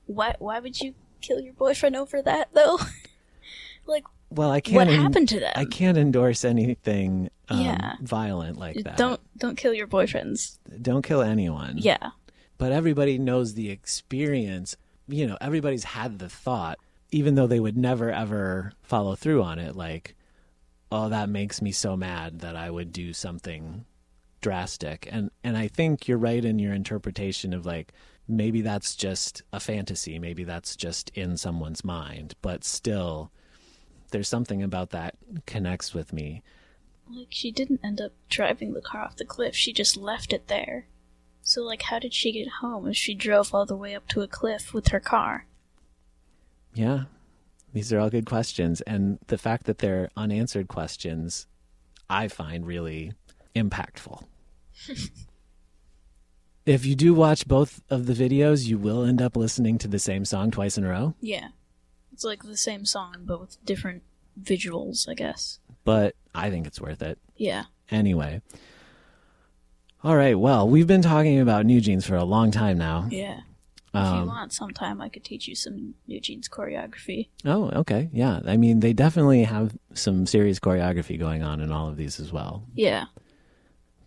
why, 0.07 0.35
why 0.39 0.59
would 0.59 0.81
you 0.81 0.93
kill 1.21 1.39
your 1.39 1.53
boyfriend 1.53 1.95
over 1.95 2.21
that, 2.21 2.49
though? 2.53 2.77
like, 3.85 4.03
Well, 4.29 4.51
I 4.51 4.59
can't. 4.59 4.75
what 4.75 4.87
en- 4.89 5.01
happened 5.01 5.29
to 5.29 5.39
them? 5.39 5.53
I 5.55 5.63
can't 5.65 5.97
endorse 5.97 6.43
anything 6.43 7.29
um, 7.47 7.61
Yeah. 7.61 7.93
violent 8.01 8.57
like 8.57 8.83
that. 8.83 8.97
Don't 8.97 9.21
don't 9.37 9.55
kill 9.57 9.73
your 9.73 9.87
boyfriends. 9.87 10.57
don't 10.81 11.03
kill 11.03 11.21
anyone. 11.21 11.75
Yeah. 11.77 12.09
But 12.57 12.71
everybody 12.71 13.17
knows 13.17 13.53
the 13.53 13.69
experience. 13.69 14.75
You 15.07 15.27
know, 15.27 15.37
everybody's 15.41 15.83
had 15.83 16.19
the 16.19 16.29
thought, 16.29 16.79
even 17.11 17.35
though 17.35 17.47
they 17.47 17.59
would 17.59 17.77
never 17.77 18.11
ever 18.11 18.73
follow 18.81 19.15
through 19.15 19.43
on 19.43 19.59
it. 19.59 19.75
Like, 19.75 20.15
oh, 20.91 21.09
that 21.09 21.29
makes 21.29 21.61
me 21.61 21.71
so 21.71 21.95
mad 21.95 22.39
that 22.39 22.55
I 22.55 22.69
would 22.69 22.91
do 22.91 23.13
something 23.13 23.85
drastic. 24.41 25.07
And 25.11 25.31
and 25.43 25.57
I 25.57 25.67
think 25.67 26.07
you're 26.07 26.17
right 26.17 26.43
in 26.43 26.59
your 26.59 26.73
interpretation 26.73 27.53
of 27.53 27.65
like 27.65 27.93
maybe 28.27 28.61
that's 28.61 28.95
just 28.95 29.43
a 29.53 29.59
fantasy, 29.59 30.19
maybe 30.19 30.43
that's 30.43 30.75
just 30.75 31.09
in 31.15 31.37
someone's 31.37 31.83
mind, 31.83 32.35
but 32.41 32.63
still, 32.63 33.31
there's 34.11 34.29
something 34.29 34.63
about 34.63 34.91
that 34.91 35.15
connects 35.45 35.93
with 35.93 36.13
me. 36.13 36.41
Like 37.09 37.27
she 37.29 37.51
didn't 37.51 37.81
end 37.83 38.01
up 38.01 38.13
driving 38.29 38.73
the 38.73 38.81
car 38.81 39.01
off 39.01 39.17
the 39.17 39.25
cliff. 39.25 39.55
She 39.55 39.73
just 39.73 39.95
left 39.95 40.33
it 40.33 40.47
there. 40.47 40.87
So 41.45 41.61
like 41.61 41.83
how 41.83 41.99
did 41.99 42.13
she 42.13 42.31
get 42.31 42.47
home 42.59 42.87
if 42.87 42.97
she 42.97 43.13
drove 43.13 43.53
all 43.53 43.67
the 43.67 43.77
way 43.77 43.95
up 43.95 44.07
to 44.09 44.21
a 44.21 44.27
cliff 44.27 44.73
with 44.73 44.87
her 44.87 44.99
car? 44.99 45.45
Yeah. 46.73 47.03
These 47.71 47.93
are 47.93 47.99
all 47.99 48.09
good 48.09 48.25
questions. 48.25 48.81
And 48.81 49.19
the 49.27 49.37
fact 49.37 49.67
that 49.67 49.77
they're 49.77 50.09
unanswered 50.17 50.67
questions, 50.67 51.45
I 52.09 52.29
find 52.29 52.65
really 52.65 53.13
impactful. 53.55 54.25
if 56.65 56.83
you 56.83 56.95
do 56.95 57.13
watch 57.13 57.47
both 57.47 57.83
of 57.91 58.07
the 58.07 58.13
videos, 58.13 58.65
you 58.65 58.79
will 58.79 59.05
end 59.05 59.21
up 59.21 59.37
listening 59.37 59.77
to 59.77 59.87
the 59.87 59.99
same 59.99 60.25
song 60.25 60.49
twice 60.49 60.79
in 60.79 60.83
a 60.83 60.89
row. 60.89 61.13
Yeah. 61.21 61.49
It's 62.11 62.23
like 62.23 62.41
the 62.41 62.57
same 62.57 62.85
song 62.85 63.17
but 63.19 63.39
with 63.39 63.63
different 63.63 64.01
visuals, 64.41 65.07
I 65.07 65.13
guess. 65.13 65.59
But 65.83 66.15
I 66.33 66.49
think 66.49 66.65
it's 66.65 66.81
worth 66.81 67.03
it. 67.03 67.19
Yeah. 67.37 67.65
Anyway. 67.91 68.41
All 70.05 70.15
right. 70.15 70.37
Well, 70.39 70.69
we've 70.69 70.85
been 70.85 71.01
talking 71.01 71.39
about 71.39 71.65
New 71.65 71.81
Jeans 71.81 72.05
for 72.05 72.15
a 72.15 72.23
long 72.23 72.51
time 72.51 72.77
now. 72.77 73.07
Yeah. 73.09 73.39
If 73.93 74.01
you 74.01 74.01
Um, 74.01 74.27
want 74.27 74.53
sometime 74.53 75.01
I 75.01 75.09
could 75.09 75.23
teach 75.23 75.47
you 75.47 75.55
some 75.55 75.95
New 76.07 76.19
Jeans 76.19 76.47
choreography. 76.47 77.29
oh, 77.43 77.69
okay. 77.71 78.09
Yeah. 78.13 78.41
I 78.45 78.55
mean, 78.55 78.81
they 78.81 78.93
definitely 78.93 79.43
have 79.45 79.75
some 79.95 80.27
serious 80.27 80.59
choreography 80.59 81.17
going 81.17 81.41
on 81.41 81.59
in 81.59 81.71
all 81.71 81.89
of 81.89 81.97
these 81.97 82.19
as 82.19 82.31
well. 82.31 82.63
Yeah. 82.75 83.05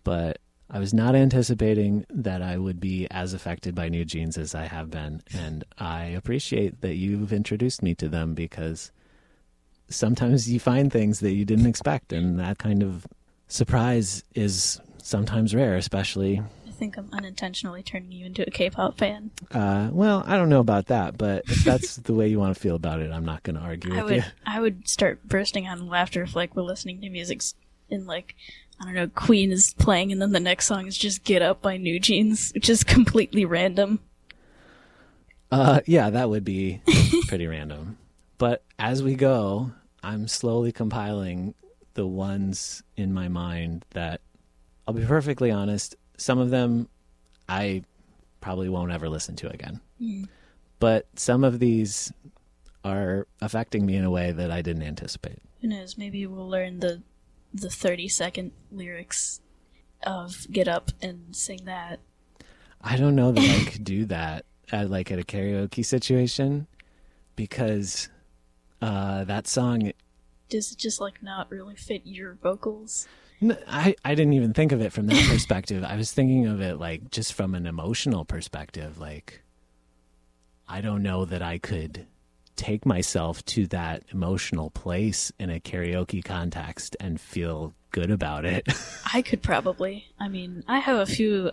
but 0.05 0.39
I 0.71 0.79
was 0.79 0.93
not 0.93 1.15
anticipating 1.15 2.05
that 2.09 2.41
I 2.41 2.57
would 2.57 2.79
be 2.79 3.05
as 3.11 3.33
affected 3.33 3.75
by 3.75 3.89
New 3.89 4.05
Jeans 4.05 4.37
as 4.37 4.55
I 4.55 4.65
have 4.65 4.89
been, 4.89 5.21
and 5.33 5.63
I 5.77 6.05
appreciate 6.05 6.81
that 6.81 6.95
you've 6.95 7.33
introduced 7.33 7.83
me 7.83 7.93
to 7.95 8.07
them 8.07 8.33
because 8.35 8.91
sometimes 9.89 10.49
you 10.49 10.59
find 10.59 10.91
things 10.91 11.19
that 11.19 11.33
you 11.33 11.43
didn't 11.43 11.65
expect, 11.65 12.13
and 12.13 12.39
that 12.39 12.59
kind 12.59 12.81
of 12.83 13.05
surprise 13.47 14.23
is 14.35 14.79
sometimes 15.03 15.53
rare, 15.55 15.75
especially. 15.75 16.41
I 16.67 16.71
think 16.71 16.97
I'm 16.97 17.09
unintentionally 17.11 17.83
turning 17.83 18.11
you 18.11 18.25
into 18.25 18.43
a 18.47 18.51
K-pop 18.51 18.97
fan. 18.97 19.31
Uh, 19.51 19.89
well, 19.91 20.23
I 20.25 20.37
don't 20.37 20.49
know 20.49 20.61
about 20.61 20.87
that, 20.87 21.17
but 21.17 21.43
if 21.47 21.63
that's 21.63 21.95
the 21.97 22.13
way 22.13 22.27
you 22.27 22.39
want 22.39 22.55
to 22.55 22.61
feel 22.61 22.75
about 22.75 22.99
it, 23.01 23.11
I'm 23.11 23.25
not 23.25 23.43
going 23.43 23.55
to 23.57 23.61
argue 23.61 23.93
I 23.93 24.03
with 24.03 24.11
you. 24.11 24.17
would 24.17 24.31
I 24.45 24.59
would 24.61 24.87
start 24.87 25.27
bursting 25.27 25.65
out 25.67 25.77
in 25.79 25.87
laughter 25.87 26.23
if 26.23 26.35
like 26.35 26.55
we're 26.55 26.63
listening 26.63 27.01
to 27.01 27.09
music 27.09 27.41
in 27.89 28.05
like 28.05 28.35
I 28.79 28.85
don't 28.85 28.93
know 28.93 29.07
Queen 29.09 29.51
is 29.51 29.73
playing 29.73 30.11
and 30.13 30.21
then 30.21 30.31
the 30.31 30.39
next 30.39 30.67
song 30.67 30.87
is 30.87 30.97
just 30.97 31.23
Get 31.25 31.41
Up 31.41 31.61
by 31.61 31.75
New 31.77 31.99
Jeans, 31.99 32.51
which 32.53 32.69
is 32.69 32.83
completely 32.83 33.43
random. 33.43 33.99
Uh, 35.51 35.81
yeah, 35.85 36.09
that 36.11 36.29
would 36.29 36.45
be 36.45 36.81
pretty 37.27 37.47
random. 37.47 37.97
But 38.37 38.63
as 38.77 39.03
we 39.03 39.15
go, 39.15 39.71
I'm 40.03 40.27
slowly 40.27 40.71
compiling 40.71 41.55
the 41.95 42.07
ones 42.07 42.83
in 42.95 43.13
my 43.13 43.27
mind 43.27 43.83
that 43.91 44.21
I'll 44.89 44.93
be 44.95 45.05
perfectly 45.05 45.51
honest, 45.51 45.95
some 46.17 46.39
of 46.39 46.49
them 46.49 46.89
I 47.47 47.83
probably 48.41 48.69
won't 48.69 48.91
ever 48.91 49.07
listen 49.07 49.35
to 49.35 49.47
again. 49.53 49.81
But 50.79 51.05
some 51.13 51.43
of 51.43 51.59
these 51.59 52.11
are 52.83 53.27
affecting 53.39 53.85
me 53.85 53.97
in 53.97 54.03
a 54.03 54.09
way 54.09 54.31
that 54.31 54.49
I 54.49 54.63
didn't 54.63 54.81
anticipate. 54.81 55.37
Who 55.61 55.67
knows? 55.67 55.95
Maybe 55.95 56.25
we'll 56.25 56.49
learn 56.49 56.79
the 56.79 57.03
the 57.53 57.69
30 57.69 58.07
second 58.07 58.51
lyrics 58.71 59.41
of 60.01 60.47
Get 60.51 60.67
Up 60.67 60.89
and 61.03 61.35
sing 61.35 61.65
that. 61.65 61.99
I 62.81 62.97
don't 62.97 63.15
know 63.15 63.31
that 63.31 63.47
I 63.47 63.69
could 63.69 63.83
do 63.83 64.05
that 64.05 64.45
at 64.71 64.89
like 64.89 65.11
at 65.11 65.19
a 65.19 65.23
karaoke 65.23 65.85
situation 65.85 66.65
because 67.35 68.09
uh, 68.81 69.23
that 69.25 69.45
song 69.45 69.91
Does 70.49 70.71
it 70.71 70.79
just 70.79 70.99
like 70.99 71.21
not 71.21 71.51
really 71.51 71.75
fit 71.75 72.01
your 72.05 72.39
vocals? 72.41 73.07
I, 73.41 73.95
I 74.03 74.15
didn't 74.15 74.33
even 74.33 74.53
think 74.53 74.71
of 74.71 74.81
it 74.81 74.91
from 74.91 75.07
that 75.07 75.29
perspective. 75.29 75.83
I 75.83 75.95
was 75.95 76.11
thinking 76.11 76.47
of 76.47 76.61
it 76.61 76.79
like 76.79 77.11
just 77.11 77.33
from 77.33 77.55
an 77.55 77.65
emotional 77.65 78.25
perspective. 78.25 78.99
Like, 78.99 79.41
I 80.67 80.81
don't 80.81 81.03
know 81.03 81.25
that 81.25 81.41
I 81.41 81.57
could 81.57 82.05
take 82.55 82.85
myself 82.85 83.43
to 83.45 83.65
that 83.67 84.03
emotional 84.11 84.69
place 84.69 85.31
in 85.39 85.49
a 85.49 85.59
karaoke 85.59 86.23
context 86.23 86.97
and 86.99 87.19
feel 87.19 87.73
good 87.91 88.11
about 88.11 88.43
it. 88.43 88.67
I 89.13 89.21
could 89.21 89.41
probably. 89.41 90.07
I 90.19 90.27
mean, 90.27 90.63
I 90.67 90.79
have 90.79 90.97
a 90.97 91.05
few. 91.05 91.51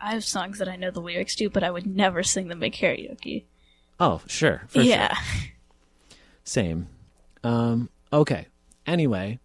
I 0.00 0.12
have 0.12 0.24
songs 0.24 0.58
that 0.58 0.68
I 0.68 0.76
know 0.76 0.90
the 0.90 1.00
lyrics 1.00 1.34
to, 1.36 1.50
but 1.50 1.64
I 1.64 1.70
would 1.70 1.86
never 1.86 2.22
sing 2.22 2.48
them 2.48 2.62
at 2.62 2.72
karaoke. 2.72 3.44
oh, 4.00 4.22
sure. 4.26 4.62
For 4.68 4.80
yeah. 4.80 5.14
Sure. 5.14 5.48
Same. 6.44 6.86
Um, 7.44 7.90
okay. 8.12 8.46
Anyway, 8.86 9.38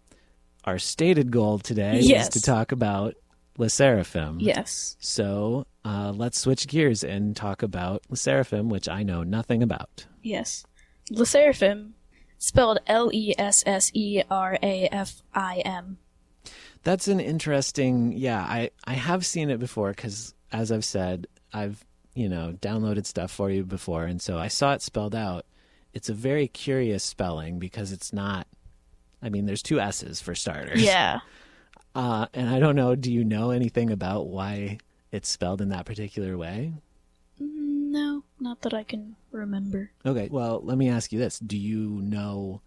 our 0.64 0.78
stated 0.78 1.30
goal 1.30 1.58
today 1.58 2.00
Yes. 2.00 2.28
is 2.34 2.40
to 2.40 2.42
talk 2.42 2.72
about 2.72 3.14
LE 3.58 3.66
SSERAFIM. 3.66 4.36
Yes. 4.40 4.96
So 4.98 5.66
uh, 5.84 6.12
let's 6.14 6.38
switch 6.38 6.66
gears 6.66 7.04
and 7.04 7.36
talk 7.36 7.62
about 7.62 8.02
LE 8.08 8.16
SSERAFIM, 8.16 8.68
which 8.68 8.88
I 8.88 9.02
know 9.02 9.22
nothing 9.22 9.62
about. 9.62 10.06
Yes. 10.22 10.64
LE 11.10 11.24
SSERAFIM, 11.24 11.90
spelled 12.38 12.78
L 12.86 13.10
E 13.12 13.34
S 13.38 13.62
S 13.66 13.90
E 13.94 14.22
R 14.30 14.58
A 14.62 14.88
F 14.90 15.22
I 15.34 15.58
M. 15.64 15.98
That's 16.82 17.08
an 17.08 17.20
interesting. 17.20 18.12
Yeah, 18.12 18.40
I 18.40 18.70
I 18.84 18.94
have 18.94 19.24
seen 19.24 19.50
it 19.50 19.58
before 19.60 19.90
because, 19.90 20.34
as 20.52 20.70
I've 20.72 20.84
said, 20.84 21.26
I've 21.52 21.84
you 22.14 22.28
know 22.28 22.54
downloaded 22.60 23.06
stuff 23.06 23.30
for 23.30 23.50
you 23.50 23.64
before, 23.64 24.04
and 24.04 24.20
so 24.20 24.38
I 24.38 24.48
saw 24.48 24.72
it 24.74 24.82
spelled 24.82 25.14
out. 25.14 25.46
It's 25.94 26.08
a 26.08 26.14
very 26.14 26.48
curious 26.48 27.04
spelling 27.04 27.58
because 27.58 27.92
it's 27.92 28.12
not. 28.12 28.46
I 29.24 29.30
mean, 29.30 29.46
there's 29.46 29.62
two 29.62 29.80
S's 29.80 30.20
for 30.20 30.34
starters. 30.34 30.82
Yeah. 30.82 31.20
Uh, 31.94 32.26
and 32.34 32.48
I 32.50 32.58
don't 32.58 32.76
know, 32.76 32.94
do 32.94 33.10
you 33.10 33.24
know 33.24 33.50
anything 33.50 33.90
about 33.90 34.26
why 34.26 34.78
it's 35.10 35.28
spelled 35.28 35.60
in 35.62 35.70
that 35.70 35.86
particular 35.86 36.36
way? 36.36 36.74
No, 37.38 38.24
not 38.40 38.60
that 38.62 38.74
I 38.74 38.82
can 38.82 39.16
remember. 39.32 39.90
Okay, 40.04 40.28
well, 40.30 40.60
let 40.62 40.76
me 40.76 40.88
ask 40.88 41.12
you 41.12 41.18
this. 41.18 41.38
Do 41.38 41.56
you 41.56 42.00
know 42.02 42.60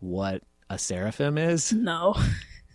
what 0.00 0.42
a 0.68 0.78
seraphim 0.78 1.38
is? 1.38 1.72
No. 1.72 2.14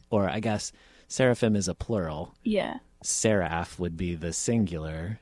Or 0.09 0.29
I 0.29 0.39
guess 0.39 0.71
seraphim 1.09 1.57
is 1.57 1.67
a 1.67 1.75
plural. 1.75 2.33
yeah. 2.45 2.77
seraph 3.03 3.77
would 3.77 3.97
be 3.97 4.15
the 4.15 4.31
singular. 4.31 5.19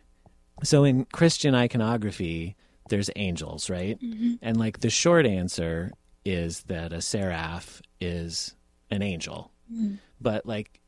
So 0.61 0.83
in 0.83 1.05
Christian 1.05 1.55
iconography, 1.55 2.55
there's 2.89 3.09
angels, 3.15 3.67
right? 3.67 3.97
And 4.43 4.57
like 4.57 4.81
the 4.81 4.91
short 4.91 5.25
answer 5.25 5.91
is 6.25 6.63
that 6.63 6.91
a 6.91 7.01
seraph 7.01 7.81
is 8.01 8.55
an 8.91 9.01
angel. 9.01 9.51
Hmm. 9.71 9.95
But 10.19 10.45
like 10.45 10.81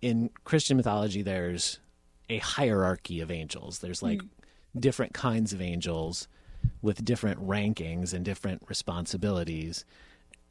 in 0.00 0.30
Christian 0.44 0.76
mythology, 0.76 1.22
there's 1.22 1.78
a 2.30 2.38
hierarchy 2.38 3.20
of 3.20 3.30
angels. 3.30 3.80
There's 3.80 4.02
like 4.02 4.22
hmm. 4.22 4.78
different 4.78 5.12
kinds 5.12 5.52
of 5.52 5.60
angels 5.60 6.28
with 6.80 7.04
different 7.04 7.46
rankings 7.46 8.14
and 8.14 8.24
different 8.24 8.62
responsibilities. 8.68 9.84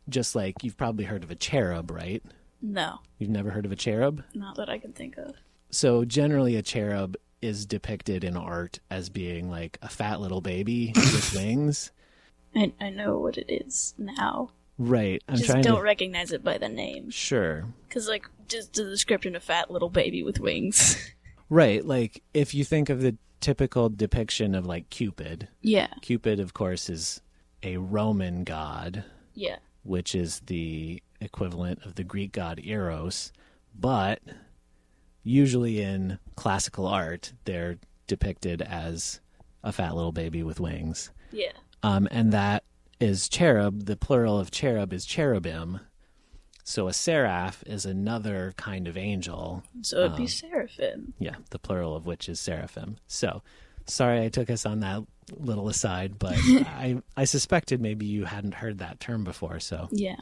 Just 0.10 0.36
like 0.36 0.64
you've 0.64 0.78
probably 0.78 1.06
heard 1.06 1.24
of 1.24 1.32
a 1.32 1.36
cherub, 1.36 1.90
right? 1.90 2.22
No, 2.62 3.00
You've 3.18 3.30
never 3.30 3.50
heard 3.50 3.66
of 3.66 3.72
a 3.72 3.76
cherub? 3.76 4.24
not 4.34 4.56
that 4.56 4.70
I 4.70 4.78
can 4.80 4.94
think 4.94 5.18
of. 5.18 5.36
So 5.70 6.06
generally, 6.06 6.56
a 6.56 6.62
cherub 6.62 7.18
is 7.42 7.66
depicted 7.66 8.24
in 8.24 8.38
art 8.38 8.80
as 8.90 9.10
being 9.10 9.50
like 9.50 9.78
a 9.82 9.90
fat 9.90 10.22
little 10.22 10.40
baby 10.40 10.94
with 10.96 11.34
wings. 11.36 11.92
I, 12.56 12.72
I 12.80 12.90
know 12.90 13.18
what 13.20 13.38
it 13.38 13.52
is 13.52 13.94
now. 13.98 14.50
Right. 14.78 15.22
I'm 15.28 15.36
just 15.36 15.50
trying 15.50 15.64
don't 15.64 15.78
to. 15.78 15.82
recognize 15.84 16.32
it 16.32 16.44
by 16.44 16.58
the 16.58 16.70
name. 16.70 17.10
Sure. 17.10 17.66
Because, 17.88 18.08
like, 18.08 18.26
just 18.48 18.74
the 18.74 18.84
description 18.84 19.36
of 19.36 19.44
fat 19.44 19.70
little 19.72 19.90
baby 19.90 20.24
with 20.24 20.40
wings. 20.40 20.98
Right. 21.50 21.86
Like 21.86 22.24
if 22.34 22.56
you 22.56 22.64
think 22.64 22.90
of 22.90 23.02
the 23.02 23.16
typical 23.40 23.88
depiction 23.90 24.56
of 24.56 24.66
like 24.66 24.90
Cupid, 24.90 25.50
yeah. 25.62 25.88
Cupid, 26.02 26.40
of 26.40 26.56
course, 26.56 26.90
is 26.90 27.22
a 27.62 27.78
Roman 27.78 28.44
god, 28.44 29.04
Yeah. 29.36 29.58
which 29.84 30.16
is 30.16 30.40
the 30.48 31.04
equivalent 31.22 31.86
of 31.86 31.94
the 31.94 32.04
Greek 32.04 32.32
god 32.32 32.60
Eros, 32.64 33.32
but 33.78 34.20
usually 35.24 35.82
in 35.82 36.18
classical 36.36 36.88
art, 36.88 37.34
they're 37.46 37.78
depicted 38.08 38.62
as 38.64 39.20
a 39.64 39.72
fat 39.72 39.96
little 39.96 40.12
baby 40.12 40.42
with 40.42 40.60
wings. 40.60 41.12
Yeah. 41.32 41.52
Um, 41.84 42.08
and 42.12 42.32
that 42.32 42.64
is 43.00 43.28
cherub. 43.30 43.86
The 43.86 43.96
plural 43.98 44.40
of 44.40 44.50
cherub 44.52 44.94
is 44.94 45.06
cherubim. 45.06 45.80
So 46.64 46.88
a 46.88 46.94
seraph 46.94 47.62
is 47.68 47.86
another 47.86 48.54
kind 48.56 48.88
of 48.88 48.96
angel. 48.98 49.64
So 49.82 49.98
it'd 50.00 50.12
Um, 50.12 50.18
be 50.18 50.28
seraphim. 50.28 51.14
Yeah, 51.20 51.36
the 51.50 51.60
plural 51.60 51.96
of 51.96 52.06
which 52.06 52.30
is 52.30 52.40
seraphim. 52.40 52.96
So 53.08 53.42
sorry 53.86 54.24
I 54.24 54.30
took 54.30 54.50
us 54.50 54.66
on 54.66 54.80
that 54.80 55.04
little 55.38 55.68
aside, 55.68 56.18
but 56.18 56.36
I 56.38 57.02
I 57.18 57.26
suspected 57.26 57.82
maybe 57.82 58.06
you 58.06 58.24
hadn't 58.26 58.54
heard 58.56 58.78
that 58.80 59.02
term 59.02 59.26
before. 59.26 59.60
So 59.60 59.90
Yeah. 59.92 60.16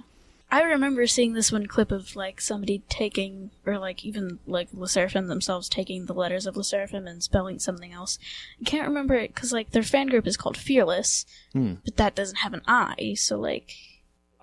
I 0.53 0.63
remember 0.63 1.07
seeing 1.07 1.31
this 1.31 1.49
one 1.49 1.65
clip 1.65 1.91
of 1.91 2.13
like 2.17 2.41
somebody 2.41 2.83
taking, 2.89 3.51
or 3.65 3.79
like 3.79 4.03
even 4.03 4.39
like 4.45 4.67
LE 4.73 4.85
SSERAFIM 4.85 5.29
themselves 5.29 5.69
taking 5.69 6.05
the 6.05 6.13
letters 6.13 6.45
of 6.45 6.57
LE 6.57 6.63
SSERAFIM 6.63 7.09
and 7.09 7.23
spelling 7.23 7.57
something 7.57 7.93
else. 7.93 8.19
I 8.59 8.65
can't 8.65 8.87
remember 8.87 9.15
it 9.15 9.33
because 9.33 9.53
like 9.53 9.71
their 9.71 9.81
fan 9.81 10.07
group 10.07 10.27
is 10.27 10.35
called 10.35 10.57
Fearless, 10.57 11.25
Hmm. 11.53 11.75
but 11.85 11.95
that 11.95 12.15
doesn't 12.15 12.39
have 12.39 12.53
an 12.53 12.63
I, 12.67 13.13
so 13.17 13.39
like, 13.39 13.71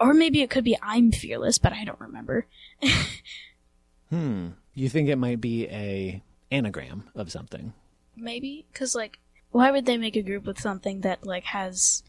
or 0.01 0.15
maybe 0.15 0.41
it 0.41 0.49
could 0.49 0.65
be 0.65 0.79
I'm 0.83 1.13
Fearless, 1.13 1.59
but 1.59 1.75
I 1.75 1.85
don't 1.85 2.01
remember. 2.01 2.47
hmm, 4.11 4.49
you 4.75 4.89
think 4.89 5.09
it 5.09 5.17
might 5.17 5.41
be 5.43 5.67
a 5.69 6.23
anagram 6.51 7.05
of 7.15 7.31
something? 7.31 7.75
Maybe 8.17 8.67
because 8.73 8.95
like, 8.95 9.19
why 9.51 9.71
would 9.71 9.85
they 9.85 9.99
make 9.99 10.17
a 10.17 10.23
group 10.23 10.47
with 10.47 10.59
something 10.61 11.03
that 11.03 11.27
like 11.27 11.45
has 11.45 12.03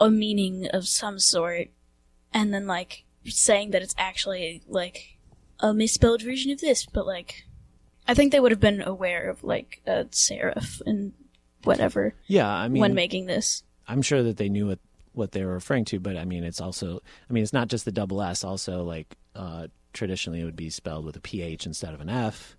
a 0.00 0.10
meaning 0.10 0.66
of 0.72 0.88
some 0.88 1.18
sort, 1.18 1.68
and 2.32 2.52
then 2.54 2.66
like 2.66 3.03
saying 3.26 3.70
that 3.70 3.82
it's 3.82 3.94
actually 3.98 4.62
like 4.66 5.18
a 5.60 5.72
misspelled 5.72 6.22
version 6.22 6.50
of 6.50 6.60
this, 6.60 6.86
but 6.86 7.06
like, 7.06 7.44
I 8.06 8.14
think 8.14 8.32
they 8.32 8.40
would 8.40 8.52
have 8.52 8.60
been 8.60 8.82
aware 8.82 9.30
of 9.30 9.42
like 9.44 9.80
a 9.86 10.04
serif 10.06 10.82
and 10.84 11.12
whatever 11.62 12.14
Yeah, 12.26 12.48
I 12.48 12.68
mean, 12.68 12.80
when 12.80 12.94
making 12.94 13.26
this. 13.26 13.62
I'm 13.88 14.02
sure 14.02 14.22
that 14.22 14.36
they 14.36 14.48
knew 14.48 14.68
what 14.68 14.78
what 15.12 15.32
they 15.32 15.44
were 15.44 15.54
referring 15.54 15.84
to, 15.86 16.00
but 16.00 16.16
I 16.16 16.24
mean, 16.24 16.42
it's 16.42 16.60
also, 16.60 17.00
I 17.30 17.32
mean, 17.32 17.44
it's 17.44 17.52
not 17.52 17.68
just 17.68 17.84
the 17.84 17.92
double 17.92 18.20
S. 18.20 18.42
Also, 18.42 18.82
like 18.82 19.16
uh, 19.36 19.68
traditionally, 19.92 20.40
it 20.40 20.44
would 20.44 20.56
be 20.56 20.70
spelled 20.70 21.04
with 21.04 21.16
a 21.16 21.20
PH 21.20 21.66
instead 21.66 21.94
of 21.94 22.00
an 22.00 22.08
F. 22.08 22.56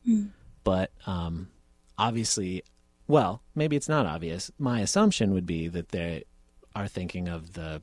But 0.64 0.92
um, 1.06 1.50
obviously, 1.98 2.64
well, 3.08 3.42
maybe 3.54 3.76
it's 3.76 3.90
not 3.90 4.06
obvious. 4.06 4.52
My 4.58 4.80
assumption 4.80 5.34
would 5.34 5.46
be 5.46 5.68
that 5.68 5.90
they 5.90 6.24
are 6.76 6.88
thinking 6.88 7.28
of 7.28 7.54
the 7.54 7.82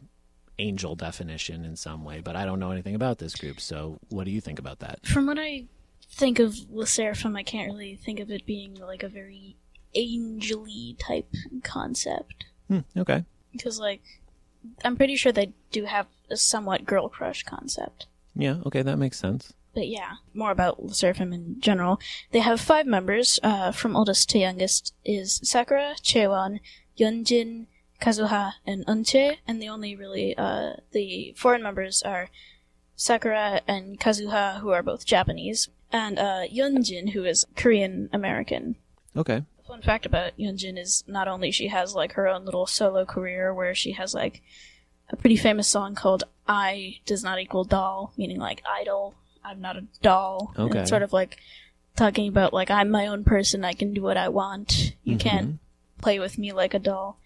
angel 0.63 0.95
definition 0.95 1.65
in 1.65 1.77
some 1.77 2.05
way, 2.05 2.21
but 2.21 2.37
I 2.37 2.45
don't 2.45 2.61
know 2.61 2.71
anything 2.71 2.95
about 2.95 3.19
this 3.19 3.35
group. 3.35 3.61
So, 3.61 3.99
what 4.09 4.25
do 4.25 4.31
you 4.31 4.41
think 4.41 4.59
about 4.59 4.79
that? 4.79 5.05
From 5.07 5.27
what 5.27 5.39
I 5.39 5.65
think 6.09 6.39
of 6.39 6.57
LE 6.71 6.85
SSERAFIM, 6.85 7.37
I 7.37 7.43
can't 7.43 7.69
really 7.69 7.97
think 7.97 8.21
of 8.21 8.31
it 8.31 8.47
being 8.47 8.75
like 8.75 9.03
a 9.03 9.09
very 9.09 9.57
angely 9.97 10.97
type 10.99 11.35
concept. 11.63 12.47
Hmm, 12.69 12.81
okay. 12.97 13.25
Because, 13.53 13.79
like, 13.81 14.03
I'm 14.85 14.97
pretty 14.97 15.17
sure 15.17 15.33
they 15.33 15.53
do 15.73 15.85
have 15.85 16.07
a 16.31 16.37
somewhat 16.37 16.87
girl 16.87 17.09
crush 17.09 17.43
concept. 17.43 18.07
Yeah. 18.35 18.59
Okay, 18.65 18.83
that 18.83 18.97
makes 18.97 19.19
sense. 19.19 19.53
But 19.75 19.89
yeah, 19.89 20.13
more 20.35 20.51
about 20.51 20.83
LE 20.83 20.91
SSERAFIM 20.91 21.35
in 21.35 21.61
general. 21.61 21.99
They 22.31 22.41
have 22.41 22.61
five 22.61 22.87
members, 22.87 23.41
uh, 23.43 23.73
from 23.73 23.97
oldest 23.97 24.29
to 24.31 24.39
youngest 24.39 24.95
is 25.05 25.41
Sakura, 25.43 25.95
Chaewon, 26.03 26.61
Yunjin, 26.99 27.67
Kazuha, 28.03 28.55
and 28.67 28.85
Eunchae, 28.87 29.37
and 29.47 29.63
the 29.63 29.69
only 29.69 29.95
really, 29.97 30.37
uh, 30.37 30.75
the 30.91 31.33
foreign 31.37 31.63
members 31.63 32.03
are 32.03 32.29
Sakura 32.97 33.63
and 33.67 33.99
Kazuha, 33.99 34.61
who 34.61 34.71
are 34.71 34.83
both 34.83 35.07
Japanese, 35.07 35.69
and, 35.93 36.19
uh, 36.19 36.43
Yunjin, 36.53 37.11
who 37.11 37.25
is 37.25 37.47
Korean 37.57 38.11
American. 38.13 38.77
Okay. 39.17 39.45
Fun 39.67 39.83
fact 39.83 40.05
about 40.05 40.37
Yunjin 40.39 40.77
is 40.79 41.05
not 41.07 41.29
only 41.29 41.51
she 41.51 41.69
has 41.69 41.95
like 41.95 42.13
her 42.13 42.27
own 42.29 42.45
little 42.45 42.67
solo 42.67 43.05
career 43.05 43.55
where 43.55 43.75
she 43.75 43.93
has 43.93 44.13
like 44.15 44.43
a 45.11 45.17
pretty 45.17 45.37
famous 45.37 45.69
song 45.69 45.95
called 45.95 46.25
I 46.49 46.99
does 47.07 47.23
not 47.23 47.39
equal 47.39 47.65
doll, 47.65 48.13
meaning 48.17 48.39
like 48.39 48.63
idol. 48.69 49.15
I'm 49.45 49.61
not 49.61 49.77
a 49.77 49.85
doll. 50.03 50.53
And 50.57 50.71
Okay. 50.71 50.81
it's 50.81 50.91
sort 50.91 51.03
of 51.03 51.13
like 51.13 51.39
talking 51.97 52.29
about 52.29 52.53
like 52.53 52.71
I'm 52.71 52.91
my 52.91 53.07
own 53.07 53.23
person, 53.25 53.65
I 53.65 53.73
can 53.75 53.95
do 53.95 54.03
what 54.03 54.17
I 54.17 54.29
want. 54.29 54.95
You 55.05 55.17
can't 55.17 55.59
play 56.01 56.19
with 56.19 56.37
me 56.39 56.53
like 56.53 56.75
a 56.75 56.79
doll. 56.79 57.19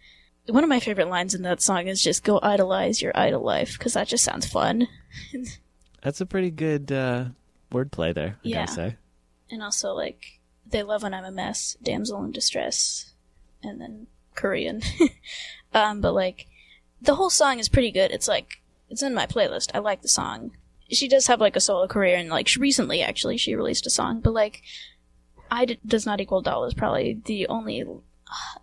One 0.49 0.63
of 0.65 0.71
my 0.71 0.81
favorite 0.81 1.09
lines 1.09 1.35
in 1.35 1.43
that 1.43 1.61
song 1.61 1.89
is 1.89 2.03
just 2.03 2.23
go 2.25 2.39
idolize 2.43 3.03
your 3.03 3.13
idol 3.17 3.43
life 3.43 3.73
because 3.79 3.95
that 3.95 4.07
just 4.09 4.25
sounds 4.25 4.47
fun. 4.47 4.87
That's 6.03 6.21
a 6.21 6.27
pretty 6.27 6.51
good 6.51 6.93
uh, 6.93 7.27
wordplay 7.73 8.15
there. 8.15 8.37
I 8.45 8.49
Yeah. 8.49 8.57
gotta 8.67 8.73
say. 8.73 8.97
and 9.51 9.63
also 9.63 9.93
like 9.93 10.41
they 10.69 10.83
love 10.83 11.03
when 11.03 11.15
I'm 11.15 11.25
a 11.25 11.31
mess, 11.33 11.77
damsel 11.83 12.23
in 12.25 12.33
distress, 12.33 13.13
and 13.63 13.81
then 13.81 14.07
Korean. 14.35 14.83
um, 15.75 16.01
but 16.01 16.13
like 16.13 16.47
the 17.03 17.15
whole 17.17 17.31
song 17.31 17.59
is 17.59 17.69
pretty 17.69 17.91
good. 17.91 18.11
It's 18.11 18.29
like 18.29 18.63
it's 18.89 19.03
in 19.03 19.15
my 19.15 19.27
playlist. 19.27 19.71
I 19.75 19.79
like 19.79 20.03
the 20.03 20.09
song. 20.09 20.53
She 20.91 21.09
does 21.09 21.27
have 21.27 21.41
like 21.41 21.57
a 21.57 21.61
solo 21.61 21.89
career, 21.89 22.17
and 22.17 22.29
like 22.31 22.47
she, 22.47 22.61
recently 22.61 23.03
actually 23.03 23.37
she 23.37 23.57
released 23.57 23.87
a 23.87 23.91
song. 23.91 24.21
But 24.21 24.33
like, 24.35 24.63
I 25.51 25.65
d- 25.65 25.81
does 25.85 26.07
not 26.07 26.21
equal 26.21 26.41
doll 26.43 26.65
is 26.67 26.75
probably 26.75 27.21
the 27.25 27.49
only 27.49 27.85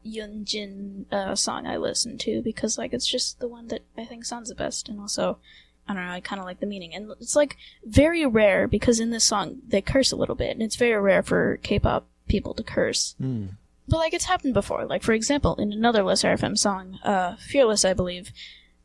Yunjin 0.06 1.12
uh, 1.12 1.36
song 1.36 1.66
I 1.68 1.78
listen 1.78 2.18
to 2.20 2.42
because 2.42 2.78
like 2.78 2.94
it's 2.94 3.08
just 3.08 3.40
the 3.40 3.48
one 3.48 3.68
that 3.68 3.82
I 3.98 4.06
think 4.06 4.26
sounds 4.26 4.50
the 4.50 4.56
best, 4.56 4.90
and 4.90 5.00
also. 5.00 5.40
I 5.86 5.94
don't 5.94 6.06
know, 6.06 6.14
I 6.14 6.22
kind 6.22 6.40
of 6.40 6.46
like 6.46 6.62
the 6.62 6.66
meaning. 6.66 6.96
And 6.96 7.12
it's 7.20 7.36
like 7.36 7.58
very 7.84 8.26
rare 8.26 8.70
because 8.70 9.02
in 9.02 9.10
this 9.10 9.26
song 9.26 9.58
they 9.68 9.82
curse 9.82 10.14
a 10.14 10.16
little 10.16 10.34
bit, 10.34 10.52
and 10.52 10.62
it's 10.64 10.78
very 10.78 10.98
rare 10.98 11.22
for 11.22 11.58
K 11.62 11.78
pop 11.78 12.08
people 12.30 12.54
to 12.54 12.64
curse. 12.64 13.16
Hmm. 13.20 13.48
But 13.90 13.98
like 13.98 14.14
it's 14.14 14.24
happened 14.24 14.54
before. 14.54 14.86
Like 14.86 15.04
for 15.04 15.12
example, 15.12 15.58
in 15.58 15.74
another 15.74 16.02
LE 16.02 16.14
SSERAFIM 16.14 16.58
song, 16.58 17.00
uh, 17.04 17.36
Fearless, 17.36 17.84
I 17.84 17.94
believe, 17.94 18.32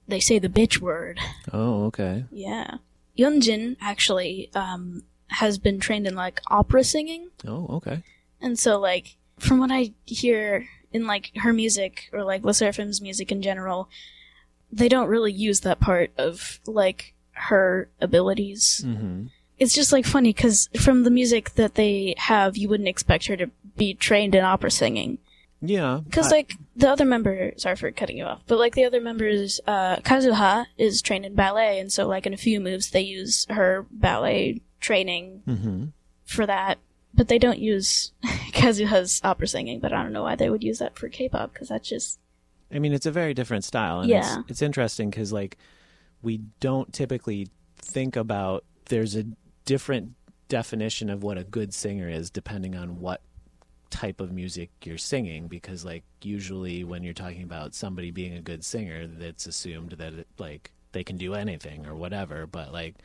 they 0.08 0.18
say 0.18 0.40
the 0.40 0.48
bitch 0.48 0.80
word. 0.80 1.20
Oh, 1.52 1.84
okay. 1.84 2.24
Yeah. 2.32 2.78
Yunjin 3.16 3.76
actually 3.80 4.50
um, 4.56 5.04
has 5.28 5.56
been 5.56 5.78
trained 5.78 6.08
in 6.08 6.16
like 6.16 6.40
opera 6.48 6.82
singing, 6.82 7.28
Oh, 7.46 7.66
okay. 7.76 8.02
and 8.40 8.58
so 8.58 8.76
like 8.76 9.18
from 9.40 9.58
what 9.58 9.70
I 9.70 9.92
hear 10.04 10.66
in 10.92 11.06
like 11.06 11.30
her 11.36 11.52
music 11.52 12.08
or 12.12 12.24
like 12.24 12.44
LE 12.44 12.52
SSERAFIM's 12.52 13.00
music 13.00 13.30
in 13.32 13.42
general, 13.42 13.88
they 14.72 14.88
don't 14.88 15.08
really 15.08 15.32
use 15.32 15.60
that 15.60 15.80
part 15.80 16.10
of 16.18 16.60
like 16.66 17.14
her 17.32 17.88
abilities. 18.00 18.82
Mm-hmm. 18.86 19.26
It's 19.58 19.74
just 19.74 19.92
like 19.92 20.06
funny 20.06 20.32
because 20.32 20.68
from 20.80 21.02
the 21.04 21.10
music 21.10 21.54
that 21.54 21.74
they 21.74 22.14
have, 22.18 22.56
you 22.56 22.68
wouldn't 22.68 22.88
expect 22.88 23.26
her 23.26 23.36
to 23.36 23.50
be 23.76 23.94
trained 23.94 24.34
in 24.34 24.44
opera 24.44 24.70
singing. 24.70 25.18
Yeah. 25.60 26.00
Because 26.04 26.32
I- 26.32 26.36
like 26.36 26.54
the 26.76 26.88
other 26.88 27.04
member, 27.04 27.52
sorry 27.56 27.74
for 27.76 27.90
cutting 27.90 28.18
you 28.18 28.24
off, 28.24 28.42
but 28.46 28.58
like 28.58 28.74
the 28.74 28.84
other 28.84 29.00
members, 29.00 29.60
uh, 29.66 29.96
Kazuha 29.96 30.66
is 30.78 31.02
trained 31.02 31.26
in 31.26 31.34
ballet, 31.34 31.80
and 31.80 31.92
so 31.92 32.06
like 32.06 32.26
in 32.26 32.32
a 32.34 32.36
few 32.38 32.60
moves 32.60 32.90
they 32.90 33.00
use 33.00 33.44
her 33.50 33.84
ballet 33.90 34.60
training 34.80 35.42
Mhm. 35.48 35.92
for 36.24 36.46
that, 36.46 36.78
but 37.14 37.28
they 37.28 37.38
don't 37.38 37.58
use 37.58 38.12
Kazuha's 38.52 39.20
opera 39.24 39.46
singing. 39.48 39.80
But 39.80 39.92
I 39.92 40.02
don't 40.02 40.12
know 40.12 40.22
why 40.22 40.36
they 40.36 40.50
would 40.50 40.62
use 40.64 40.78
that 40.78 40.98
for 40.98 41.08
K-pop 41.08 41.52
because 41.52 41.68
that's 41.68 41.88
just 41.88 42.18
I 42.72 42.78
mean, 42.78 42.92
it's 42.92 43.06
a 43.06 43.10
very 43.10 43.32
different 43.32 43.64
style, 43.64 44.00
and 44.00 44.10
Yeah. 44.10 44.40
it's, 44.40 44.50
it's 44.50 44.62
interesting 44.62 45.08
because 45.10 45.32
like 45.32 45.56
we 46.22 46.38
don't 46.60 46.92
typically 46.92 47.48
think 47.76 48.16
about 48.16 48.64
there's 48.86 49.16
a 49.16 49.24
different 49.64 50.14
definition 50.48 51.10
of 51.10 51.22
what 51.22 51.38
a 51.38 51.44
good 51.44 51.72
singer 51.74 52.08
is 52.08 52.30
depending 52.30 52.74
on 52.74 53.00
what 53.00 53.20
type 53.90 54.20
of 54.20 54.32
music 54.32 54.70
you're 54.84 54.98
singing 54.98 55.46
because 55.46 55.84
like 55.84 56.04
usually 56.22 56.84
when 56.84 57.02
you're 57.02 57.14
talking 57.14 57.42
about 57.42 57.74
somebody 57.74 58.10
being 58.10 58.34
a 58.34 58.40
good 58.40 58.64
singer 58.64 59.06
that's 59.06 59.46
assumed 59.46 59.92
that 59.92 60.12
it, 60.12 60.26
like 60.38 60.72
they 60.92 61.04
can 61.04 61.16
do 61.16 61.34
anything 61.34 61.86
or 61.86 61.94
whatever 61.94 62.46
but 62.46 62.72
like 62.72 62.96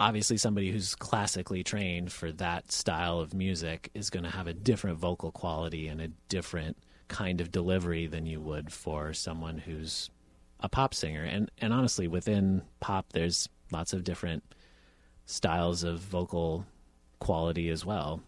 obviously 0.00 0.36
somebody 0.36 0.72
who's 0.72 0.94
classically 0.94 1.62
trained 1.62 2.12
for 2.12 2.32
that 2.32 2.72
style 2.72 3.20
of 3.20 3.34
music 3.34 3.90
is 3.94 4.10
going 4.10 4.24
to 4.24 4.30
have 4.30 4.46
a 4.46 4.54
different 4.54 4.98
vocal 4.98 5.30
quality 5.30 5.88
and 5.88 6.00
a 6.00 6.08
different 6.28 6.76
kind 7.08 7.40
of 7.40 7.52
delivery 7.52 8.06
than 8.06 8.26
you 8.26 8.40
would 8.40 8.72
for 8.72 9.12
someone 9.12 9.58
who's 9.58 10.10
a 10.60 10.68
pop 10.68 10.94
singer 10.94 11.22
and 11.22 11.50
and 11.58 11.72
honestly 11.72 12.08
within 12.08 12.62
pop 12.80 13.12
there's 13.12 13.48
lots 13.70 13.92
of 13.92 14.02
different 14.02 14.42
styles 15.26 15.84
of 15.84 16.00
vocal 16.00 16.64
quality 17.18 17.68
as 17.68 17.84
well 17.84 18.20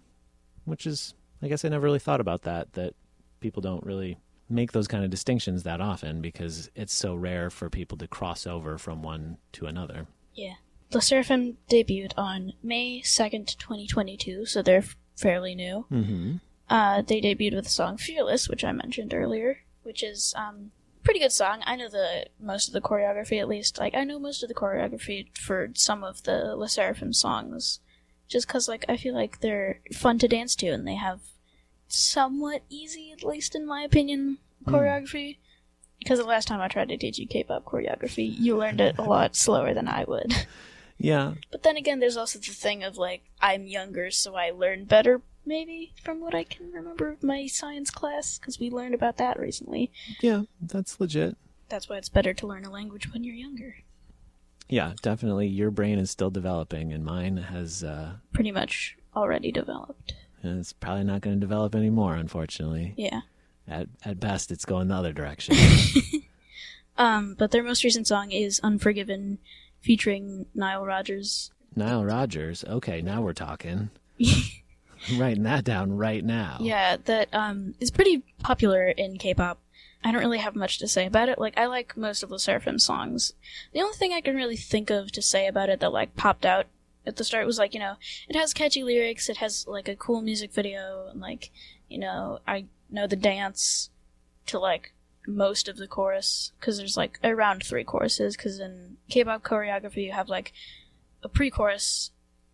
which 0.67 0.87
is 0.87 1.15
i 1.43 1.49
guess 1.49 1.65
i 1.65 1.69
never 1.69 1.85
really 1.85 1.99
thought 1.99 2.21
about 2.21 2.43
that 2.43 2.73
that 2.75 2.93
people 3.41 3.63
don't 3.63 3.85
really 3.85 4.19
make 4.49 4.73
those 4.73 4.87
kind 4.87 5.03
of 5.03 5.11
distinctions 5.11 5.63
that 5.63 5.81
often 5.81 6.21
because 6.21 6.71
it's 6.75 6.95
so 6.95 7.15
rare 7.15 7.51
for 7.51 7.69
people 7.71 7.99
to 7.99 8.07
cross 8.07 8.47
over 8.47 8.79
from 8.79 9.03
one 9.03 9.39
to 9.53 9.67
another 9.67 10.07
yeah. 10.37 10.55
The 10.91 11.01
Seraphim 11.03 11.59
debuted 11.71 12.13
on 12.17 12.53
May 12.63 13.03
second, 13.03 13.59
twenty 13.59 13.87
twenty 13.87 14.17
two, 14.17 14.47
so 14.47 14.63
they're 14.63 14.79
f- 14.79 14.97
fairly 15.17 15.55
new. 15.55 15.87
mm-hmm 15.91 16.37
Uh, 16.71 17.03
they 17.03 17.21
debuted 17.21 17.55
with 17.55 17.65
the 17.65 17.71
song 17.71 17.97
"Fearless," 17.97 18.49
which 18.49 18.65
I 18.65 18.73
mentioned 18.73 19.13
earlier, 19.15 19.59
which 19.83 20.03
is 20.03 20.33
um 20.37 20.71
pretty 21.03 21.21
good 21.21 21.33
song. 21.33 21.63
I 21.65 21.77
know 21.77 21.89
the 21.89 22.27
most 22.41 22.69
of 22.69 22.73
the 22.75 22.81
choreography 22.81 23.41
at 23.41 23.49
least. 23.49 23.79
Like 23.79 23.95
I 23.95 24.05
know 24.05 24.19
most 24.19 24.43
of 24.43 24.49
the 24.49 24.55
choreography 24.55 25.37
for 25.39 25.69
some 25.75 26.03
of 26.05 26.23
the 26.25 26.55
LE 26.57 26.67
SSERAFIM 26.67 27.15
songs, 27.15 27.81
just 28.29 28.47
because 28.49 28.69
like 28.69 28.85
I 28.89 28.97
feel 28.97 29.15
like 29.15 29.41
they're 29.41 29.81
fun 29.93 30.19
to 30.21 30.29
dance 30.29 30.57
to 30.57 30.69
and 30.69 30.87
they 30.87 30.97
have 30.97 31.21
somewhat 31.89 32.63
easy, 32.69 33.13
at 33.13 33.23
least 33.23 33.55
in 33.55 33.67
my 33.67 33.83
opinion, 33.83 34.39
choreography. 34.67 35.39
Because 36.01 36.19
the 36.19 36.25
last 36.25 36.47
time 36.49 36.61
I 36.61 36.69
tried 36.69 36.89
to 36.91 36.97
teach 36.97 37.19
you 37.19 37.27
K-pop 37.27 37.65
choreography, 37.65 38.33
you 38.39 38.57
learned 38.57 38.81
it 38.81 38.99
a 38.99 39.03
lot 39.03 39.35
slower 39.35 39.73
than 39.75 39.89
I 39.89 40.05
would. 40.05 40.33
yeah 40.99 41.35
But 41.51 41.63
then 41.63 41.77
again, 41.77 42.01
there's 42.01 42.17
also 42.17 42.39
the 42.39 42.47
thing 42.53 42.83
of 42.83 42.97
like 42.99 43.23
I'm 43.41 43.67
younger, 43.67 44.11
so 44.11 44.35
I 44.35 44.51
learn 44.51 44.85
better. 44.85 45.23
Maybe 45.49 45.93
from 46.03 46.21
what 46.21 46.35
I 46.35 46.43
can 46.43 46.73
remember 46.73 47.09
of 47.13 47.23
my 47.23 47.47
science 47.47 47.91
class, 47.91 48.39
because 48.39 48.59
we 48.59 48.69
learned 48.71 48.95
about 48.95 49.17
that 49.19 49.39
recently. 49.39 49.93
yeah 50.21 50.43
that's 50.61 50.99
legit 51.01 51.37
That's 51.69 51.89
why 51.89 51.99
it's 51.99 52.09
better 52.09 52.35
to 52.35 52.47
learn 52.47 52.65
a 52.65 52.71
language 52.71 53.13
when 53.13 53.23
you're 53.23 53.35
younger. 53.37 53.77
yeah 54.69 54.95
definitely 55.03 55.47
your 55.47 55.71
brain 55.71 55.99
is 56.01 56.11
still 56.11 56.31
developing 56.31 56.93
and 56.93 57.05
mine 57.05 57.37
has 57.37 57.85
uh 57.85 58.15
Pretty 58.33 58.51
much 58.51 58.97
already 59.15 59.53
developed. 59.53 60.15
and 60.43 60.59
it's 60.59 60.73
probably 60.73 61.05
not 61.05 61.21
going 61.21 61.37
to 61.37 61.41
develop 61.41 61.75
anymore 61.77 62.15
unfortunately 62.17 62.93
Yeah. 62.97 63.21
at 63.69 63.87
at 64.05 64.19
best 64.19 64.51
it's 64.51 64.65
going 64.65 64.89
the 64.89 64.95
other 64.97 65.13
direction 65.13 65.55
Um, 66.99 67.35
but 67.39 67.51
their 67.51 67.63
most 67.63 67.85
recent 67.85 68.07
song 68.07 68.31
is 68.33 68.59
Unforgiven, 68.63 69.39
featuring 69.81 70.47
Nile 70.55 70.85
Rodgers. 70.85 71.51
Nile 71.75 72.05
Rodgers. 72.05 72.65
Okay, 72.65 73.03
now 73.03 73.23
we're 73.23 73.33
talking. 73.33 73.91
I'm 75.09 75.21
writing 75.21 75.43
that 75.45 75.65
down 75.65 75.97
right 75.97 76.25
now. 76.25 76.59
Yeah, 76.61 76.97
that 77.05 77.29
um 77.33 77.75
is 77.81 77.91
pretty 77.91 78.23
popular 78.43 78.89
in 78.89 79.19
K-pop. 79.19 79.59
I 80.03 80.13
don't 80.13 80.21
really 80.21 80.39
have 80.39 80.55
much 80.55 80.79
to 80.79 80.89
say 80.89 81.07
about 81.07 81.29
it. 81.29 81.39
Like 81.39 81.57
I 81.59 81.67
like 81.67 81.97
most 81.97 82.23
of 82.23 82.29
the 82.29 82.37
SSERAFIM 82.37 82.81
songs. 82.81 83.35
The 83.73 83.81
only 83.81 83.97
thing 83.97 84.13
I 84.13 84.21
can 84.21 84.37
really 84.37 84.57
think 84.57 84.91
of 84.91 85.13
to 85.13 85.23
say 85.23 85.47
about 85.47 85.69
it 85.69 85.81
that 85.81 85.93
like 85.93 86.17
popped 86.17 86.47
out 86.47 86.67
at 87.07 87.17
the 87.17 87.25
start 87.25 87.47
was 87.47 87.59
like, 87.59 87.75
you 87.75 87.81
know, 87.81 87.95
it 88.29 88.37
has 88.37 88.53
catchy 88.53 88.83
lyrics, 88.83 89.29
it 89.29 89.39
has 89.39 89.67
like 89.67 89.89
a 89.89 89.97
cool 89.97 90.23
music 90.23 90.53
video 90.53 91.09
and 91.11 91.21
like, 91.21 91.51
you 91.89 91.99
know, 91.99 92.41
I 92.47 92.67
know 92.91 93.07
the 93.07 93.17
dance 93.17 93.91
to 94.47 94.59
like 94.59 94.93
most 95.27 95.69
of 95.69 95.77
the 95.77 95.87
chorus 95.89 96.53
cuz 96.61 96.79
there's 96.79 96.97
like 96.97 97.19
around 97.25 97.63
3 97.65 97.85
choruses 97.85 98.37
cuz 98.37 98.59
in 98.61 98.97
K-pop 99.09 99.43
choreography 99.43 100.05
you 100.05 100.13
have 100.13 100.29
like 100.29 100.53
a 101.23 101.29
pre-chorus, 101.29 102.11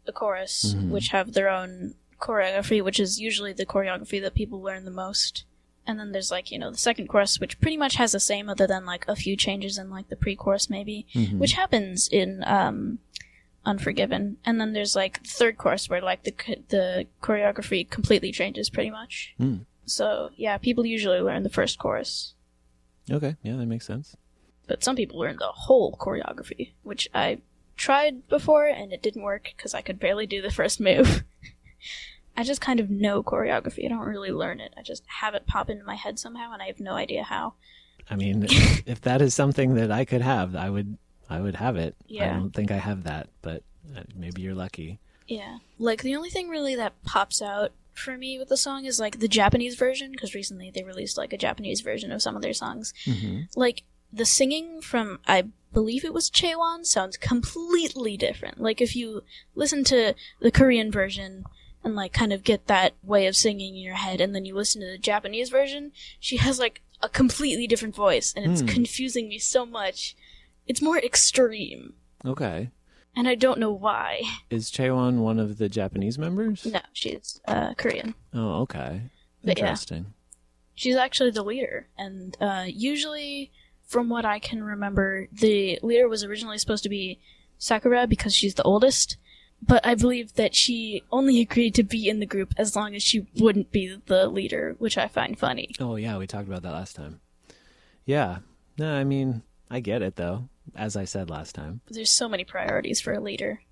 a 0.07 0.13
chorus 0.13 0.75
Mhm. 0.75 0.91
which 0.91 1.09
have 1.09 1.33
their 1.33 1.49
own 1.49 1.95
choreography, 2.21 2.83
which 2.83 3.01
is 3.01 3.21
usually 3.21 3.53
the 3.53 3.67
choreography 3.67 4.21
that 4.23 4.35
people 4.35 4.61
learn 4.63 4.85
the 4.85 4.91
most. 4.91 5.45
And 5.87 5.99
then 5.99 6.13
there's 6.13 6.31
like, 6.31 6.53
you 6.53 6.59
know, 6.61 6.71
the 6.71 6.79
second 6.79 7.09
chorus, 7.09 7.41
which 7.41 7.61
pretty 7.61 7.77
much 7.77 7.97
has 7.97 8.13
the 8.13 8.21
same 8.21 8.49
other 8.49 8.69
than 8.69 8.87
like 8.87 9.05
a 9.09 9.17
few 9.17 9.37
changes 9.37 9.77
in 9.79 9.91
like 9.91 10.09
the 10.09 10.17
pre 10.17 10.37
chorus 10.37 10.71
maybe, 10.71 11.07
Mhm. 11.15 11.39
which 11.39 11.53
happens 11.53 12.09
in 12.09 12.43
um 12.45 12.99
Unforgiven. 13.65 14.39
And 14.45 14.61
then 14.61 14.73
there's 14.73 14.97
like 14.97 15.23
the 15.23 15.29
third 15.29 15.57
chorus 15.57 15.89
where 15.89 16.01
like 16.01 16.25
the 16.25 16.35
the 16.69 17.07
choreography 17.23 17.89
completely 17.89 18.33
changes 18.33 18.69
pretty 18.69 18.91
much. 18.91 19.35
Mm. 19.39 19.67
So 19.87 20.31
yeah, 20.37 20.59
people 20.59 20.85
usually 20.85 21.21
learn 21.21 21.45
the 21.45 21.49
first 21.49 21.79
chorus, 21.79 22.35
Okay, 23.11 23.37
yeah, 23.43 23.57
that 23.57 23.67
makes 23.67 23.87
sense. 23.87 24.17
but 24.67 24.85
some 24.85 24.97
people 24.97 25.19
learn 25.19 25.37
the 25.39 25.47
whole 25.47 25.97
choreography, 26.01 26.73
which 26.83 27.09
I 27.15 27.39
tried 27.77 28.29
before 28.29 28.67
and 28.67 28.93
it 28.93 29.03
didn't 29.03 29.23
work 29.23 29.51
because 29.57 29.75
I 29.75 29.81
could 29.83 29.99
barely 29.99 30.27
do 30.27 30.41
the 30.41 30.51
first 30.51 30.81
move. 30.81 31.25
I 32.37 32.45
just 32.45 32.61
kind 32.61 32.81
of 32.81 32.89
know 32.89 33.23
choreography. 33.23 33.85
I 33.85 33.89
don't 33.89 34.07
really 34.07 34.31
learn 34.31 34.61
it. 34.61 34.73
I 34.77 34.83
just 34.83 35.05
have 35.21 35.35
it 35.35 35.47
pop 35.47 35.69
into 35.69 35.85
my 35.85 35.97
head 35.97 36.19
somehow, 36.19 36.53
and 36.53 36.63
I 36.63 36.67
have 36.67 36.81
no 36.81 36.93
idea 36.95 37.25
how. 37.25 37.55
I 38.09 38.17
mean, 38.17 38.47
if, 38.87 39.03
that 39.03 39.21
is 39.21 39.35
something 39.35 39.75
that 39.75 39.91
I 39.91 40.05
could 40.05 40.23
have, 40.23 40.57
I 40.57 40.71
would 40.71 40.97
I 41.29 41.41
would 41.41 41.57
have 41.57 41.77
it. 41.77 41.95
Yeah. 42.07 42.31
I 42.31 42.39
don't 42.39 42.53
think 42.53 42.71
I 42.71 42.77
have 42.77 43.05
that, 43.05 43.29
but 43.43 43.63
uh, 43.97 44.03
maybe 44.15 44.43
you're 44.43 44.55
lucky. 44.55 44.99
Yeah. 45.27 45.59
Like, 45.79 46.03
the 46.03 46.17
only 46.17 46.31
thing 46.31 46.49
really 46.49 46.77
that 46.77 47.03
pops 47.05 47.41
out 47.41 47.73
for 47.95 48.17
me 48.17 48.39
with 48.39 48.49
the 48.49 48.57
song 48.57 48.85
is, 48.85 48.99
like, 48.99 49.19
the 49.21 49.29
Japanese 49.29 49.75
version, 49.77 50.11
because 50.13 50.35
recently 50.35 50.71
they 50.71 50.83
released, 50.83 51.17
like, 51.19 51.33
a 51.33 51.39
Japanese 51.39 51.81
version 51.81 52.11
of 52.13 52.23
some 52.23 52.37
of 52.37 52.43
their 52.43 52.53
songs. 52.55 52.93
Mm-hmm. 53.05 53.43
Like, 53.55 53.83
the 54.13 54.25
singing 54.27 54.81
from, 54.81 55.21
I 55.27 55.45
believe 55.73 56.05
it 56.05 56.13
was 56.15 56.31
Chaewon, 56.31 56.85
sounds 56.85 57.17
completely 57.17 58.17
different. 58.17 58.61
Like, 58.61 58.81
if 58.81 58.95
you 58.97 59.23
listen 59.55 59.85
to 59.85 60.15
the 60.41 60.51
Korean 60.51 60.91
version 60.91 61.45
and, 61.85 61.95
like, 61.95 62.13
kind 62.13 62.33
of 62.33 62.45
get 62.45 62.67
that 62.67 62.95
way 63.03 63.27
of 63.27 63.37
singing 63.37 63.77
in 63.77 63.83
your 63.83 63.95
head, 63.95 64.21
and 64.21 64.35
then 64.35 64.45
you 64.45 64.55
listen 64.55 64.81
to 64.83 64.87
the 64.87 64.99
Japanese 64.99 65.49
version, 65.51 65.93
she 66.21 66.37
has, 66.39 66.59
like, 66.59 66.81
a 67.01 67.09
completely 67.09 67.67
different 67.67 67.95
voice, 67.97 68.33
and 68.37 68.51
it's 68.51 68.61
Hmm. 68.61 68.69
confusing 68.69 69.29
me 69.29 69.39
so 69.39 69.67
much. 69.67 70.15
It's 70.67 70.81
more 70.83 70.99
extreme, 70.99 71.95
Okay. 72.25 72.71
And 73.17 73.29
I 73.29 73.35
don't 73.35 73.59
know 73.59 73.73
why. 73.73 74.23
Is 74.51 74.71
Chaewon 74.71 75.19
one 75.19 75.39
of 75.39 75.59
the 75.59 75.69
Japanese 75.69 76.19
members? 76.19 76.65
No, 76.67 76.81
she's 76.93 77.41
uh, 77.47 77.75
Korean. 77.75 78.15
Oh, 78.35 78.63
okay. 78.63 79.03
But 79.45 79.59
yeah. 79.59 79.65
Interesting. 79.65 80.15
She's 80.75 80.97
actually 80.97 81.31
the 81.31 81.43
leader, 81.45 81.89
and 81.99 82.37
uh, 82.41 82.65
usually, 82.67 83.53
from 83.87 84.09
what 84.09 84.25
I 84.25 84.39
can 84.39 84.65
remember, 84.65 85.29
the 85.31 85.79
leader 85.83 86.09
was 86.09 86.25
originally 86.25 86.59
supposed 86.59 86.83
to 86.85 86.89
be 86.89 87.21
Sakura 87.59 88.07
because 88.07 88.35
she's 88.35 88.55
the 88.55 88.63
oldest. 88.63 89.19
But 89.65 89.87
I 89.87 89.95
believe 89.95 90.35
that 90.35 90.57
she 90.57 91.03
only 91.13 91.41
agreed 91.43 91.75
to 91.77 91.85
be 91.85 92.09
in 92.09 92.21
the 92.21 92.27
group 92.27 92.55
as 92.57 92.75
long 92.75 92.95
as 92.95 93.03
she 93.03 93.27
wouldn't 93.37 93.71
be 93.71 93.97
the 94.07 94.27
leader, 94.29 94.75
which 94.79 94.97
I 94.97 95.09
find 95.09 95.39
funny. 95.39 95.71
Oh 95.79 95.97
yeah, 95.97 96.17
we 96.17 96.27
talked 96.27 96.49
about 96.49 96.63
that 96.63 96.73
last 96.73 96.97
time. 96.97 97.21
Yeah. 98.05 98.39
No, 98.79 98.95
I 98.95 99.05
mean, 99.05 99.43
I 99.73 99.81
get 99.81 100.03
it 100.03 100.17
though. 100.17 100.49
As 100.77 100.97
I 100.97 101.05
said 101.05 101.31
last 101.31 101.55
time. 101.55 101.81
There's 101.89 102.11
so 102.11 102.29
many 102.29 102.45
priorities 102.45 103.01
for 103.01 103.13
a 103.13 103.21
leader. 103.21 103.63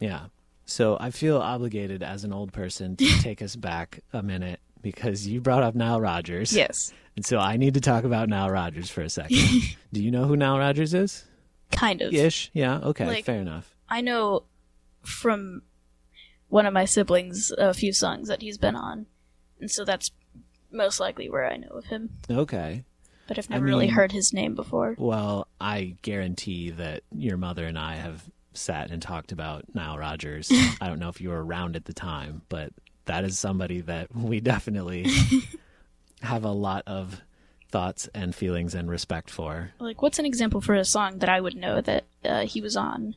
Yeah. 0.00 0.26
So 0.66 0.96
I 1.00 1.10
feel 1.10 1.38
obligated 1.38 2.02
as 2.02 2.24
an 2.24 2.32
old 2.32 2.52
person 2.52 2.96
to 2.96 3.06
take 3.22 3.40
us 3.40 3.56
back 3.56 4.00
a 4.12 4.22
minute 4.22 4.60
because 4.82 5.26
you 5.26 5.40
brought 5.40 5.62
up 5.62 5.74
Nile 5.74 6.00
Rodgers. 6.00 6.54
Yes. 6.54 6.92
And 7.16 7.24
so 7.24 7.38
I 7.38 7.56
need 7.56 7.74
to 7.74 7.80
talk 7.80 8.04
about 8.04 8.28
Nile 8.28 8.50
Rodgers 8.50 8.90
for 8.90 9.00
a 9.02 9.08
second. 9.08 9.38
Do 9.92 10.02
you 10.02 10.10
know 10.10 10.24
who 10.24 10.36
Nile 10.36 10.58
Rodgers 10.58 10.92
is? 10.92 11.24
Kind 11.70 12.02
of. 12.02 12.12
Ish. 12.12 12.50
Yeah. 12.52 12.78
Okay. 12.78 13.06
Like- 13.06 13.24
fair 13.24 13.40
enough. 13.40 13.74
I 13.88 14.00
know 14.00 14.44
from 15.02 15.62
one 16.48 16.66
of 16.66 16.72
my 16.72 16.84
siblings 16.84 17.52
a 17.56 17.72
few 17.74 17.92
songs 17.92 18.28
that 18.28 18.42
he's 18.42 18.58
been 18.58 18.76
on, 18.76 19.06
and 19.60 19.70
so 19.70 19.84
that's 19.84 20.10
most 20.72 21.00
likely 21.00 21.28
where 21.28 21.50
I 21.50 21.56
know 21.56 21.68
of 21.68 21.84
him. 21.84 22.10
Okay. 22.30 22.84
But 23.26 23.38
I've 23.38 23.50
I 23.50 23.54
never 23.54 23.66
really 23.66 23.88
heard 23.88 24.12
his 24.12 24.32
name 24.32 24.54
before. 24.54 24.94
Well, 24.98 25.48
I 25.60 25.96
guarantee 26.02 26.70
that 26.70 27.02
your 27.14 27.36
mother 27.36 27.64
and 27.66 27.78
I 27.78 27.96
have 27.96 28.22
sat 28.52 28.90
and 28.90 29.00
talked 29.00 29.32
about 29.32 29.64
Nile 29.74 29.98
Rodgers. 29.98 30.50
I 30.80 30.88
don't 30.88 30.98
know 30.98 31.08
if 31.08 31.20
you 31.20 31.30
were 31.30 31.44
around 31.44 31.76
at 31.76 31.86
the 31.86 31.94
time, 31.94 32.42
but 32.48 32.72
that 33.06 33.24
is 33.24 33.38
somebody 33.38 33.80
that 33.82 34.14
we 34.14 34.40
definitely 34.40 35.06
have 36.22 36.44
a 36.44 36.50
lot 36.50 36.82
of 36.86 37.20
thoughts 37.70 38.08
and 38.14 38.34
feelings 38.34 38.74
and 38.74 38.88
respect 38.88 39.30
for. 39.30 39.72
Like, 39.78 40.00
what's 40.00 40.18
an 40.18 40.26
example 40.26 40.60
for 40.60 40.74
a 40.74 40.84
song 40.84 41.18
that 41.18 41.28
I 41.28 41.40
would 41.40 41.56
know 41.56 41.80
that 41.80 42.04
uh, 42.24 42.46
he 42.46 42.60
was 42.60 42.76
on? 42.76 43.16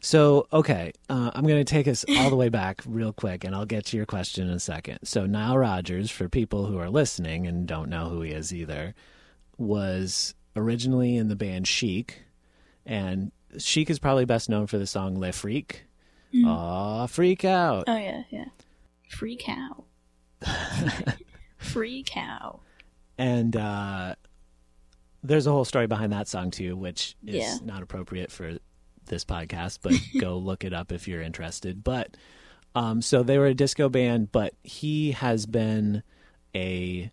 So, 0.00 0.46
okay, 0.52 0.92
uh, 1.08 1.30
I'm 1.34 1.46
going 1.46 1.64
to 1.64 1.64
take 1.64 1.88
us 1.88 2.04
all 2.16 2.30
the 2.30 2.36
way 2.36 2.48
back 2.48 2.82
real 2.86 3.12
quick, 3.12 3.42
and 3.42 3.54
I'll 3.54 3.66
get 3.66 3.86
to 3.86 3.96
your 3.96 4.06
question 4.06 4.48
in 4.48 4.54
a 4.54 4.60
second. 4.60 4.98
So, 5.04 5.26
Nile 5.26 5.58
Rodgers, 5.58 6.10
for 6.10 6.28
people 6.28 6.66
who 6.66 6.78
are 6.78 6.90
listening 6.90 7.46
and 7.46 7.66
don't 7.66 7.88
know 7.88 8.08
who 8.08 8.20
he 8.20 8.30
is 8.30 8.54
either, 8.54 8.94
was 9.58 10.34
originally 10.54 11.16
in 11.16 11.28
the 11.28 11.36
band 11.36 11.66
Chic, 11.68 12.22
and 12.84 13.32
Chic 13.58 13.88
is 13.90 13.98
probably 13.98 14.24
best 14.24 14.48
known 14.48 14.66
for 14.66 14.78
the 14.78 14.86
song 14.86 15.18
Le 15.18 15.32
Freak. 15.32 15.84
Aw, 16.44 17.06
freak 17.06 17.44
out. 17.44 17.84
Oh 17.86 17.96
yeah, 17.96 18.22
yeah. 18.30 18.46
Free 19.08 19.36
cow. 19.36 19.84
Free 21.58 22.02
cow. 22.06 22.60
And 23.18 23.56
uh, 23.56 24.14
there's 25.22 25.46
a 25.46 25.50
whole 25.52 25.64
story 25.64 25.86
behind 25.86 26.12
that 26.12 26.28
song 26.28 26.50
too, 26.50 26.76
which 26.76 27.16
is 27.26 27.36
Yeah. 27.36 27.56
not 27.64 27.82
appropriate 27.82 28.30
for 28.30 28.58
this 29.06 29.24
podcast, 29.24 29.78
but 29.82 29.94
go 30.20 30.36
look 30.36 30.64
it 30.64 30.74
up 30.74 30.92
if 30.92 31.08
you're 31.08 31.22
interested. 31.22 31.82
But 31.82 32.16
um, 32.74 33.00
so 33.00 33.22
they 33.22 33.38
were 33.38 33.46
a 33.46 33.54
disco 33.54 33.88
band, 33.88 34.30
but 34.32 34.52
he 34.62 35.12
has 35.12 35.46
been 35.46 36.02
a 36.54 37.10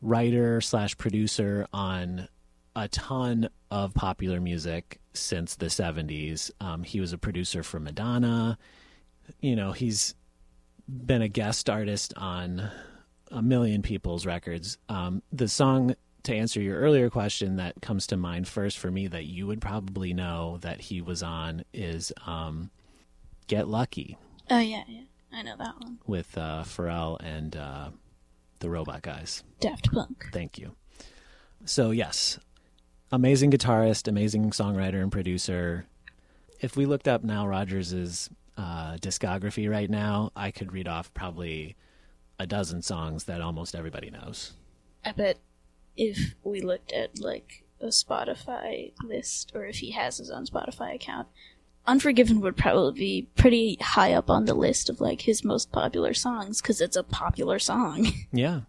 writer 0.00 0.60
slash 0.60 0.96
producer 0.96 1.66
on 1.72 2.28
a 2.76 2.88
ton 2.88 3.48
of 3.70 3.94
popular 3.94 4.40
music 4.40 5.00
since 5.12 5.56
the 5.56 5.66
70s. 5.66 6.50
Um, 6.60 6.82
he 6.82 7.00
was 7.00 7.12
a 7.12 7.18
producer 7.18 7.62
for 7.62 7.78
Madonna. 7.80 8.58
You 9.40 9.56
know, 9.56 9.72
he's 9.72 10.14
been 10.88 11.22
a 11.22 11.28
guest 11.28 11.70
artist 11.70 12.12
on 12.16 12.70
a 13.30 13.42
million 13.42 13.82
people's 13.82 14.26
records. 14.26 14.76
Um, 14.88 15.22
the 15.32 15.48
song, 15.48 15.94
to 16.24 16.34
answer 16.34 16.60
your 16.60 16.78
earlier 16.78 17.10
question, 17.10 17.56
that 17.56 17.80
comes 17.80 18.06
to 18.08 18.16
mind 18.16 18.48
first 18.48 18.78
for 18.78 18.90
me 18.90 19.06
that 19.06 19.24
you 19.24 19.46
would 19.46 19.60
probably 19.60 20.12
know 20.12 20.58
that 20.60 20.80
he 20.80 21.00
was 21.00 21.22
on 21.22 21.64
is 21.72 22.12
um, 22.26 22.70
Get 23.46 23.68
Lucky 23.68 24.16
Oh 24.50 24.58
yeah, 24.58 24.82
yeah. 24.86 25.02
I 25.32 25.42
know 25.42 25.56
that 25.58 25.74
one. 25.80 25.98
with 26.06 26.36
uh, 26.36 26.62
Pharrell 26.64 27.16
and 27.20 27.56
uh, 27.56 27.88
the 28.64 28.70
Robot 28.70 29.02
Guys. 29.02 29.44
Daft 29.60 29.92
Punk. 29.92 30.30
Thank 30.32 30.58
you. 30.58 30.74
So, 31.66 31.90
yes, 31.90 32.38
amazing 33.12 33.50
guitarist, 33.50 34.08
amazing 34.08 34.50
songwriter 34.50 35.02
and 35.02 35.12
producer. 35.12 35.86
If 36.60 36.74
we 36.74 36.86
looked 36.86 37.06
up 37.06 37.22
Nile 37.22 37.46
Rodgers' 37.46 38.30
uh, 38.56 38.96
discography 38.96 39.70
right 39.70 39.90
now, 39.90 40.32
I 40.34 40.50
could 40.50 40.72
read 40.72 40.88
off 40.88 41.12
probably 41.12 41.76
a 42.38 42.46
dozen 42.46 42.80
songs 42.80 43.24
that 43.24 43.42
almost 43.42 43.74
everybody 43.74 44.10
knows. 44.10 44.54
I 45.04 45.12
bet 45.12 45.38
if 45.94 46.34
we 46.42 46.62
looked 46.62 46.90
at 46.92 47.20
like 47.20 47.64
a 47.82 47.88
Spotify 47.88 48.92
list, 49.04 49.52
or 49.54 49.66
if 49.66 49.76
he 49.76 49.90
has 49.90 50.16
his 50.16 50.30
own 50.30 50.46
Spotify 50.46 50.94
account, 50.94 51.28
Unforgiven 51.86 52.40
would 52.40 52.56
probably 52.56 52.98
be 52.98 53.28
pretty 53.36 53.76
high 53.80 54.14
up 54.14 54.30
on 54.30 54.46
the 54.46 54.54
list 54.54 54.88
of 54.88 55.00
like 55.00 55.20
his 55.20 55.44
most 55.44 55.70
popular 55.70 56.14
songs 56.14 56.62
because 56.62 56.80
it's 56.80 56.96
a 56.96 57.02
popular 57.02 57.58
song. 57.58 58.06
Yeah, 58.32 58.62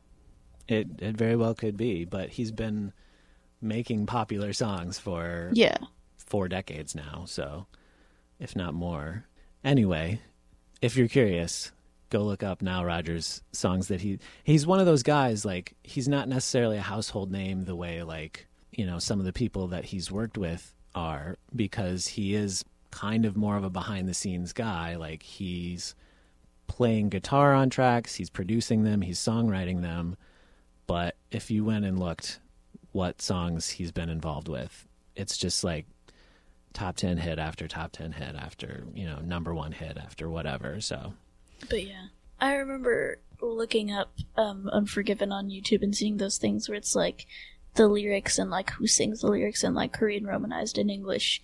it 0.68 0.88
it 0.99 1.18
very 1.18 1.36
well 1.36 1.55
could 1.55 1.78
be, 1.78 2.05
but 2.05 2.30
he's 2.30 2.51
been 2.51 2.93
making 3.61 4.05
popular 4.05 4.53
songs 4.53 4.99
for 4.99 5.49
yeah. 5.53 5.78
four 6.18 6.47
decades 6.47 6.93
now, 6.93 7.24
so 7.26 7.68
if 8.39 8.55
not 8.55 8.74
more. 8.74 9.26
Anyway, 9.63 10.20
if 10.82 10.95
you're 10.95 11.07
curious, 11.07 11.72
go 12.09 12.22
look 12.24 12.43
up 12.43 12.61
Nile 12.61 12.86
Rodgers 12.86 13.41
songs 13.51 13.88
that 13.88 14.01
he 14.01 14.20
he's 14.43 14.68
one 14.68 14.80
of 14.80 14.86
those 14.86 15.03
guys 15.03 15.45
like 15.45 15.76
he's 15.84 16.07
not 16.07 16.30
necessarily 16.30 16.78
a 16.78 16.82
household 16.82 17.32
name 17.32 17.66
the 17.66 17.76
way 17.76 18.03
like, 18.03 18.47
you 18.72 18.86
know, 18.86 18.99
some 18.99 19.20
of 19.20 19.26
the 19.26 19.34
people 19.34 19.68
that 19.68 19.86
he's 19.86 20.11
worked 20.11 20.38
with 20.38 20.74
are 20.93 21.38
because 21.55 22.07
he 22.07 22.36
is 22.36 22.63
kind 22.92 23.26
of 23.26 23.36
more 23.36 23.58
of 23.58 23.64
a 23.64 23.70
behind 23.70 24.08
the 24.08 24.14
scenes 24.14 24.54
guy, 24.54 24.96
like 24.96 25.24
he's 25.24 25.96
playing 26.68 27.10
guitar 27.10 27.54
on 27.54 27.70
tracks, 27.70 28.16
he's 28.16 28.30
producing 28.30 28.84
them, 28.84 29.02
he's 29.02 29.20
songwriting 29.20 29.82
them, 29.82 30.16
but 30.88 31.16
if 31.32 31.52
you 31.52 31.64
went 31.64 31.86
and 31.86 32.00
looked 32.00 32.40
what 32.92 33.22
songs 33.22 33.70
he's 33.72 33.92
been 33.92 34.10
involved 34.10 34.48
with, 34.48 34.88
it's 35.16 35.38
just 35.38 35.64
like 35.64 35.86
top 36.74 36.96
10 36.96 37.18
hit 37.18 37.40
after 37.40 37.68
top 37.68 37.92
10 37.92 38.14
hit 38.14 38.36
after, 38.36 38.86
you 38.94 39.06
know, 39.06 39.20
number 39.20 39.54
one 39.54 39.72
hit 39.72 39.98
after 39.98 40.30
whatever. 40.30 40.80
So, 40.82 41.14
But 41.70 41.86
yeah, 41.86 42.08
I 42.40 42.56
remember 42.56 43.20
looking 43.42 43.92
up 43.92 44.14
um, 44.38 44.70
Unforgiven 44.72 45.32
on 45.32 45.50
YouTube 45.50 45.82
and 45.82 45.96
seeing 45.96 46.18
those 46.18 46.38
things 46.38 46.70
where 46.70 46.78
it's 46.78 46.96
like 46.96 47.26
the 47.76 47.88
lyrics 47.88 48.38
and 48.38 48.50
like 48.50 48.72
who 48.72 48.88
sings 48.88 49.22
the 49.22 49.28
lyrics 49.28 49.64
and 49.64 49.76
like 49.76 49.94
Korean 49.94 50.26
romanized 50.26 50.78
in 50.78 50.90
English. 50.90 51.42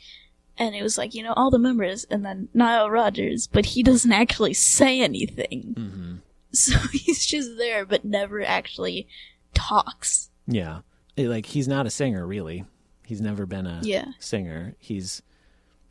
And 0.58 0.76
it 0.76 0.84
was 0.84 0.98
like, 0.98 1.14
you 1.16 1.24
know, 1.24 1.34
all 1.34 1.50
the 1.50 1.58
members 1.58 2.04
and 2.06 2.24
then 2.26 2.50
Nile 2.54 2.90
Rodgers, 2.90 3.48
but 3.48 3.66
he 3.68 3.82
doesn't 3.84 4.12
actually 4.12 4.54
say 4.54 5.02
anything. 5.02 5.74
mhm. 5.78 6.18
So 6.54 6.78
he's 6.92 7.26
just 7.26 7.58
there, 7.58 7.86
but 7.86 8.04
never 8.04 8.42
actually 8.44 9.08
talks. 9.54 10.30
yeah. 10.48 10.80
It, 11.16 11.28
like, 11.30 11.46
he's 11.46 11.68
not 11.68 11.86
a 11.86 11.90
singer, 11.90 12.26
really. 12.28 12.66
He's 13.06 13.22
never 13.22 13.46
been 13.46 13.66
a 13.68 13.80
Yeah. 13.84 14.06
singer. 14.20 14.76
He's 14.80 15.22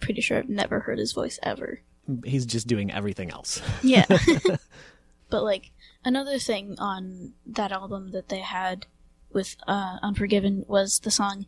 Pretty 0.01 0.21
sure 0.23 0.39
I've 0.39 0.49
never 0.49 0.81
heard 0.81 0.99
his 0.99 1.13
voice 1.13 1.39
ever. 1.43 1.81
he's 2.25 2.45
just 2.47 2.67
doing 2.67 2.91
everything 2.91 3.31
else. 3.31 3.61
Yeah. 3.83 4.05
but 5.31 5.43
like 5.45 5.71
another 6.05 6.39
thing 6.39 6.75
on 6.79 7.33
that 7.47 7.71
album 7.73 8.11
that 8.13 8.29
they 8.31 8.41
had 8.41 8.87
with 9.33 9.57
uh, 9.67 9.99
Unforgiven 10.03 10.65
was 10.69 11.01
the 11.01 11.11
song 11.11 11.47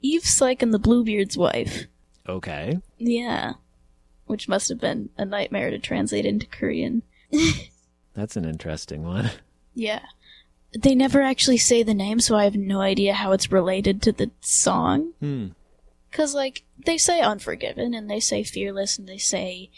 Eve 0.00 0.24
Psyche 0.24 0.62
and 0.62 0.74
the 0.74 0.78
Bluebeard's 0.78 1.36
Wife. 1.36 1.86
okay. 2.28 2.78
Yeah. 2.98 3.54
Which 4.26 4.48
must 4.48 4.68
have 4.68 4.80
been 4.80 5.10
a 5.18 5.24
nightmare 5.24 5.70
to 5.70 5.78
translate 5.78 6.24
into 6.24 6.46
Korean. 6.46 7.02
That's 8.14 8.36
an 8.36 8.44
interesting 8.44 9.04
one. 9.04 9.30
Yeah. 9.74 10.02
They 10.78 10.94
never 10.94 11.22
actually 11.22 11.58
say 11.58 11.82
the 11.82 11.94
name, 11.94 12.20
so 12.20 12.36
I 12.36 12.44
have 12.44 12.54
no 12.54 12.80
idea 12.80 13.14
how 13.14 13.32
it's 13.32 13.52
related 13.52 14.00
to 14.02 14.12
the 14.12 14.30
song. 14.40 15.12
Hmm. 15.20 15.48
Cause 16.10 16.34
like 16.34 16.62
they 16.84 16.98
say 16.98 17.20
Unforgiven 17.20 17.94
and 17.94 18.10
they 18.10 18.20
say 18.20 18.42
Fearless 18.42 18.98
and 18.98 19.08
they 19.08 19.16
say 19.18 19.70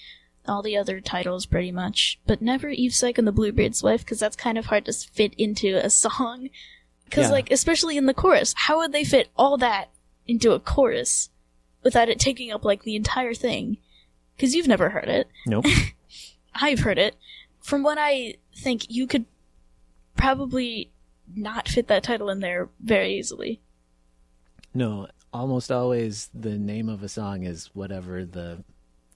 all 0.46 0.62
the 0.62 0.76
other 0.76 1.00
titles 1.00 1.46
pretty 1.46 1.72
much, 1.72 2.18
but 2.26 2.42
never 2.42 2.68
Eve 2.68 2.94
Psyche 2.94 3.18
and 3.18 3.26
the 3.26 3.32
Bluebeard's 3.32 3.82
Wife 3.82 4.00
because 4.00 4.18
that's 4.20 4.36
kind 4.36 4.58
of 4.58 4.66
hard 4.66 4.84
to 4.86 4.92
fit 4.92 5.34
into 5.38 5.76
a 5.76 5.90
song. 5.90 6.50
Cause 7.10 7.24
Yeah. 7.26 7.30
like 7.32 7.50
especially 7.50 7.96
in 7.96 8.06
the 8.06 8.14
chorus, 8.14 8.54
how 8.56 8.78
would 8.78 8.92
they 8.92 9.04
fit 9.04 9.28
all 9.36 9.56
that 9.58 9.90
into 10.26 10.52
a 10.52 10.60
chorus 10.60 11.30
without 11.82 12.08
it 12.08 12.18
taking 12.18 12.50
up 12.50 12.64
like 12.64 12.82
the 12.82 12.96
entire 12.96 13.34
thing? 13.34 13.78
Cause 14.38 14.54
you've 14.54 14.68
never 14.68 14.90
heard 14.90 15.08
it. 15.08 15.28
Nope. 15.46 15.66
I've 16.54 16.80
heard 16.80 16.98
it. 16.98 17.16
From 17.60 17.82
what 17.82 17.98
I 18.00 18.34
think, 18.56 18.90
you 18.90 19.06
could 19.06 19.24
probably 20.16 20.90
not 21.34 21.68
fit 21.68 21.88
that 21.88 22.02
title 22.02 22.28
in 22.30 22.40
there 22.40 22.68
very 22.80 23.18
easily. 23.18 23.60
no, 24.72 25.08
almost 25.32 25.70
always 25.72 26.30
the 26.32 26.56
name 26.58 26.88
of 26.88 27.02
a 27.02 27.08
song 27.08 27.42
is 27.44 27.66
whatever 27.74 28.24
the 28.24 28.62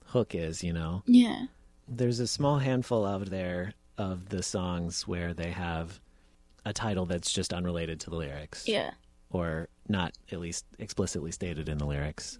hook 0.07 0.35
is, 0.35 0.63
you 0.63 0.73
know. 0.73 1.01
Yeah. 1.05 1.45
There's 1.87 2.19
a 2.19 2.27
small 2.27 2.59
handful 2.59 3.05
out 3.05 3.25
there 3.29 3.73
of 3.97 4.29
the 4.29 4.43
songs 4.43 5.07
where 5.07 5.33
they 5.33 5.51
have 5.51 5.99
a 6.65 6.73
title 6.73 7.05
that's 7.05 7.31
just 7.31 7.53
unrelated 7.53 7.99
to 8.01 8.09
the 8.09 8.15
lyrics. 8.15 8.67
Yeah. 8.67 8.91
Or 9.29 9.69
not 9.87 10.13
at 10.31 10.39
least 10.39 10.65
explicitly 10.77 11.31
stated 11.31 11.69
in 11.69 11.77
the 11.77 11.85
lyrics. 11.85 12.39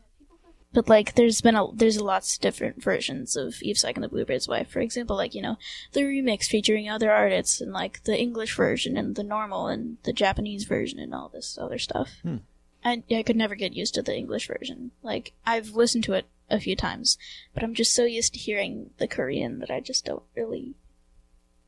But 0.72 0.88
like, 0.88 1.16
there's 1.16 1.42
been 1.42 1.56
a 1.56 1.68
there's 1.74 2.00
lots 2.00 2.36
of 2.36 2.42
different 2.42 2.84
versions 2.84 3.36
of 3.36 3.62
Eve's 3.64 3.84
and 3.84 4.04
the 4.04 4.08
Bluebeard's 4.08 4.48
Wife. 4.48 4.70
For 4.70 4.82
example, 4.82 5.16
like 5.16 5.34
you 5.34 5.42
know, 5.42 5.58
the 5.94 6.02
remix 6.02 6.46
featuring 6.46 6.88
other 6.88 7.12
artists 7.12 7.60
and 7.60 7.74
like 7.74 8.04
the 8.04 8.18
English 8.18 8.56
version 8.56 8.96
and 8.96 9.16
the 9.16 9.24
normal 9.24 9.68
and 9.68 9.98
the 10.04 10.14
Japanese 10.14 10.66
version 10.66 11.00
and 11.00 11.14
all 11.14 11.30
this 11.30 11.58
other 11.60 11.80
stuff. 11.80 12.20
Hmm. 12.22 12.38
I 12.86 13.04
I 13.12 13.24
could 13.24 13.36
never 13.36 13.56
get 13.56 13.74
used 13.74 13.96
to 13.96 14.04
the 14.04 14.16
English 14.16 14.48
version. 14.48 14.92
Like 15.02 15.34
I've 15.46 15.72
listened 15.72 16.04
to 16.06 16.14
it 16.14 16.28
a 16.52 16.60
few 16.60 16.76
times, 16.76 17.18
but 17.54 17.64
I'm 17.64 17.74
just 17.74 17.94
so 17.94 18.06
used 18.06 18.34
to 18.34 18.40
hearing 18.40 18.92
the 19.00 19.08
Korean 19.08 19.60
that 19.60 19.72
I 19.72 19.80
just 19.80 20.06
don't 20.06 20.24
really 20.36 20.76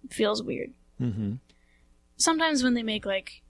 feels 0.10 0.44
weird. 0.44 0.74
Mm-hmm. 1.02 1.34
Sometimes 2.22 2.64
when 2.64 2.74
they 2.74 2.84
make 2.84 3.06
like 3.06 3.42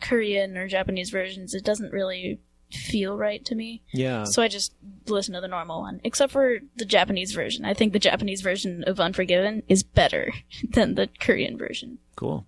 Korean 0.00 0.56
or 0.56 0.68
Japanese 0.68 1.10
versions, 1.10 1.54
it 1.54 1.64
doesn't 1.64 1.92
really 1.92 2.40
feel 2.72 3.16
right 3.16 3.44
to 3.46 3.54
me. 3.54 3.82
Yeah. 3.92 4.24
So 4.24 4.42
I 4.42 4.48
just 4.48 4.74
listen 5.06 5.34
to 5.34 5.40
the 5.40 5.48
normal 5.48 5.80
one, 5.80 6.00
except 6.04 6.32
for 6.32 6.58
the 6.76 6.84
Japanese 6.84 7.32
version. 7.32 7.64
I 7.64 7.74
think 7.74 7.92
the 7.92 7.98
Japanese 7.98 8.40
version 8.40 8.84
of 8.84 9.00
Unforgiven 9.00 9.62
is 9.68 9.82
better 9.82 10.32
than 10.70 10.94
the 10.94 11.08
Korean 11.18 11.56
version. 11.56 11.98
Cool. 12.16 12.46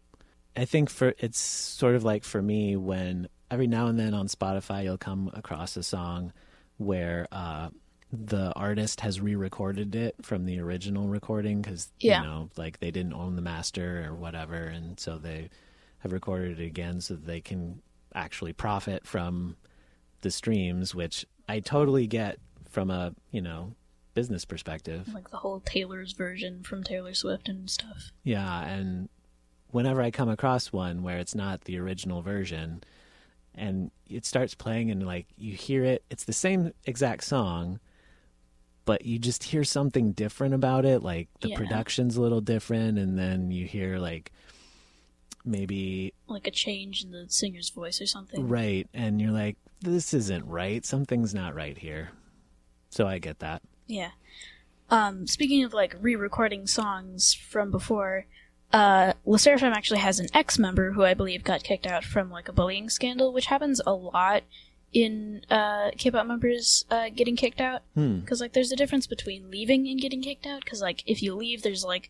I 0.56 0.64
think 0.64 0.90
for 0.90 1.14
it's 1.18 1.38
sort 1.38 1.94
of 1.94 2.04
like 2.04 2.24
for 2.24 2.42
me 2.42 2.76
when 2.76 3.28
every 3.50 3.66
now 3.66 3.86
and 3.86 3.98
then 3.98 4.14
on 4.14 4.26
Spotify 4.26 4.84
you'll 4.84 4.98
come 4.98 5.30
across 5.34 5.76
a 5.76 5.82
song 5.82 6.32
where 6.76 7.26
uh, 7.30 7.68
the 8.12 8.52
artist 8.54 9.00
has 9.02 9.20
re-recorded 9.20 9.94
it 9.94 10.16
from 10.22 10.44
the 10.44 10.58
original 10.58 11.06
recording 11.06 11.62
because 11.62 11.92
Yeah. 12.00 12.22
you 12.22 12.26
know 12.28 12.50
like 12.56 12.80
they 12.80 12.90
didn't 12.90 13.12
own 13.14 13.36
the 13.36 13.42
master 13.42 14.04
or 14.08 14.14
whatever, 14.14 14.56
and 14.64 14.98
so 14.98 15.18
they 15.18 15.50
have 16.00 16.12
recorded 16.12 16.58
it 16.61 16.64
again 16.64 17.00
so 17.00 17.14
they 17.14 17.40
can 17.40 17.82
actually 18.14 18.52
profit 18.52 19.06
from 19.06 19.56
the 20.22 20.30
streams, 20.30 20.94
which 20.94 21.24
I 21.48 21.61
totally 21.61 22.06
get 22.06 22.38
from 22.68 22.90
a 22.90 23.14
you 23.30 23.40
know 23.42 23.74
business 24.14 24.44
perspective. 24.44 25.08
Like 25.14 25.30
the 25.30 25.36
whole 25.36 25.61
Taylor's 25.61 26.12
version 26.12 26.64
from 26.64 26.82
Taylor 26.82 27.14
Swift 27.14 27.48
and 27.48 27.70
stuff. 27.70 28.11
Yeah, 28.24 28.66
and 28.66 29.08
whenever 29.70 30.02
I 30.02 30.11
come 30.11 30.28
across 30.28 30.72
one 30.72 31.04
where 31.04 31.18
it's 31.18 31.34
not 31.36 31.61
the 31.62 31.78
original 31.78 32.22
version 32.22 32.82
and 33.54 33.92
it 34.08 34.24
starts 34.26 34.54
playing 34.56 34.90
and 34.90 35.06
like 35.06 35.26
you 35.36 35.52
hear 35.54 35.84
it, 35.84 36.02
it's 36.11 36.24
the 36.24 36.32
same 36.32 36.72
exact 36.86 37.22
song, 37.22 37.78
but 38.91 39.07
you 39.07 39.20
just 39.20 39.45
hear 39.45 39.62
something 39.62 40.11
different 40.11 40.53
about 40.53 40.84
it, 40.84 41.01
like 41.01 41.28
the 41.43 41.51
Yeah. 41.51 41.57
production's 41.57 42.16
a 42.16 42.20
little 42.20 42.41
different 42.41 42.99
and 42.99 43.16
then 43.16 43.53
you 43.53 43.64
hear 43.64 43.99
like 44.01 44.32
maybe 45.45 46.12
Like 46.26 46.49
a 46.49 46.51
change 46.51 47.05
in 47.05 47.12
the 47.12 47.26
singer's 47.28 47.70
voice 47.70 48.01
or 48.01 48.07
something. 48.07 48.49
right 48.49 48.88
and 48.93 49.20
you're 49.20 49.30
like 49.30 49.57
this 49.80 50.12
isn't 50.12 50.45
right. 50.45 50.84
Something's 50.84 51.32
not 51.32 51.55
right 51.55 51.78
here. 51.78 52.11
So 52.91 53.07
I 53.07 53.18
get 53.18 53.38
that. 53.38 53.62
Yeah. 53.86 54.11
Um, 54.91 55.26
speaking 55.28 55.62
of 55.62 55.72
like 55.72 55.95
re-recording 56.01 56.66
songs 56.66 57.32
from 57.32 57.70
before, 57.70 58.26
uh, 58.72 59.12
Sserafim 59.24 59.72
actually 59.72 60.01
has 60.01 60.18
an 60.18 60.26
ex-member 60.34 60.93
who 60.93 61.05
I 61.05 61.14
believe 61.14 61.45
got 61.45 61.62
kicked 61.62 61.86
out 61.86 62.05
from 62.05 62.28
like 62.28 62.49
a 62.49 62.53
bullying 62.53 62.91
scandal, 62.91 63.32
which 63.32 63.47
happens 63.47 63.80
a 63.86 63.93
lot 63.95 64.43
in 64.93 65.43
uh, 65.51 65.91
K-pop 65.97 66.26
members 66.26 66.84
uh, 66.91 67.09
getting 67.14 67.36
kicked 67.36 67.61
out. 67.61 67.82
Hmm. 67.95 68.20
Because 68.20 68.41
like 68.41 68.53
there's 68.53 68.72
a 68.72 68.76
difference 68.76 69.07
between 69.07 69.51
leaving 69.51 69.86
and 69.88 70.01
getting 70.01 70.22
kicked 70.22 70.47
out. 70.47 70.64
Because 70.64 70.80
like 70.82 71.03
if 71.07 71.22
you 71.22 71.34
leave, 71.34 71.62
there's 71.62 71.84
like 71.84 72.09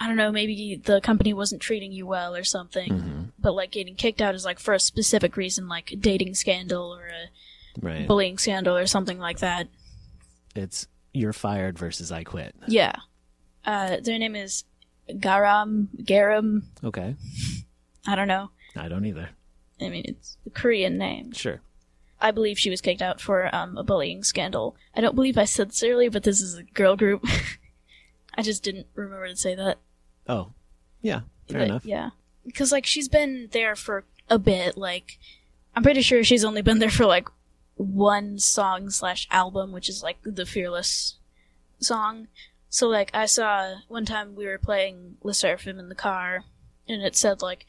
I 0.00 0.06
don't 0.06 0.16
know, 0.16 0.30
maybe 0.30 0.80
the 0.82 1.00
company 1.00 1.32
wasn't 1.34 1.60
treating 1.60 1.90
you 1.92 2.06
well 2.06 2.34
or 2.36 2.44
something. 2.44 2.92
hmm 2.98 3.22
But 3.38 3.52
like 3.54 3.72
getting 3.72 3.96
kicked 3.96 4.22
out 4.22 4.34
is 4.34 4.44
like 4.44 4.58
for 4.60 4.72
a 4.74 4.80
specific 4.80 5.36
reason, 5.36 5.68
like 5.68 5.90
a 5.92 5.96
dating 5.96 6.34
scandal 6.34 6.94
or 6.94 7.06
a 7.08 7.30
Right. 7.80 8.08
bullying 8.08 8.38
scandal 8.38 8.76
or 8.76 8.86
something 8.86 9.18
like 9.20 9.38
that. 9.38 9.68
It's 10.56 10.88
you're 11.12 11.32
fired 11.32 11.78
versus 11.78 12.10
I 12.10 12.24
quit. 12.24 12.54
Yeah. 12.66 12.92
Uh, 13.64 13.98
their 14.02 14.18
name 14.18 14.34
is 14.34 14.64
Garam, 15.10 15.86
Garam, 16.02 16.62
Okay. 16.82 17.14
I 18.06 18.14
don't 18.16 18.26
know. 18.28 18.50
I 18.76 18.88
don't 18.88 19.04
either. 19.04 19.30
I 19.80 19.88
mean, 19.88 20.04
it's 20.06 20.36
a 20.46 20.50
Korean 20.50 20.98
name. 20.98 21.32
Sure. 21.32 21.60
I 22.20 22.30
believe 22.32 22.58
she 22.58 22.70
was 22.70 22.80
kicked 22.80 23.02
out 23.02 23.20
for 23.20 23.54
um, 23.54 23.76
a 23.78 23.84
bullying 23.84 24.24
scandal. 24.24 24.76
I 24.94 25.00
don't 25.00 25.14
believe 25.14 25.38
I 25.38 25.44
said 25.44 25.72
sincerely, 25.72 26.08
but 26.08 26.24
this 26.24 26.40
is 26.40 26.56
a 26.56 26.64
girl 26.64 26.96
group. 26.96 27.24
I 28.34 28.42
just 28.42 28.62
didn't 28.62 28.88
remember 28.94 29.28
to 29.28 29.36
say 29.36 29.54
that. 29.54 29.78
Oh. 30.28 30.52
Yeah. 31.00 31.20
Fair 31.48 31.60
But, 31.60 31.68
enough. 31.68 31.84
Yeah. 31.84 32.10
Because, 32.44 32.72
like, 32.72 32.86
she's 32.86 33.08
been 33.08 33.48
there 33.52 33.76
for 33.76 34.04
a 34.28 34.38
bit. 34.38 34.76
Like, 34.76 35.18
I'm 35.76 35.82
pretty 35.82 36.02
sure 36.02 36.24
she's 36.24 36.44
only 36.44 36.62
been 36.62 36.80
there 36.80 36.90
for, 36.90 37.06
like, 37.06 37.28
one 37.76 38.38
song 38.38 38.90
slash 38.90 39.28
album, 39.30 39.70
which 39.70 39.88
is, 39.88 40.02
like, 40.02 40.16
the 40.24 40.46
Fearless 40.46 41.16
song. 41.80 42.26
So, 42.68 42.88
like, 42.88 43.10
I 43.14 43.26
saw 43.26 43.76
one 43.86 44.04
time 44.04 44.34
we 44.34 44.46
were 44.46 44.58
playing 44.58 45.16
LE 45.22 45.32
SSERAFIM 45.32 45.78
in 45.78 45.88
the 45.88 45.94
car, 45.94 46.44
and 46.88 47.02
it 47.02 47.16
said, 47.16 47.42
like, 47.42 47.64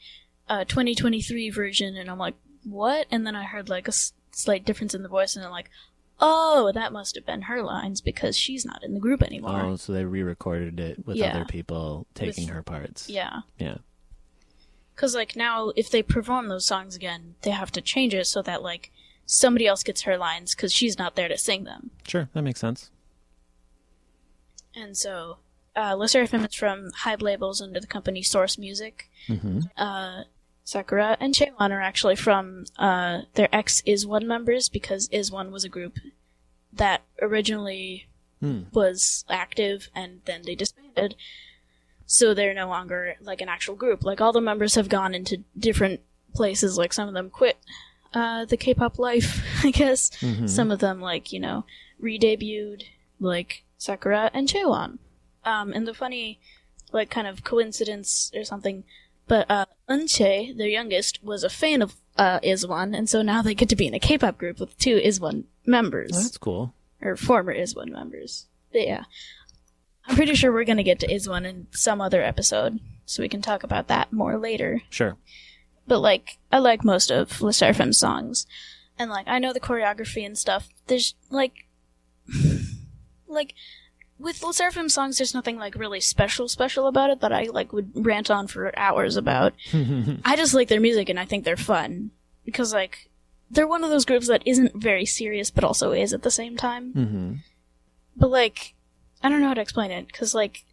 uh, 0.50 0.64
2023 0.64 1.48
version, 1.48 1.96
and 1.96 2.10
I'm 2.10 2.18
like, 2.18 2.34
what? 2.64 3.06
And 3.10 3.26
then 3.26 3.34
I 3.34 3.44
heard, 3.44 3.70
like, 3.70 3.86
a 3.88 3.90
s- 3.96 4.12
slight 4.32 4.66
difference 4.66 4.92
in 4.94 5.02
the 5.02 5.08
voice, 5.08 5.34
and 5.36 5.44
I'm 5.44 5.50
like, 5.50 5.70
oh, 6.20 6.70
that 6.74 6.92
must 6.92 7.14
have 7.14 7.24
been 7.24 7.42
her 7.42 7.62
lines 7.62 8.02
because 8.02 8.36
she's 8.36 8.66
not 8.66 8.82
in 8.84 8.92
the 8.92 9.00
group 9.00 9.22
anymore. 9.22 9.60
Oh, 9.62 9.76
so 9.76 9.94
they 9.94 10.04
re-recorded 10.04 10.78
it 10.78 11.06
with 11.06 11.16
Yeah. 11.16 11.30
other 11.34 11.44
people 11.46 12.06
taking 12.14 12.44
With- 12.46 12.54
her 12.54 12.62
parts. 12.62 13.08
Yeah. 13.08 13.40
Yeah. 13.58 13.78
Because, 14.94 15.14
like, 15.14 15.34
now 15.34 15.72
if 15.76 15.90
they 15.90 16.02
perform 16.02 16.48
those 16.48 16.66
songs 16.66 16.94
again, 16.94 17.36
they 17.40 17.52
have 17.52 17.72
to 17.72 17.80
change 17.80 18.12
it 18.12 18.26
so 18.26 18.42
that, 18.42 18.62
like, 18.62 18.92
somebody 19.24 19.66
else 19.66 19.82
gets 19.82 20.02
her 20.02 20.18
lines 20.18 20.54
because 20.54 20.74
she's 20.74 20.98
not 20.98 21.16
there 21.16 21.28
to 21.28 21.38
sing 21.38 21.64
them. 21.64 21.90
Sure, 22.06 22.28
that 22.34 22.42
makes 22.42 22.60
sense. 22.60 22.90
And 24.74 24.96
so, 24.96 25.38
uh, 25.74 25.96
LE 25.96 26.06
SSERAFIM 26.06 26.46
is 26.48 26.54
from 26.54 26.90
HYBE 27.04 27.22
labels 27.22 27.62
under 27.62 27.80
the 27.80 27.86
company 27.86 28.22
Source 28.22 28.58
Music. 28.58 29.08
hmm 29.26 29.60
Uh, 29.76 30.24
Sakura 30.70 31.16
and 31.18 31.34
Chaewon 31.34 31.70
are 31.72 31.80
actually 31.80 32.14
from 32.16 32.64
uh, 32.78 33.22
their 33.34 33.48
ex 33.52 33.82
IZ*ONE 33.86 34.26
members 34.26 34.68
because 34.68 35.08
IZ*ONE 35.12 35.50
was 35.50 35.64
a 35.64 35.68
group 35.68 35.98
that 36.72 37.02
originally 37.20 38.06
Hmm. 38.40 38.62
was 38.72 39.24
active 39.28 39.90
and 39.94 40.20
then 40.24 40.40
they 40.46 40.54
disbanded. 40.54 41.14
So 42.06 42.32
they're 42.32 42.54
no 42.54 42.68
longer 42.68 43.16
like 43.20 43.42
an 43.42 43.50
actual 43.50 43.74
group. 43.74 44.02
Like 44.02 44.20
all 44.22 44.32
the 44.32 44.40
members 44.40 44.76
have 44.76 44.88
gone 44.88 45.14
into 45.14 45.42
different 45.58 46.00
places. 46.34 46.78
Like 46.78 46.92
some 46.94 47.06
of 47.08 47.12
them 47.14 47.28
quit 47.28 47.58
uh, 48.14 48.44
the 48.46 48.56
K-pop 48.56 48.98
life, 48.98 49.44
I 49.64 49.70
guess. 49.72 50.10
Mhm. 50.20 50.48
Some 50.48 50.70
of 50.70 50.78
them 50.78 51.00
like 51.02 51.32
you 51.34 51.40
know 51.40 51.64
re-debuted, 51.98 52.84
like 53.18 53.64
Sakura 53.76 54.30
and 54.32 54.48
Chaewon. 54.48 54.98
Um, 55.44 55.72
and 55.74 55.86
the 55.86 55.92
funny, 55.94 56.40
like 56.92 57.10
kind 57.10 57.26
of 57.26 57.44
coincidence 57.44 58.32
or 58.34 58.44
something, 58.44 58.84
but 59.28 59.50
uh, 59.50 59.66
Eunchae, 59.90 60.56
their 60.56 60.68
youngest, 60.68 61.22
was 61.24 61.42
a 61.44 61.50
fan 61.50 61.82
of 61.82 61.96
uh, 62.16 62.38
IZ*ONE, 62.42 62.94
and 62.94 63.08
so 63.08 63.22
now 63.22 63.42
they 63.42 63.54
get 63.54 63.68
to 63.70 63.76
be 63.76 63.86
in 63.86 63.94
a 63.94 63.98
K-pop 63.98 64.38
group 64.38 64.60
with 64.60 64.78
two 64.78 64.96
IZ*ONE 65.02 65.44
members 65.66 66.10
Well, 66.12 66.22
that's 66.22 66.38
cool. 66.38 66.74
or 67.02 67.16
former 67.16 67.52
IZ*ONE 67.52 67.90
members. 67.92 68.46
But 68.72 68.86
yeah, 68.86 69.04
I'm 70.06 70.14
pretty 70.16 70.34
sure 70.34 70.52
we're 70.52 70.64
gonna 70.64 70.82
get 70.84 71.00
to 71.00 71.12
IZ*ONE 71.12 71.44
in 71.44 71.66
some 71.72 72.00
other 72.00 72.22
episode, 72.22 72.78
so 73.04 73.22
we 73.22 73.28
can 73.28 73.42
talk 73.42 73.62
about 73.64 73.88
that 73.88 74.12
more 74.12 74.38
later. 74.38 74.82
Sure. 74.90 75.16
But 75.88 75.98
like, 76.00 76.38
I 76.52 76.58
like 76.58 76.84
most 76.84 77.10
of 77.10 77.40
LE 77.42 77.50
SSERAFIM's 77.50 77.98
songs, 77.98 78.46
and 78.98 79.10
like, 79.10 79.26
I 79.26 79.38
know 79.40 79.52
the 79.52 79.60
choreography 79.60 80.24
and 80.24 80.38
stuff. 80.38 80.68
There's 80.86 81.14
like, 81.30 81.66
like 83.26 83.54
with 84.20 84.40
SSERAFIM 84.40 84.90
songs, 84.90 85.18
there's 85.18 85.34
nothing 85.34 85.56
like 85.58 85.74
really 85.74 86.00
special 86.00 86.46
special 86.48 86.86
about 86.86 87.10
it 87.10 87.20
that 87.20 87.32
I 87.32 87.44
like 87.44 87.72
would 87.72 87.90
rant 88.06 88.30
on 88.30 88.46
for 88.46 88.76
hours 88.78 89.16
about. 89.16 89.54
I 89.72 90.36
just 90.36 90.54
like 90.54 90.68
their 90.68 90.80
music 90.80 91.08
and 91.08 91.18
I 91.18 91.24
think 91.24 91.44
they're 91.44 91.56
fun 91.56 92.10
because 92.44 92.72
like 92.72 93.08
they're 93.50 93.66
one 93.66 93.82
of 93.82 93.90
those 93.90 94.04
groups 94.04 94.28
that 94.28 94.42
isn't 94.46 94.76
very 94.76 95.04
serious 95.06 95.50
but 95.50 95.64
also 95.64 95.92
is 95.92 96.12
at 96.12 96.22
the 96.22 96.30
same 96.30 96.56
time. 96.56 96.92
hmm 96.92 97.32
But 98.16 98.30
like, 98.30 98.74
I 99.22 99.28
don't 99.28 99.40
know 99.40 99.48
how 99.48 99.54
to 99.54 99.60
explain 99.60 99.90
it 99.90 100.06
because 100.06 100.34
like, 100.34 100.64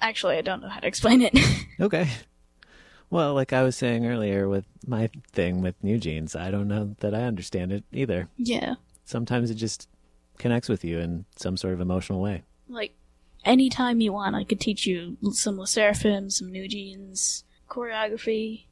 actually, 0.00 0.36
I 0.36 0.42
don't 0.42 0.60
know 0.62 0.68
how 0.68 0.80
to 0.80 0.86
explain 0.86 1.22
it. 1.22 1.38
Okay. 1.80 2.08
Well, 3.08 3.34
like 3.34 3.52
I 3.52 3.62
was 3.62 3.76
saying 3.76 4.04
earlier 4.04 4.48
with 4.48 4.64
my 4.84 5.08
thing 5.32 5.62
with 5.62 5.76
New 5.82 5.96
Jeans, 5.96 6.34
I 6.34 6.50
don't 6.50 6.66
know 6.66 6.96
that 6.98 7.14
I 7.14 7.22
understand 7.22 7.72
it 7.72 7.84
either. 7.92 8.28
yeah, 8.36 8.74
Sometimes 9.04 9.48
it 9.50 9.54
just 9.54 9.88
connects 10.38 10.68
with 10.68 10.84
you 10.84 10.98
in 10.98 11.24
some 11.36 11.56
sort 11.56 11.72
of 11.74 11.80
emotional 11.80 12.20
way. 12.20 12.42
Like 12.68 12.94
anytime 13.44 14.00
you 14.00 14.12
want, 14.12 14.36
I 14.36 14.44
could 14.44 14.60
teach 14.60 14.86
you 14.86 15.16
some 15.32 15.56
LE 15.56 15.64
SSERAFIM, 15.64 16.30
some 16.32 16.50
New 16.50 16.68
Jeans 16.68 17.44
choreography, 17.68 18.64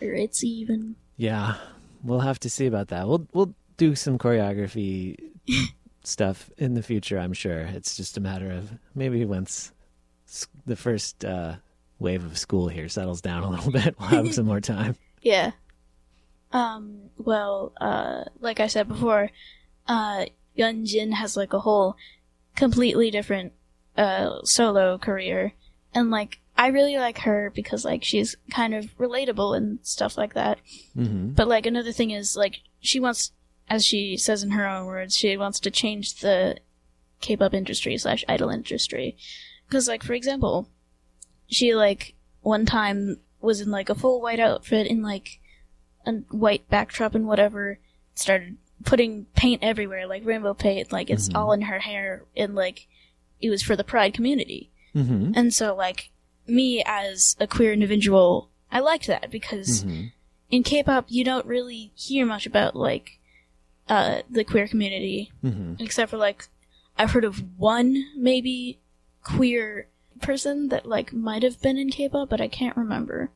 or 0.00 0.12
it's 0.12 0.42
even. 0.44 0.96
Yeah, 1.16 1.56
we'll 2.02 2.20
have 2.20 2.40
to 2.40 2.50
see 2.50 2.66
about 2.66 2.88
that. 2.88 3.06
We'll 3.08 3.26
we'll 3.32 3.54
do 3.76 3.94
some 3.94 4.18
choreography 4.18 5.16
stuff 6.04 6.50
in 6.58 6.74
the 6.74 6.82
future. 6.82 7.18
I'm 7.18 7.32
sure. 7.32 7.60
It's 7.60 7.96
just 7.96 8.16
a 8.16 8.20
matter 8.20 8.50
of 8.50 8.70
maybe 8.94 9.24
once 9.24 9.72
the 10.66 10.76
first 10.76 11.24
uh, 11.24 11.56
wave 11.98 12.24
of 12.24 12.38
school 12.38 12.68
here 12.68 12.88
settles 12.88 13.20
down 13.20 13.42
a 13.42 13.50
little 13.50 13.72
bit, 13.80 13.94
we'll 13.98 14.08
have 14.08 14.34
some 14.34 14.46
more 14.46 14.60
time. 14.60 14.96
Yeah. 15.22 15.50
Um, 16.50 17.10
well, 17.18 17.74
uh, 17.78 18.24
like 18.40 18.58
I 18.58 18.68
said 18.68 18.88
before, 18.88 19.30
uh, 19.86 20.24
Yunjin 20.56 21.12
has 21.12 21.36
like 21.36 21.52
a 21.52 21.58
whole 21.58 21.94
completely 22.60 23.10
different, 23.10 23.54
uh, 23.96 24.38
solo 24.44 24.98
career. 24.98 25.54
And 25.94 26.10
like, 26.10 26.40
I 26.58 26.66
really 26.66 26.98
like 26.98 27.20
her 27.20 27.50
because 27.54 27.86
like 27.86 28.04
she's 28.04 28.36
kind 28.50 28.74
of 28.74 28.96
relatable 28.98 29.56
and 29.56 29.78
stuff 29.82 30.18
like 30.18 30.34
that. 30.34 30.58
hmm 30.94 31.30
But 31.30 31.48
like 31.48 31.64
another 31.64 31.90
thing 31.90 32.10
is 32.10 32.36
like, 32.36 32.60
she 32.78 33.00
wants, 33.00 33.32
as 33.66 33.86
she 33.86 34.18
says 34.18 34.42
in 34.42 34.50
her 34.50 34.68
own 34.68 34.84
words, 34.84 35.16
she 35.16 35.38
wants 35.38 35.58
to 35.60 35.70
change 35.70 36.20
the 36.20 36.58
K-pop 37.22 37.54
industry 37.54 37.96
slash 37.96 38.26
idol 38.28 38.50
industry. 38.50 39.16
Cause 39.70 39.88
like, 39.88 40.02
for 40.02 40.12
example, 40.12 40.68
she 41.46 41.74
like, 41.74 42.14
one 42.42 42.66
time 42.66 43.20
was 43.40 43.62
in 43.62 43.70
like 43.70 43.88
a 43.88 43.94
full 43.94 44.20
white 44.20 44.40
outfit 44.40 44.86
in 44.86 45.00
like 45.02 45.40
a 46.04 46.12
white 46.30 46.68
backdrop 46.68 47.14
and 47.14 47.26
whatever, 47.26 47.78
started 48.14 48.58
putting 48.84 49.26
paint 49.36 49.62
everywhere, 49.62 50.06
like 50.06 50.24
rainbow 50.24 50.54
paint, 50.54 50.92
like 50.92 51.10
it's 51.10 51.28
Mhm. 51.28 51.36
all 51.36 51.52
in 51.52 51.62
her 51.62 51.80
hair, 51.80 52.24
and 52.36 52.54
like 52.54 52.86
it 53.40 53.50
was 53.50 53.62
for 53.62 53.76
the 53.76 53.84
pride 53.84 54.12
community. 54.14 54.70
hmm 54.92 55.32
And 55.34 55.52
so, 55.54 55.74
like, 55.74 56.10
me 56.46 56.82
as 56.84 57.36
a 57.40 57.46
queer 57.46 57.72
individual, 57.72 58.50
I 58.72 58.80
liked 58.80 59.06
that 59.06 59.30
because 59.30 59.82
hmm 59.82 60.04
in 60.50 60.62
K-pop 60.64 61.04
you 61.08 61.22
don't 61.24 61.46
really 61.46 61.92
hear 61.94 62.26
much 62.26 62.44
about 62.44 62.74
like 62.74 63.18
uh 63.88 64.22
the 64.28 64.44
queer 64.44 64.66
community, 64.66 65.30
hmm 65.42 65.74
except 65.78 66.10
for 66.10 66.16
like 66.16 66.48
I've 66.98 67.12
heard 67.12 67.24
of 67.24 67.42
one 67.58 68.04
maybe 68.16 68.78
queer 69.22 69.86
person 70.20 70.68
that 70.68 70.86
like 70.86 71.12
might 71.12 71.42
have 71.42 71.60
been 71.62 71.78
in 71.78 71.90
K-pop, 71.90 72.28
but 72.28 72.40
I 72.40 72.48
can't 72.48 72.76
remember. 72.76 73.30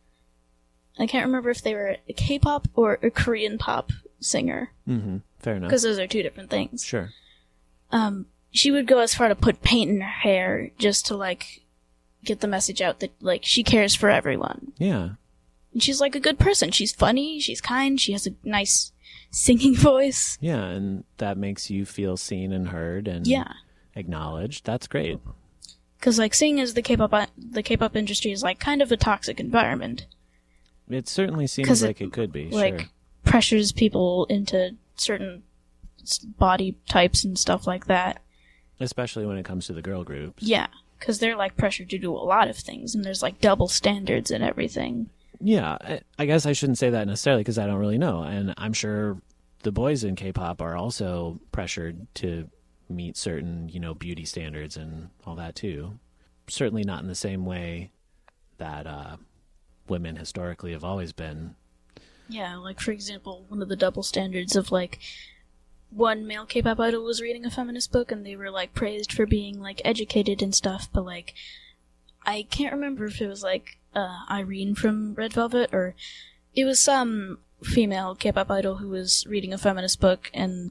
I 0.99 1.07
can't 1.07 1.27
remember 1.27 1.51
if 1.51 1.63
they 1.63 1.75
were 1.75 1.97
a 2.09 2.13
K-pop 2.13 2.69
or 2.75 2.99
a 3.03 3.11
Korean 3.11 3.59
pop 3.59 3.91
singer 4.21 4.71
hmm 4.87 5.19
Fair 5.45 5.57
enough. 5.57 5.69
because 5.69 5.83
those 5.83 5.99
are 5.99 6.07
two 6.07 6.23
different 6.23 6.51
things. 6.51 6.85
Sure. 6.85 7.11
um, 7.93 8.27
she 8.51 8.71
would 8.71 8.87
go 8.87 8.99
as 9.01 9.15
far 9.15 9.29
to 9.29 9.35
put 9.35 9.63
paint 9.63 9.91
in 9.91 10.01
her 10.01 10.07
hair 10.09 10.71
just 10.79 11.07
to 11.07 11.17
like 11.17 11.63
get 12.25 12.41
the 12.41 12.47
message 12.49 12.81
out 12.81 13.01
that 13.01 13.13
like 13.21 13.45
she 13.45 13.63
cares 13.63 13.95
for 13.95 14.09
everyone. 14.11 14.73
Yeah. 14.79 15.11
And 15.73 15.83
she's 15.83 16.01
like 16.01 16.15
a 16.15 16.21
good 16.21 16.39
person. 16.39 16.71
She's 16.71 16.93
funny. 16.93 17.41
She's 17.41 17.61
kind. 17.61 18.01
She 18.01 18.13
has 18.13 18.27
a 18.29 18.31
nice 18.45 18.93
singing 19.33 19.75
voice. 19.91 20.39
Yeah, 20.41 20.65
and 20.65 21.03
that 21.19 21.37
makes 21.37 21.69
you 21.69 21.85
feel 21.85 22.17
seen 22.17 22.53
and 22.53 22.69
heard 22.69 23.09
and 23.09 23.27
Yeah. 23.27 23.53
acknowledged. 23.97 24.65
That's 24.65 24.87
great. 24.87 25.19
Because 25.99 26.19
like 26.19 26.33
seeing 26.35 26.61
as 26.61 26.75
the 26.75 26.83
K-pop 26.83 27.29
the 27.37 27.63
K-pop 27.63 27.97
industry 27.97 28.31
is 28.31 28.43
like 28.45 28.61
kind 28.61 28.83
of 28.83 28.93
a 28.93 28.97
toxic 28.97 29.41
environment, 29.41 30.07
It 30.89 31.09
certainly 31.09 31.47
seems 31.49 31.83
it, 31.83 31.87
like 31.87 32.01
it 32.01 32.13
could 32.13 32.31
be. 32.33 32.51
like 32.51 32.81
sure. 32.81 32.89
pressures 33.25 33.73
people 33.73 34.27
into 34.27 34.77
certain 34.97 35.43
body 36.39 36.77
types 36.89 37.25
and 37.25 37.39
stuff 37.39 37.67
like 37.67 37.87
that. 37.87 38.23
Especially 38.81 39.25
when 39.27 39.39
it 39.39 39.45
comes 39.45 39.67
to 39.67 39.73
the 39.73 39.83
girl 39.83 40.05
groups. 40.05 40.43
Yeah, 40.43 40.67
because 40.99 41.19
they're 41.19 41.37
like 41.37 41.57
pressured 41.57 41.91
to 41.91 41.99
do 41.99 42.13
a 42.13 42.19
lot 42.19 42.49
of 42.49 42.57
things, 42.57 42.95
and 42.95 43.05
there's 43.05 43.23
like 43.23 43.41
double 43.41 43.69
standards 43.69 44.31
and 44.31 44.43
everything. 44.43 45.11
Yeah, 45.41 45.99
I, 46.19 46.27
guess 46.27 46.47
I 46.47 46.53
shouldn't 46.53 46.79
say 46.79 46.91
that 46.91 47.07
necessarily 47.07 47.41
because 47.41 47.59
I 47.59 47.67
don't 47.67 47.79
really 47.79 47.99
know, 47.99 48.23
and 48.23 48.55
I'm 48.57 48.73
sure 48.73 49.19
the 49.63 49.73
boys 49.73 50.05
in 50.05 50.17
K-pop 50.17 50.63
are 50.63 50.77
also 50.77 51.41
pressured 51.53 52.07
to 52.17 52.49
meet 52.89 53.17
certain, 53.17 53.69
you 53.69 53.81
know, 53.81 53.95
beauty 53.95 54.25
standards 54.25 54.77
and 54.77 55.11
all 55.27 55.37
that 55.37 55.55
too. 55.55 55.99
Certainly 56.49 56.85
not 56.85 57.03
in 57.03 57.09
the 57.09 57.15
same 57.15 57.45
way 57.45 57.91
that 58.59 58.87
uh, 58.87 59.17
women 59.89 60.17
historically 60.17 60.73
have 60.73 60.85
always 60.85 61.13
been. 61.13 61.57
Yeah, 62.29 62.57
like 62.57 62.81
for 62.81 62.93
example, 62.93 63.45
one 63.49 63.63
of 63.63 63.69
the 63.69 63.77
double 63.77 64.03
standards 64.03 64.57
of 64.57 64.73
like 64.73 64.99
one 65.91 66.27
male 66.27 66.47
K-pop 66.47 66.81
idol 66.81 67.05
was 67.05 67.21
reading 67.21 67.45
a 67.45 67.51
feminist 67.51 67.93
book 67.93 68.11
and 68.11 68.27
they 68.27 68.37
were 68.37 68.51
like 68.51 68.75
praised 68.75 69.13
for 69.13 69.27
being 69.27 69.61
like 69.61 69.81
educated 69.85 70.43
and 70.43 70.55
stuff, 70.55 70.89
but 70.93 71.05
like 71.05 71.35
I 72.27 72.47
can't 72.51 72.73
remember 72.73 73.05
if 73.07 73.21
it 73.21 73.29
was 73.29 73.43
like 73.43 73.79
uh, 73.95 74.21
Irene 74.31 74.75
from 74.75 75.15
Red 75.15 75.33
Velvet 75.33 75.71
or 75.73 75.95
it 76.55 76.65
was 76.65 76.81
some 76.81 77.39
female 77.63 78.15
K-pop 78.15 78.51
idol 78.51 78.77
who 78.77 78.89
was 78.89 79.25
reading 79.27 79.53
a 79.53 79.59
feminist 79.59 80.01
book 80.01 80.31
and 80.35 80.71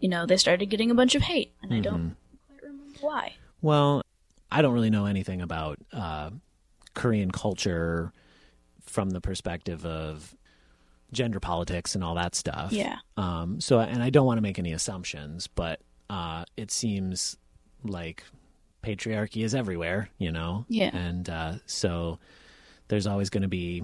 you 0.00 0.08
know 0.08 0.26
they 0.26 0.36
started 0.36 0.66
getting 0.66 0.90
a 0.90 0.94
bunch 0.94 1.14
of 1.14 1.22
hate 1.22 1.52
and 1.62 1.74
I 1.74 1.80
don't 1.80 2.16
quite 2.48 2.62
remember 2.62 2.98
why. 3.00 3.34
Well, 3.60 4.02
I 4.50 4.62
don't 4.62 4.74
really 4.74 4.90
know 4.90 5.06
anything 5.06 5.40
about 5.40 5.78
uh, 5.92 6.30
Korean 6.94 7.30
culture 7.30 8.12
from 8.86 9.10
the 9.10 9.20
perspective 9.20 9.84
of 9.84 10.34
gender 11.14 11.40
politics 11.40 11.94
and 11.94 12.04
all 12.04 12.14
that 12.16 12.34
stuff. 12.34 12.72
Yeah. 12.72 12.98
Um, 13.16 13.60
so, 13.60 13.80
and 13.80 14.02
I 14.02 14.10
don't 14.10 14.26
want 14.26 14.38
to 14.38 14.42
make 14.42 14.58
any 14.58 14.72
assumptions, 14.72 15.46
but 15.46 15.80
uh, 16.10 16.44
it 16.56 16.70
seems 16.70 17.36
like 17.82 18.24
patriarchy 18.82 19.44
is 19.44 19.54
everywhere, 19.54 20.10
you 20.18 20.30
know? 20.30 20.66
Yeah. 20.68 20.94
And 20.94 21.28
uh, 21.28 21.54
so 21.66 22.18
there's 22.88 23.06
always 23.06 23.30
going 23.30 23.42
to 23.42 23.48
be 23.48 23.82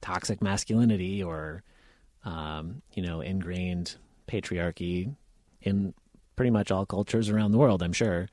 toxic 0.00 0.42
masculinity 0.42 1.22
or, 1.22 1.62
um, 2.24 2.82
you 2.92 3.02
know, 3.02 3.20
ingrained 3.20 3.96
patriarchy 4.26 5.14
in 5.62 5.94
pretty 6.36 6.50
much 6.50 6.70
all 6.70 6.84
cultures 6.84 7.30
around 7.30 7.52
the 7.52 7.58
world, 7.58 7.82
I'm 7.82 7.92
sure. 7.92 8.28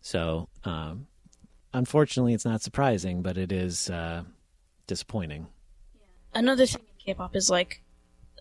So, 0.00 0.48
um, 0.64 1.06
unfortunately, 1.74 2.34
it's 2.34 2.44
not 2.44 2.62
surprising, 2.62 3.22
but 3.22 3.36
it 3.36 3.52
is 3.52 3.90
uh, 3.90 4.24
disappointing. 4.86 5.46
another 6.34 6.66
thing 6.66 6.80
in 6.80 6.91
K-pop 7.04 7.34
is 7.36 7.50
like 7.50 7.82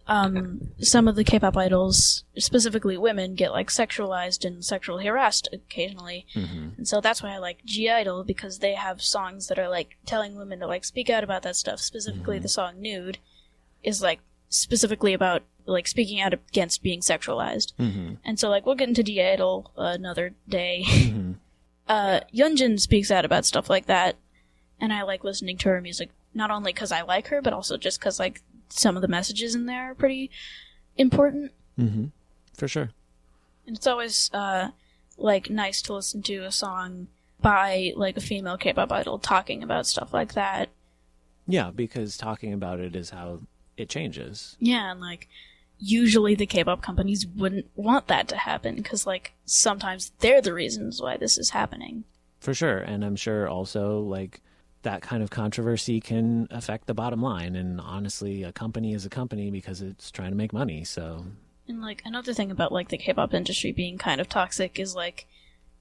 um, 0.07 0.71
some 0.79 1.07
of 1.07 1.15
the 1.15 1.23
K-pop 1.23 1.55
idols, 1.55 2.23
specifically 2.37 2.97
women, 2.97 3.35
get 3.35 3.51
like 3.51 3.69
sexualized 3.69 4.43
and 4.43 4.65
sexually 4.65 5.05
harassed 5.05 5.47
occasionally, 5.53 6.25
and 6.77 6.87
so 6.87 6.99
that's 7.01 7.21
why 7.21 7.35
I 7.35 7.37
like 7.37 7.63
(G)I-DLE 7.65 8.23
because 8.25 8.59
they 8.59 8.73
have 8.73 9.01
songs 9.01 9.47
that 9.47 9.59
are 9.59 9.69
like 9.69 9.97
telling 10.05 10.35
women 10.35 10.59
to 10.59 10.67
like 10.67 10.83
speak 10.85 11.09
out 11.09 11.23
about 11.23 11.43
that 11.43 11.55
stuff. 11.55 11.79
Specifically, 11.79 12.39
the 12.39 12.49
song 12.49 12.81
"Nude" 12.81 13.19
is 13.83 14.01
like 14.01 14.19
specifically 14.49 15.13
about 15.13 15.43
like 15.65 15.87
speaking 15.87 16.19
out 16.19 16.33
against 16.33 16.83
being 16.83 17.01
sexualized, 17.01 17.73
and 18.25 18.39
so 18.39 18.49
like 18.49 18.65
we'll 18.65 18.75
get 18.75 18.89
into 18.89 19.03
(G)I-DLE 19.03 19.71
another 19.77 20.33
day. 20.49 20.83
uh, 21.87 22.21
Yunjin 22.33 22.79
speaks 22.79 23.11
out 23.11 23.23
about 23.23 23.45
stuff 23.45 23.69
like 23.69 23.85
that, 23.85 24.15
and 24.79 24.91
I 24.91 25.03
like 25.03 25.23
listening 25.23 25.57
to 25.59 25.69
her 25.69 25.79
music 25.79 26.09
not 26.33 26.51
only 26.51 26.73
because 26.73 26.91
I 26.91 27.01
like 27.01 27.27
her, 27.27 27.41
but 27.41 27.53
also 27.53 27.77
just 27.77 27.99
because 27.99 28.19
like 28.19 28.41
some 28.71 28.95
of 28.95 29.01
the 29.01 29.07
messages 29.07 29.55
in 29.55 29.65
there 29.65 29.91
are 29.91 29.95
pretty 29.95 30.31
important, 30.97 31.51
Mm-hmm. 31.79 32.05
For 32.55 32.67
sure. 32.67 32.89
and 33.65 33.75
it's 33.77 33.87
always 33.87 34.29
uh, 34.33 34.69
like 35.17 35.49
nice 35.49 35.81
to 35.83 35.93
listen 35.93 36.21
to 36.23 36.39
a 36.45 36.51
song 36.51 37.07
by 37.41 37.93
like 37.95 38.17
a 38.17 38.21
female 38.21 38.57
K-pop 38.57 38.91
idol 38.91 39.17
talking 39.17 39.63
about 39.63 39.87
stuff 39.87 40.13
like 40.13 40.33
that. 40.33 40.69
Yeah, 41.47 41.71
because 41.71 42.17
talking 42.17 42.53
about 42.53 42.79
it 42.79 42.95
is 42.95 43.09
how 43.09 43.39
it 43.77 43.89
changes. 43.89 44.57
Yeah, 44.59 44.91
and 44.91 44.99
like 44.99 45.27
usually 45.79 46.35
the 46.35 46.45
K-pop 46.45 46.83
companies 46.83 47.25
wouldn't 47.25 47.65
want 47.75 48.07
that 48.07 48.27
to 48.27 48.37
happen 48.37 48.75
because 48.75 49.07
like 49.07 49.33
sometimes 49.45 50.11
they're 50.19 50.41
the 50.41 50.53
reasons 50.53 51.01
why 51.01 51.17
this 51.17 51.37
is 51.39 51.49
happening. 51.51 52.03
For 52.39 52.53
sure. 52.53 52.77
And 52.77 53.03
I'm 53.03 53.15
sure 53.15 53.47
also 53.47 53.99
like 54.01 54.41
that 54.83 55.01
kind 55.01 55.21
of 55.21 55.29
controversy 55.29 55.99
can 55.99 56.47
affect 56.51 56.87
the 56.87 56.93
bottom 56.93 57.21
line. 57.21 57.55
And 57.55 57.79
honestly, 57.79 58.43
a 58.43 58.51
company 58.51 58.93
is 58.93 59.05
a 59.05 59.09
company 59.09 59.51
because 59.51 59.81
it's 59.81 60.11
trying 60.11 60.31
to 60.31 60.37
make 60.37 60.53
money. 60.53 60.83
So 60.83 61.25
And 61.67 61.81
like 61.81 62.01
another 62.05 62.33
thing 62.33 62.51
about 62.51 62.71
like 62.71 62.89
the 62.89 62.97
K-pop 62.97 63.33
industry 63.33 63.71
being 63.71 63.97
kind 63.97 64.19
of 64.19 64.29
toxic 64.29 64.79
is 64.79 64.95
like 64.95 65.27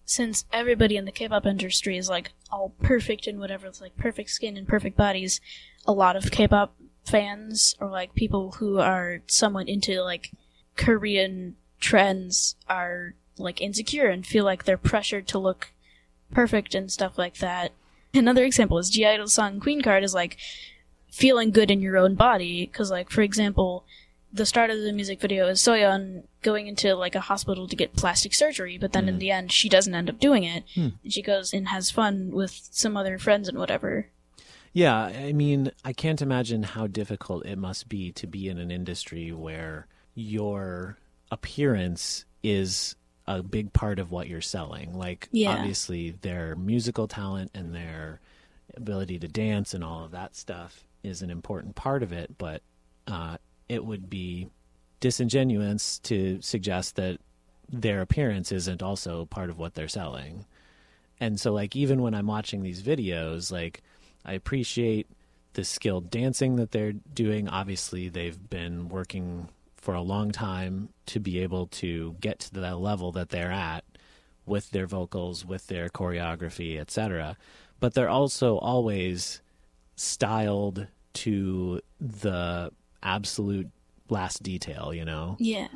since 0.04 0.44
everybody 0.52 0.96
in 0.96 1.04
the 1.04 1.12
K-pop 1.12 1.46
industry 1.46 1.96
is 1.96 2.08
like 2.08 2.32
all 2.50 2.70
perfect 2.82 3.26
and 3.26 3.38
whatever, 3.38 3.66
it's 3.66 3.80
like 3.80 3.96
perfect 3.96 4.30
skin 4.30 4.56
and 4.56 4.66
perfect 4.66 4.96
bodies, 4.96 5.40
a 5.86 5.92
lot 5.92 6.16
of 6.16 6.30
K-pop 6.30 6.74
fans 7.04 7.74
or 7.80 7.88
like 7.88 8.14
people 8.14 8.52
who 8.52 8.78
are 8.78 9.22
somewhat 9.26 9.68
into 9.68 10.02
like 10.02 10.32
Korean 10.76 11.56
trends 11.78 12.56
are 12.68 13.14
like 13.38 13.60
insecure 13.60 14.08
and 14.08 14.26
feel 14.26 14.44
like 14.44 14.64
they're 14.64 14.76
pressured 14.76 15.26
to 15.28 15.38
look 15.38 15.72
perfect 16.32 16.74
and 16.74 16.90
stuff 16.90 17.16
like 17.16 17.38
that. 17.38 17.72
Another 18.12 18.44
example 18.44 18.78
is 18.78 18.90
(G)I-DLE's 18.90 19.32
song 19.32 19.60
Queen 19.60 19.82
Card 19.82 20.04
is 20.04 20.14
like 20.14 20.36
feeling 21.10 21.50
good 21.50 21.70
in 21.70 21.80
your 21.80 21.96
own 21.96 22.14
body 22.14 22.66
because 22.66 22.90
like 22.90 23.10
for 23.10 23.22
example 23.22 23.84
the 24.32 24.46
start 24.46 24.70
of 24.70 24.80
the 24.80 24.92
music 24.92 25.20
video 25.20 25.48
is 25.48 25.60
Soyeon 25.60 26.22
going 26.42 26.68
into 26.68 26.94
like 26.94 27.14
a 27.14 27.20
hospital 27.20 27.66
to 27.66 27.76
get 27.76 27.96
plastic 27.96 28.32
surgery, 28.32 28.78
but 28.78 28.92
then 28.92 29.08
in 29.08 29.16
mm. 29.16 29.18
the 29.18 29.30
end 29.30 29.52
she 29.52 29.68
doesn't 29.68 29.94
end 29.94 30.08
up 30.08 30.20
doing 30.20 30.44
it. 30.44 30.64
Hmm. 30.74 30.88
And 31.02 31.12
she 31.12 31.22
goes 31.22 31.52
and 31.52 31.68
has 31.68 31.90
fun 31.90 32.30
with 32.30 32.68
some 32.70 32.96
other 32.96 33.18
friends 33.18 33.48
and 33.48 33.58
whatever. 33.58 34.06
Yeah, 34.72 34.96
I 34.96 35.32
mean, 35.32 35.72
I 35.84 35.92
can't 35.92 36.22
imagine 36.22 36.62
how 36.62 36.86
difficult 36.86 37.44
it 37.44 37.58
must 37.58 37.88
be 37.88 38.12
to 38.12 38.26
be 38.28 38.48
in 38.48 38.58
an 38.58 38.70
industry 38.70 39.32
where 39.32 39.88
your 40.14 40.98
appearance 41.32 42.24
is 42.44 42.94
a 43.38 43.42
big 43.42 43.72
part 43.72 43.98
of 43.98 44.10
what 44.10 44.28
you're 44.28 44.40
selling. 44.40 44.96
Like, 44.98 45.28
Yeah. 45.32 45.50
obviously, 45.50 46.10
their 46.10 46.56
musical 46.56 47.06
talent 47.06 47.50
and 47.54 47.74
their 47.74 48.20
ability 48.76 49.18
to 49.20 49.28
dance 49.28 49.74
and 49.74 49.82
all 49.84 50.04
of 50.04 50.10
that 50.12 50.34
stuff 50.36 50.84
is 51.02 51.22
an 51.22 51.30
important 51.30 51.74
part 51.76 52.02
of 52.02 52.12
it, 52.12 52.36
but 52.38 52.62
uh, 53.06 53.36
it 53.68 53.84
would 53.84 54.08
be 54.10 54.48
disingenuous 55.00 55.98
to 56.00 56.40
suggest 56.42 56.96
that 56.96 57.18
their 57.68 58.00
appearance 58.00 58.52
isn't 58.52 58.82
also 58.82 59.24
part 59.26 59.48
of 59.50 59.58
what 59.58 59.74
they're 59.74 59.88
selling. 59.88 60.44
And 61.20 61.38
so 61.40 61.52
like 61.52 61.74
even 61.76 62.02
when 62.02 62.14
I'm 62.14 62.26
watching 62.26 62.62
these 62.62 62.82
videos, 62.82 63.50
like 63.52 63.82
I 64.24 64.32
appreciate 64.34 65.06
the 65.54 65.64
skilled 65.64 66.10
dancing 66.10 66.56
that 66.56 66.70
they're 66.70 66.92
doing. 66.92 67.48
Obviously, 67.48 68.08
they've 68.08 68.48
been 68.50 68.88
working 68.88 69.48
for 69.80 69.94
a 69.94 70.02
long 70.02 70.30
time 70.30 70.90
to 71.06 71.18
be 71.20 71.38
able 71.40 71.66
to 71.66 72.16
get 72.20 72.38
to 72.40 72.52
the 72.52 72.76
level 72.76 73.12
that 73.12 73.30
they're 73.30 73.50
at 73.52 73.84
with 74.46 74.70
their 74.70 74.86
vocals, 74.86 75.44
with 75.44 75.66
their 75.68 75.88
choreography, 75.88 76.78
etc. 76.78 77.36
But 77.78 77.94
they're 77.94 78.08
also 78.08 78.58
always 78.58 79.40
styled 79.96 80.86
to 81.12 81.80
the 82.00 82.70
absolute 83.02 83.68
last 84.08 84.42
detail, 84.42 84.92
you 84.92 85.04
know? 85.04 85.36
Yeah. 85.38 85.68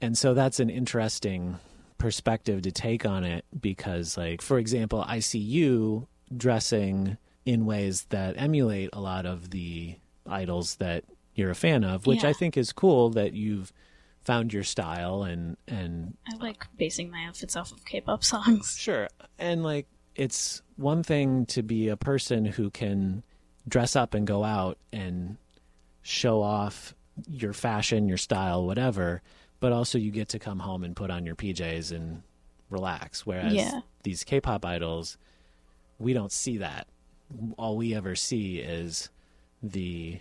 and 0.00 0.16
so 0.16 0.34
that's 0.34 0.60
an 0.60 0.68
interesting 0.70 1.58
perspective 1.98 2.60
to 2.62 2.70
take 2.70 3.06
on 3.06 3.24
it 3.24 3.44
because 3.58 4.18
like 4.18 4.42
for 4.42 4.58
example 4.58 5.02
i 5.08 5.18
see 5.18 5.38
you 5.38 6.06
dressing 6.36 7.16
in 7.46 7.64
ways 7.64 8.04
that 8.10 8.34
emulate 8.36 8.90
a 8.92 9.00
lot 9.00 9.24
of 9.24 9.48
the 9.50 9.96
idols 10.28 10.76
that 10.76 11.04
you're 11.36 11.50
a 11.50 11.54
fan 11.54 11.84
of 11.84 12.06
which 12.06 12.22
Yeah. 12.24 12.30
i 12.30 12.32
think 12.32 12.56
is 12.56 12.72
cool 12.72 13.10
that 13.10 13.32
you've 13.34 13.72
found 14.24 14.52
your 14.52 14.64
style 14.64 15.22
and 15.22 15.56
and 15.68 16.16
I 16.28 16.34
like 16.42 16.66
basing 16.76 17.10
my 17.12 17.26
outfits 17.28 17.54
off 17.54 17.70
of 17.70 17.84
K-pop 17.84 18.24
songs. 18.24 18.76
Sure. 18.80 19.06
And 19.38 19.62
like 19.62 19.86
it's 20.16 20.62
one 20.74 21.04
thing 21.04 21.46
to 21.46 21.62
be 21.62 21.86
a 21.88 21.96
person 21.96 22.44
who 22.44 22.70
can 22.70 23.22
dress 23.68 23.94
up 23.94 24.14
and 24.14 24.26
go 24.26 24.42
out 24.42 24.78
and 24.92 25.36
show 26.02 26.42
off 26.42 26.92
your 27.30 27.52
fashion, 27.52 28.08
your 28.08 28.16
style, 28.18 28.66
whatever, 28.66 29.22
but 29.60 29.70
also 29.70 29.96
you 29.96 30.10
get 30.10 30.28
to 30.30 30.40
come 30.40 30.58
home 30.58 30.82
and 30.82 30.96
put 30.96 31.08
on 31.10 31.24
your 31.24 31.36
PJs 31.36 31.92
and 31.94 32.22
relax. 32.68 33.24
Whereas 33.24 33.54
Yeah. 33.54 33.80
these 34.02 34.24
K-pop 34.24 34.64
idols, 34.64 35.18
we 36.00 36.12
don't 36.14 36.32
see 36.32 36.56
that. 36.58 36.88
All 37.56 37.76
we 37.76 37.94
ever 37.94 38.16
see 38.16 38.58
is 38.58 39.08
the 39.62 40.18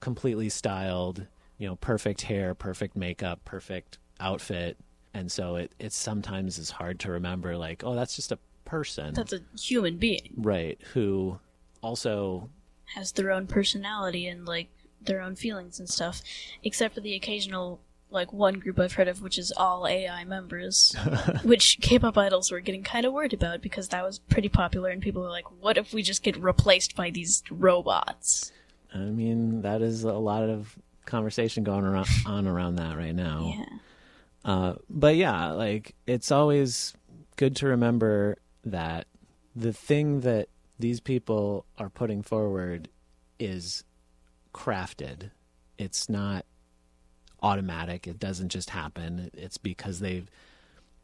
completely 0.00 0.48
styled, 0.48 1.26
you 1.58 1.66
know, 1.68 1.76
perfect 1.76 2.22
hair, 2.22 2.54
perfect 2.54 2.96
makeup, 2.96 3.44
perfect 3.44 3.98
outfit, 4.20 4.76
and 5.14 5.30
so 5.30 5.56
it 5.56 5.72
it 5.78 5.92
sometimes 5.92 6.58
is 6.58 6.70
hard 6.70 6.98
to 7.00 7.10
remember 7.10 7.56
like, 7.56 7.82
oh, 7.84 7.94
that's 7.94 8.16
just 8.16 8.32
a 8.32 8.38
person, 8.64 9.14
That's 9.14 9.32
a 9.32 9.40
human 9.58 9.96
being. 9.96 10.34
right? 10.36 10.78
Who 10.92 11.38
also 11.82 12.50
has 12.94 13.12
their 13.12 13.30
own 13.32 13.46
personality 13.46 14.26
and 14.26 14.46
like 14.46 14.68
their 15.00 15.20
own 15.20 15.36
feelings 15.36 15.78
and 15.78 15.88
stuff, 15.88 16.20
except 16.62 16.94
for 16.94 17.00
the 17.00 17.14
occasional 17.14 17.80
like 18.10 18.32
one 18.32 18.54
group 18.54 18.78
I've 18.78 18.94
heard 18.94 19.06
of, 19.08 19.20
which 19.22 19.36
is 19.38 19.52
all 19.56 19.86
AI 19.86 20.24
members, 20.24 20.94
which 21.42 21.78
K-pop 21.82 22.16
idols 22.16 22.50
were 22.50 22.60
getting 22.60 22.82
kind 22.82 23.04
of 23.04 23.12
worried 23.12 23.34
about 23.34 23.60
because 23.60 23.88
that 23.88 24.02
was 24.04 24.18
pretty 24.18 24.48
popular, 24.48 24.88
and 24.90 25.02
people 25.02 25.22
were 25.22 25.28
like, 25.28 25.44
"What 25.60 25.76
if 25.76 25.92
we 25.92 26.02
just 26.02 26.22
get 26.22 26.36
replaced 26.38 26.96
by 26.96 27.10
these 27.10 27.42
robots?" 27.50 28.50
I 28.94 28.98
mean, 28.98 29.62
that 29.62 29.82
is 29.82 30.04
a 30.04 30.12
lot 30.12 30.48
of 30.48 30.76
conversation 31.04 31.64
going 31.64 31.84
around 31.84 32.08
on 32.26 32.46
around 32.46 32.76
that 32.76 32.96
right 32.96 33.14
now. 33.14 33.54
Yeah, 33.56 33.64
Uh, 34.44 34.74
but 34.88 35.16
yeah, 35.16 35.50
like 35.52 35.94
it's 36.06 36.30
always 36.30 36.94
good 37.36 37.56
to 37.56 37.66
remember 37.66 38.36
that 38.64 39.06
the 39.54 39.72
thing 39.72 40.20
that 40.20 40.48
these 40.78 41.00
people 41.00 41.64
are 41.78 41.88
putting 41.90 42.22
forward 42.22 42.88
is 43.38 43.84
crafted. 44.54 45.30
It's 45.76 46.08
not 46.08 46.44
automatic. 47.42 48.06
It 48.06 48.18
doesn't 48.18 48.50
just 48.50 48.70
happen. 48.70 49.30
It's 49.34 49.58
because 49.58 50.00
they've 50.00 50.30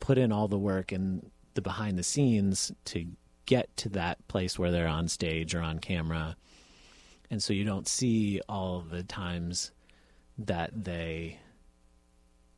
put 0.01 0.19
in 0.19 0.33
all 0.33 0.49
the 0.49 0.59
work 0.59 0.93
and 0.93 1.31
the 1.55 1.63
behind 1.63 1.99
the 1.99 2.03
scenes 2.03 2.73
to 2.87 3.07
get 3.47 3.75
to 3.77 3.89
that 3.91 4.27
place 4.29 4.59
where 4.59 4.71
they're 4.71 4.89
on 4.89 5.09
stage 5.09 5.55
or 5.55 5.61
on 5.61 5.79
camera. 5.79 6.37
And 7.35 7.43
so 7.43 7.53
you 7.53 7.65
don't 7.65 7.89
see 7.89 8.41
all 8.49 8.79
the 8.89 9.03
times 9.03 9.73
that 10.39 10.85
they 10.85 11.41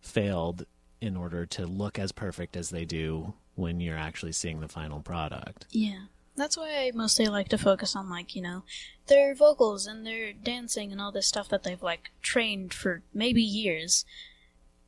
failed 0.03 0.66
in 1.01 1.16
order 1.16 1.47
to 1.47 1.64
look 1.64 1.99
as 1.99 2.12
perfect 2.12 2.59
as 2.59 2.68
they 2.68 2.85
do 2.85 3.33
when 3.55 3.81
you're 3.81 3.97
actually 3.97 4.33
seeing 4.33 4.61
the 4.61 4.68
final 4.68 5.01
product. 5.01 5.64
yeah. 5.70 6.01
That's 6.35 6.59
why 6.59 6.68
I 6.68 6.91
mostly 6.95 7.27
like 7.29 7.49
to 7.49 7.57
focus 7.57 7.97
on 7.97 8.11
like 8.11 8.37
you 8.37 8.43
know 8.43 8.64
their 9.07 9.35
vocals 9.35 9.87
and 9.87 10.07
their 10.07 10.35
dancing 10.35 10.93
and 10.93 11.01
all 11.01 11.11
this 11.11 11.27
stuff 11.27 11.49
that 11.49 11.62
they've 11.62 11.83
like 11.83 12.11
trained 12.20 12.74
for 12.74 13.03
maybe 13.14 13.41
years. 13.41 14.05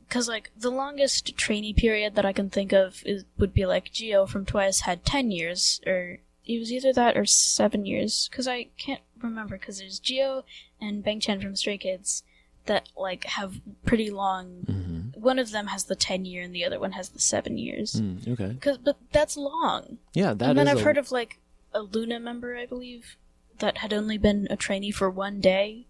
Because 0.01 0.29
like 0.29 0.51
the 0.55 0.71
longest 0.71 1.35
trainee 1.39 1.73
period 1.73 2.15
that 2.17 2.27
I 2.27 2.35
can 2.35 2.51
think 2.51 2.75
of 2.75 3.03
is 3.07 3.25
would 3.39 3.55
be 3.55 3.65
like 3.65 3.91
Jihyo 3.91 4.29
from 4.29 4.45
Twice 4.45 4.81
had 4.81 5.07
ten 5.07 5.31
years, 5.31 5.81
or 5.87 6.19
it 6.45 6.59
was 6.59 6.71
either 6.71 6.93
that 6.93 7.17
or 7.17 7.25
seven 7.25 7.87
years. 7.87 8.29
Because 8.31 8.47
I 8.47 8.65
can't 8.77 9.01
remember. 9.23 9.57
Because 9.59 9.79
there's 9.79 10.01
Jihyo 10.01 10.45
and 10.81 11.03
Bang 11.03 11.21
Chan 11.21 11.41
from 11.41 11.57
Stray 11.57 11.79
Kids 11.79 12.23
that 12.67 12.89
like 12.97 13.25
have 13.25 13.61
pretty 13.85 14.11
long. 14.11 14.65
Mm-hmm. 14.67 15.21
One 15.21 15.39
of 15.39 15.51
them 15.51 15.67
has 15.69 15.85
the 15.85 15.97
ten 15.97 16.25
year, 16.25 16.43
and 16.43 16.55
the 16.55 16.65
other 16.65 16.79
one 16.79 16.93
has 16.93 17.09
the 17.11 17.19
seven 17.19 17.59
years. 17.59 17.95
Mm, 17.95 18.29
okay. 18.29 18.57
Cause, 18.61 18.79
but 18.79 18.97
that's 19.13 19.37
long. 19.37 19.99
Yeah, 20.15 20.35
that 20.35 20.51
and 20.51 20.59
then 20.59 20.69
I've 20.69 20.79
a- 20.79 20.85
heard 20.85 20.99
of 20.99 21.11
like 21.11 21.39
a 21.75 21.81
LOONA 21.81 22.21
member, 22.21 22.57
I 22.57 22.67
believe, 22.67 23.17
that 23.59 23.79
had 23.79 23.93
only 23.93 24.17
been 24.19 24.47
a 24.51 24.57
trainee 24.57 24.91
for 24.93 25.11
one 25.11 25.41
day 25.41 25.87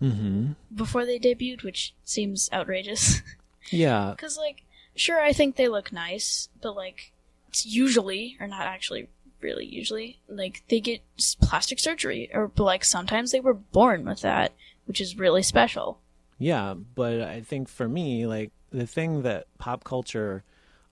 Mhm. 0.00 0.54
before 0.74 1.04
they 1.04 1.18
debuted, 1.18 1.62
which 1.62 1.94
seems 2.04 2.48
outrageous. 2.52 3.22
Yeah. 3.70 4.10
Because, 4.16 4.36
like, 4.38 4.62
sure, 4.96 5.20
I 5.20 5.32
think 5.32 5.54
they 5.54 5.68
look 5.68 5.92
nice, 5.92 6.48
but, 6.60 6.74
like, 6.74 7.12
it's 7.50 7.64
usually, 7.66 8.36
or 8.40 8.48
not 8.48 8.62
actually, 8.66 9.08
really 9.40 9.66
usually, 9.66 10.20
like, 10.28 10.62
they 10.68 10.80
get 10.80 11.02
plastic 11.40 11.78
surgery, 11.78 12.30
or, 12.32 12.50
like, 12.58 12.84
sometimes 12.84 13.32
they 13.32 13.40
were 13.40 13.54
born 13.54 14.04
with 14.04 14.20
that, 14.22 14.52
which 14.86 15.00
is 15.00 15.18
really 15.18 15.42
special. 15.42 16.00
Yeah, 16.40 16.74
but 16.94 17.20
I 17.20 17.42
think 17.42 17.68
for 17.68 17.86
me, 17.88 18.26
like 18.26 18.50
the 18.70 18.86
thing 18.86 19.22
that 19.22 19.46
pop 19.58 19.84
culture 19.84 20.42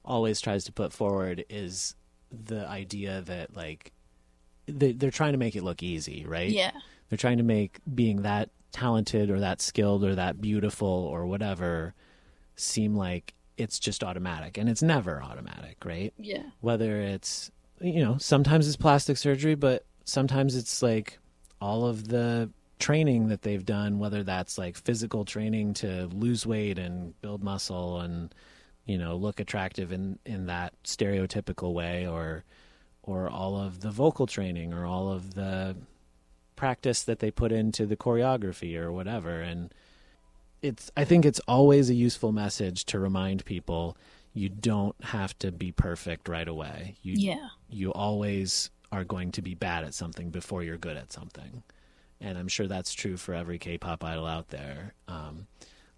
always 0.05 0.40
tries 0.40 0.64
to 0.64 0.72
put 0.72 0.92
forward 0.92 1.44
is 1.49 1.94
the 2.30 2.68
idea 2.68 3.22
that 3.22 3.57
like 3.57 3.92
they, 4.66 4.92
they're 4.92 5.11
trying 5.11 5.32
to 5.32 5.38
make 5.38 5.57
it 5.57 5.64
look 5.64 5.82
easy, 5.82 6.26
right? 6.26 6.51
Yeah. 6.51 6.72
They're 7.09 7.16
trying 7.16 7.38
to 7.38 7.44
make 7.44 7.78
being 7.92 8.22
that 8.22 8.51
talented 8.72 9.30
or 9.30 9.40
that 9.40 9.62
skilled 9.62 10.05
or 10.05 10.14
that 10.14 10.40
beautiful 10.40 10.86
or 10.86 11.26
whatever 11.26 11.94
seem 12.55 12.94
like 12.94 13.32
it's 13.57 13.78
just 13.78 14.05
automatic, 14.05 14.59
and 14.59 14.68
it's 14.68 14.82
never 14.82 15.22
automatic, 15.22 15.78
right? 15.84 16.12
Yeah. 16.18 16.42
whether 16.61 17.01
it's 17.01 17.51
you 17.81 18.03
know 18.05 18.16
sometimes 18.18 18.66
it's 18.66 18.76
plastic 18.76 19.16
surgery 19.16 19.55
but 19.55 19.85
sometimes 20.05 20.57
it's 20.57 20.83
like 20.83 21.18
all 21.61 21.87
of 21.87 22.09
the 22.09 22.51
training 22.79 23.29
that 23.29 23.43
they've 23.43 23.66
done 23.66 23.99
whether 23.99 24.22
that's 24.22 24.57
like 24.57 24.76
physical 24.76 25.24
training 25.24 25.74
to 25.74 26.07
lose 26.12 26.47
weight 26.47 26.79
and 26.79 27.20
build 27.20 27.43
muscle 27.43 28.01
and 28.01 28.35
you 28.87 28.97
know 28.97 29.16
look 29.16 29.41
attractive 29.41 29.93
in 29.93 30.18
in 30.24 30.47
that 30.47 30.72
stereotypical 30.85 31.72
way 31.72 32.07
or 32.07 32.45
or 33.03 33.29
all 33.29 33.57
of 33.57 33.81
the 33.81 33.91
vocal 33.91 34.26
training 34.26 34.72
or 34.72 34.85
all 34.85 35.11
of 35.11 35.35
the 35.35 35.74
practice 36.57 37.03
that 37.05 37.20
they 37.20 37.31
put 37.31 37.53
into 37.53 37.87
the 37.87 37.97
choreography 37.97 38.76
or 38.76 38.93
whatever. 38.93 39.41
And 39.41 39.72
it's 40.61 40.91
i 40.97 41.05
think 41.05 41.24
it's 41.24 41.41
always 41.47 41.89
a 41.89 41.95
useful 41.95 42.33
message 42.33 42.85
to 42.85 42.99
remind 42.99 43.45
people 43.45 43.97
you 44.33 44.49
don't 44.49 44.95
have 45.05 45.39
to 45.41 45.51
be 45.53 45.72
perfect 45.72 46.29
right 46.29 46.49
away. 46.49 46.97
You 47.03 47.14
Yeah. 47.16 47.49
you 47.68 47.93
always 47.93 48.70
are 48.91 49.05
going 49.05 49.33
to 49.33 49.43
be 49.43 49.55
bad 49.55 49.85
at 49.85 49.95
something 49.95 50.31
before 50.31 50.62
you're 50.62 50.79
good 50.79 50.97
at 50.97 51.12
something. 51.12 51.62
And 52.20 52.37
i'm 52.39 52.49
sure 52.49 52.66
that's 52.66 52.93
true 52.93 53.16
for 53.16 53.35
every 53.35 53.59
k-pop 53.59 54.03
idol 54.03 54.26
out 54.26 54.49
there. 54.49 54.95
Um, 55.07 55.47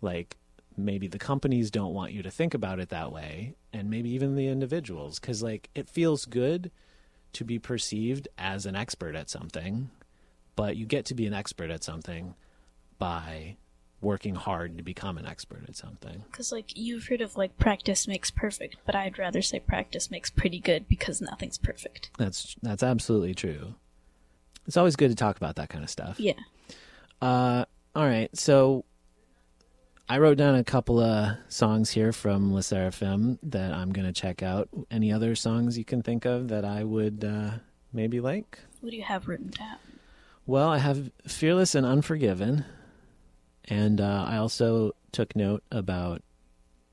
like 0.02 0.36
maybe 0.76 1.06
the 1.06 1.18
companies 1.18 1.70
don't 1.70 1.94
want 1.94 2.12
you 2.12 2.22
to 2.22 2.30
think 2.30 2.54
about 2.54 2.80
it 2.80 2.88
that 2.88 3.12
way 3.12 3.54
and 3.72 3.90
maybe 3.90 4.10
even 4.10 4.34
the 4.34 4.48
individuals 4.48 5.18
because 5.18 5.42
like 5.42 5.68
it 5.74 5.88
feels 5.88 6.24
good 6.24 6.70
to 7.32 7.44
be 7.44 7.58
perceived 7.58 8.28
as 8.38 8.66
an 8.66 8.74
expert 8.74 9.14
at 9.14 9.28
something 9.28 9.90
but 10.56 10.76
you 10.76 10.86
get 10.86 11.04
to 11.04 11.14
be 11.14 11.26
an 11.26 11.34
expert 11.34 11.70
at 11.70 11.84
something 11.84 12.34
by 12.98 13.56
working 14.00 14.34
hard 14.34 14.76
to 14.78 14.82
become 14.82 15.18
an 15.18 15.26
expert 15.26 15.62
at 15.68 15.76
something 15.76 16.24
Because, 16.30 16.50
like, 16.52 16.76
you've 16.76 17.06
heard 17.08 17.20
of, 17.20 17.36
like, 17.36 17.56
practice 17.58 18.08
makes 18.08 18.30
perfect, 18.30 18.76
but 18.86 18.94
I'd 18.94 19.18
rather 19.18 19.42
say 19.42 19.60
practice 19.60 20.10
makes 20.10 20.30
pretty 20.30 20.58
good 20.60 20.88
because 20.88 21.20
nothing's 21.20 21.58
perfect. 21.58 22.10
that's 22.18 22.56
that's 22.62 22.82
absolutely 22.82 23.34
true 23.34 23.74
it's 24.66 24.76
always 24.76 24.96
good 24.96 25.10
to 25.10 25.16
talk 25.16 25.36
about 25.36 25.56
that 25.56 25.68
kind 25.68 25.82
of 25.84 25.90
stuff 25.90 26.18
Yeah. 26.20 26.34
Uh, 27.20 27.64
all 27.94 28.06
right. 28.06 28.34
So 28.36 28.84
I 30.08 30.18
wrote 30.18 30.38
down 30.38 30.54
a 30.54 30.64
couple 30.64 30.98
of 31.00 31.36
songs 31.48 31.90
here 31.90 32.12
from 32.12 32.52
LE 32.52 32.60
SSERAFIM 32.60 33.38
that 33.42 33.72
I'm 33.72 33.92
going 33.92 34.06
to 34.06 34.12
check 34.12 34.42
out. 34.42 34.68
Any 34.90 35.12
other 35.12 35.34
songs 35.34 35.76
you 35.76 35.84
can 35.84 36.02
think 36.02 36.24
of 36.24 36.48
that 36.48 36.64
I 36.64 36.82
would 36.84 37.24
uh, 37.24 37.58
maybe 37.92 38.20
like? 38.20 38.58
What 38.80 38.90
do 38.90 38.96
you 38.96 39.02
have 39.02 39.28
written 39.28 39.48
down? 39.50 39.76
Well, 40.46 40.68
I 40.68 40.78
have 40.78 41.10
Fearless 41.28 41.74
and 41.74 41.84
Unforgiven. 41.86 42.64
And 43.68 44.00
uh, 44.00 44.24
I 44.28 44.36
also 44.38 44.92
took 45.12 45.34
note 45.36 45.62
about 45.70 46.22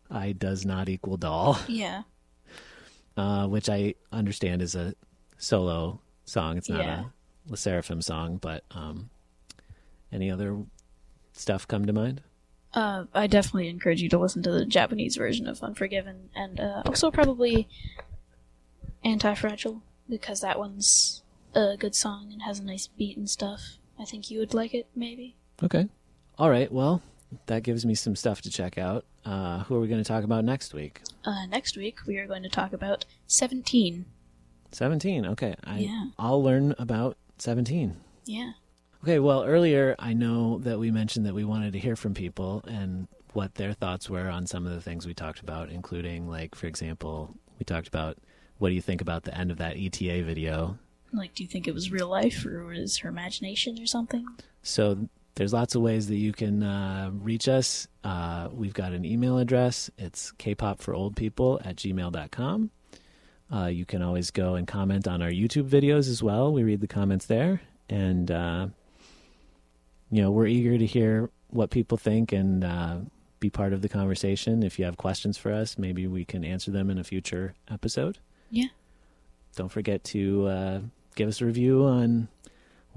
I 0.09 0.31
Does 0.33 0.65
Not 0.65 0.89
Equal 0.89 1.17
Doll, 1.17 1.57
Yeah. 1.67 2.03
uh, 3.15 3.47
which 3.47 3.69
I 3.69 3.95
understand 4.11 4.61
is 4.61 4.75
a 4.75 4.93
solo 5.37 5.99
song. 6.25 6.57
It's 6.57 6.69
not 6.69 6.85
Yeah. 6.85 6.99
a 7.01 7.49
LE 7.51 7.55
SSERAFIM 7.55 8.03
song, 8.03 8.37
but 8.37 8.63
um, 8.71 9.09
any 10.11 10.29
other 10.31 10.57
stuff 11.33 11.67
come 11.67 11.85
to 11.85 11.93
mind? 11.93 12.21
Uh, 12.73 13.05
I 13.13 13.27
definitely 13.27 13.69
encourage 13.69 14.01
you 14.01 14.09
to 14.09 14.17
listen 14.19 14.43
to 14.43 14.51
the 14.51 14.65
Japanese 14.65 15.15
version 15.15 15.47
of 15.47 15.63
Unforgiven, 15.63 16.29
and 16.35 16.59
uh, 16.59 16.83
also 16.85 17.09
probably 17.09 17.67
Anti-Fragile, 19.03 19.81
because 20.09 20.41
that 20.41 20.59
one's 20.59 21.23
a 21.55 21.75
good 21.77 21.95
song 21.95 22.29
and 22.31 22.41
has 22.43 22.59
a 22.59 22.63
nice 22.63 22.87
beat 22.87 23.17
and 23.17 23.29
stuff. 23.29 23.77
I 23.99 24.05
think 24.05 24.29
you 24.29 24.39
would 24.39 24.53
like 24.53 24.73
it, 24.73 24.87
maybe. 24.95 25.35
Okay. 25.63 25.87
All 26.37 26.49
right. 26.49 26.71
Well, 26.71 27.01
that 27.47 27.63
gives 27.63 27.85
me 27.85 27.95
some 27.95 28.15
stuff 28.15 28.41
to 28.41 28.49
check 28.49 28.77
out. 28.77 29.05
Uh, 29.25 29.63
who 29.63 29.75
are 29.75 29.79
we 29.79 29.87
going 29.87 30.01
to 30.03 30.07
talk 30.07 30.23
about 30.23 30.45
next 30.45 30.73
week? 30.73 31.01
Uh, 31.25 31.45
next 31.47 31.75
week, 31.75 31.99
we 32.05 32.17
are 32.17 32.27
going 32.27 32.43
to 32.43 32.49
talk 32.49 32.73
about 32.73 33.05
17. 33.27 34.05
17. 34.71 35.25
Okay. 35.25 35.55
I, 35.63 35.79
Yeah. 35.79 36.05
I'll 36.19 36.41
learn 36.43 36.75
about 36.77 37.17
17. 37.39 37.97
Yeah. 38.25 38.51
Okay. 39.03 39.19
Well, 39.19 39.43
earlier 39.43 39.95
I 39.99 40.13
know 40.13 40.59
that 40.59 40.79
we 40.79 40.91
mentioned 40.91 41.25
that 41.25 41.33
we 41.33 41.43
wanted 41.43 41.73
to 41.73 41.79
hear 41.79 41.95
from 41.95 42.13
people 42.13 42.63
and 42.67 43.07
what 43.33 43.55
their 43.55 43.73
thoughts 43.73 44.09
were 44.09 44.29
on 44.29 44.47
some 44.47 44.65
of 44.65 44.73
the 44.73 44.81
things 44.81 45.05
we 45.05 45.13
talked 45.13 45.39
about, 45.39 45.69
including, 45.69 46.27
like, 46.27 46.55
for 46.55 46.67
example, 46.67 47.35
we 47.59 47.65
talked 47.65 47.87
about 47.87 48.17
what 48.59 48.69
do 48.69 48.75
you 48.75 48.81
think 48.81 49.01
about 49.01 49.23
the 49.23 49.37
end 49.37 49.51
of 49.51 49.57
that 49.57 49.75
ETA 49.77 50.23
video? 50.23 50.77
Like, 51.13 51.33
do 51.35 51.43
you 51.43 51.49
think 51.49 51.67
it 51.67 51.73
was 51.73 51.91
real 51.91 52.07
life, 52.07 52.45
or 52.45 52.65
was 52.65 52.97
her 52.97 53.09
imagination 53.09 53.79
or 53.79 53.85
something? 53.85 54.25
So 54.61 55.07
there's 55.37 55.53
lots 55.53 55.75
of 55.75 55.83
ways 55.83 56.07
that 56.07 56.15
you 56.15 56.33
can 56.33 56.63
uh, 56.63 57.11
reach 57.13 57.47
us. 57.47 57.87
Uh, 58.03 58.49
we've 58.51 58.73
got 58.73 58.91
an 58.91 59.05
email 59.05 59.37
address. 59.37 59.89
It's 59.95 60.31
kpopforoldpeople 60.39 61.63
at 61.63 61.75
gmail.com. 61.75 62.71
Uh, 63.53 63.65
you 63.65 63.85
can 63.85 64.01
always 64.01 64.31
go 64.31 64.55
and 64.55 64.67
comment 64.67 65.07
on 65.07 65.21
our 65.21 65.29
YouTube 65.29 65.69
videos 65.69 66.09
as 66.09 66.23
well. 66.23 66.51
We 66.51 66.63
read 66.63 66.81
the 66.81 66.87
comments 66.87 67.27
there. 67.27 67.61
And, 67.87 68.31
uh, 68.31 68.67
you 70.09 70.23
know, 70.23 70.31
we're 70.31 70.47
eager 70.47 70.75
to 70.75 70.85
hear 70.87 71.29
what 71.51 71.69
people 71.69 71.97
think 71.97 72.31
and 72.31 72.63
uh, 72.63 72.97
be 73.39 73.51
part 73.51 73.73
of 73.73 73.83
the 73.83 73.89
conversation. 73.89 74.63
If 74.63 74.79
you 74.79 74.85
have 74.85 74.97
questions 74.97 75.37
for 75.37 75.53
us, 75.53 75.77
maybe 75.77 76.07
we 76.07 76.25
can 76.25 76.43
answer 76.43 76.71
them 76.71 76.89
in 76.89 76.97
a 76.97 77.03
future 77.03 77.53
episode. 77.69 78.17
Yeah. 78.49 78.69
Don't 79.55 79.69
forget 79.69 80.03
to 80.05 80.47
uh, 80.47 80.79
give 81.15 81.29
us 81.29 81.41
a 81.41 81.45
review 81.45 81.83
on 81.85 82.27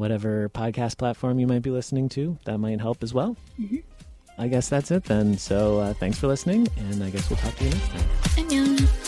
whatever 0.00 0.48
podcast 0.48 0.98
platform 0.98 1.38
you 1.38 1.46
might 1.46 1.62
be 1.62 1.70
listening 1.70 2.08
to. 2.10 2.36
That 2.46 2.58
might 2.58 2.80
help 2.80 3.02
as 3.02 3.14
well. 3.14 3.36
Mhm. 3.60 3.82
I 4.38 4.48
guess 4.48 4.68
that's 4.68 4.90
it 4.90 5.04
then. 5.04 5.36
So 5.38 5.78
uh, 5.78 5.92
thanks 5.94 6.18
for 6.18 6.26
listening, 6.26 6.66
and 6.78 7.04
I 7.04 7.10
guess 7.10 7.28
we'll 7.30 7.38
talk 7.38 7.54
to 7.56 7.64
you 7.64 7.70
next 7.70 7.88
time. 7.90 8.08
Annyeong. 8.48 8.99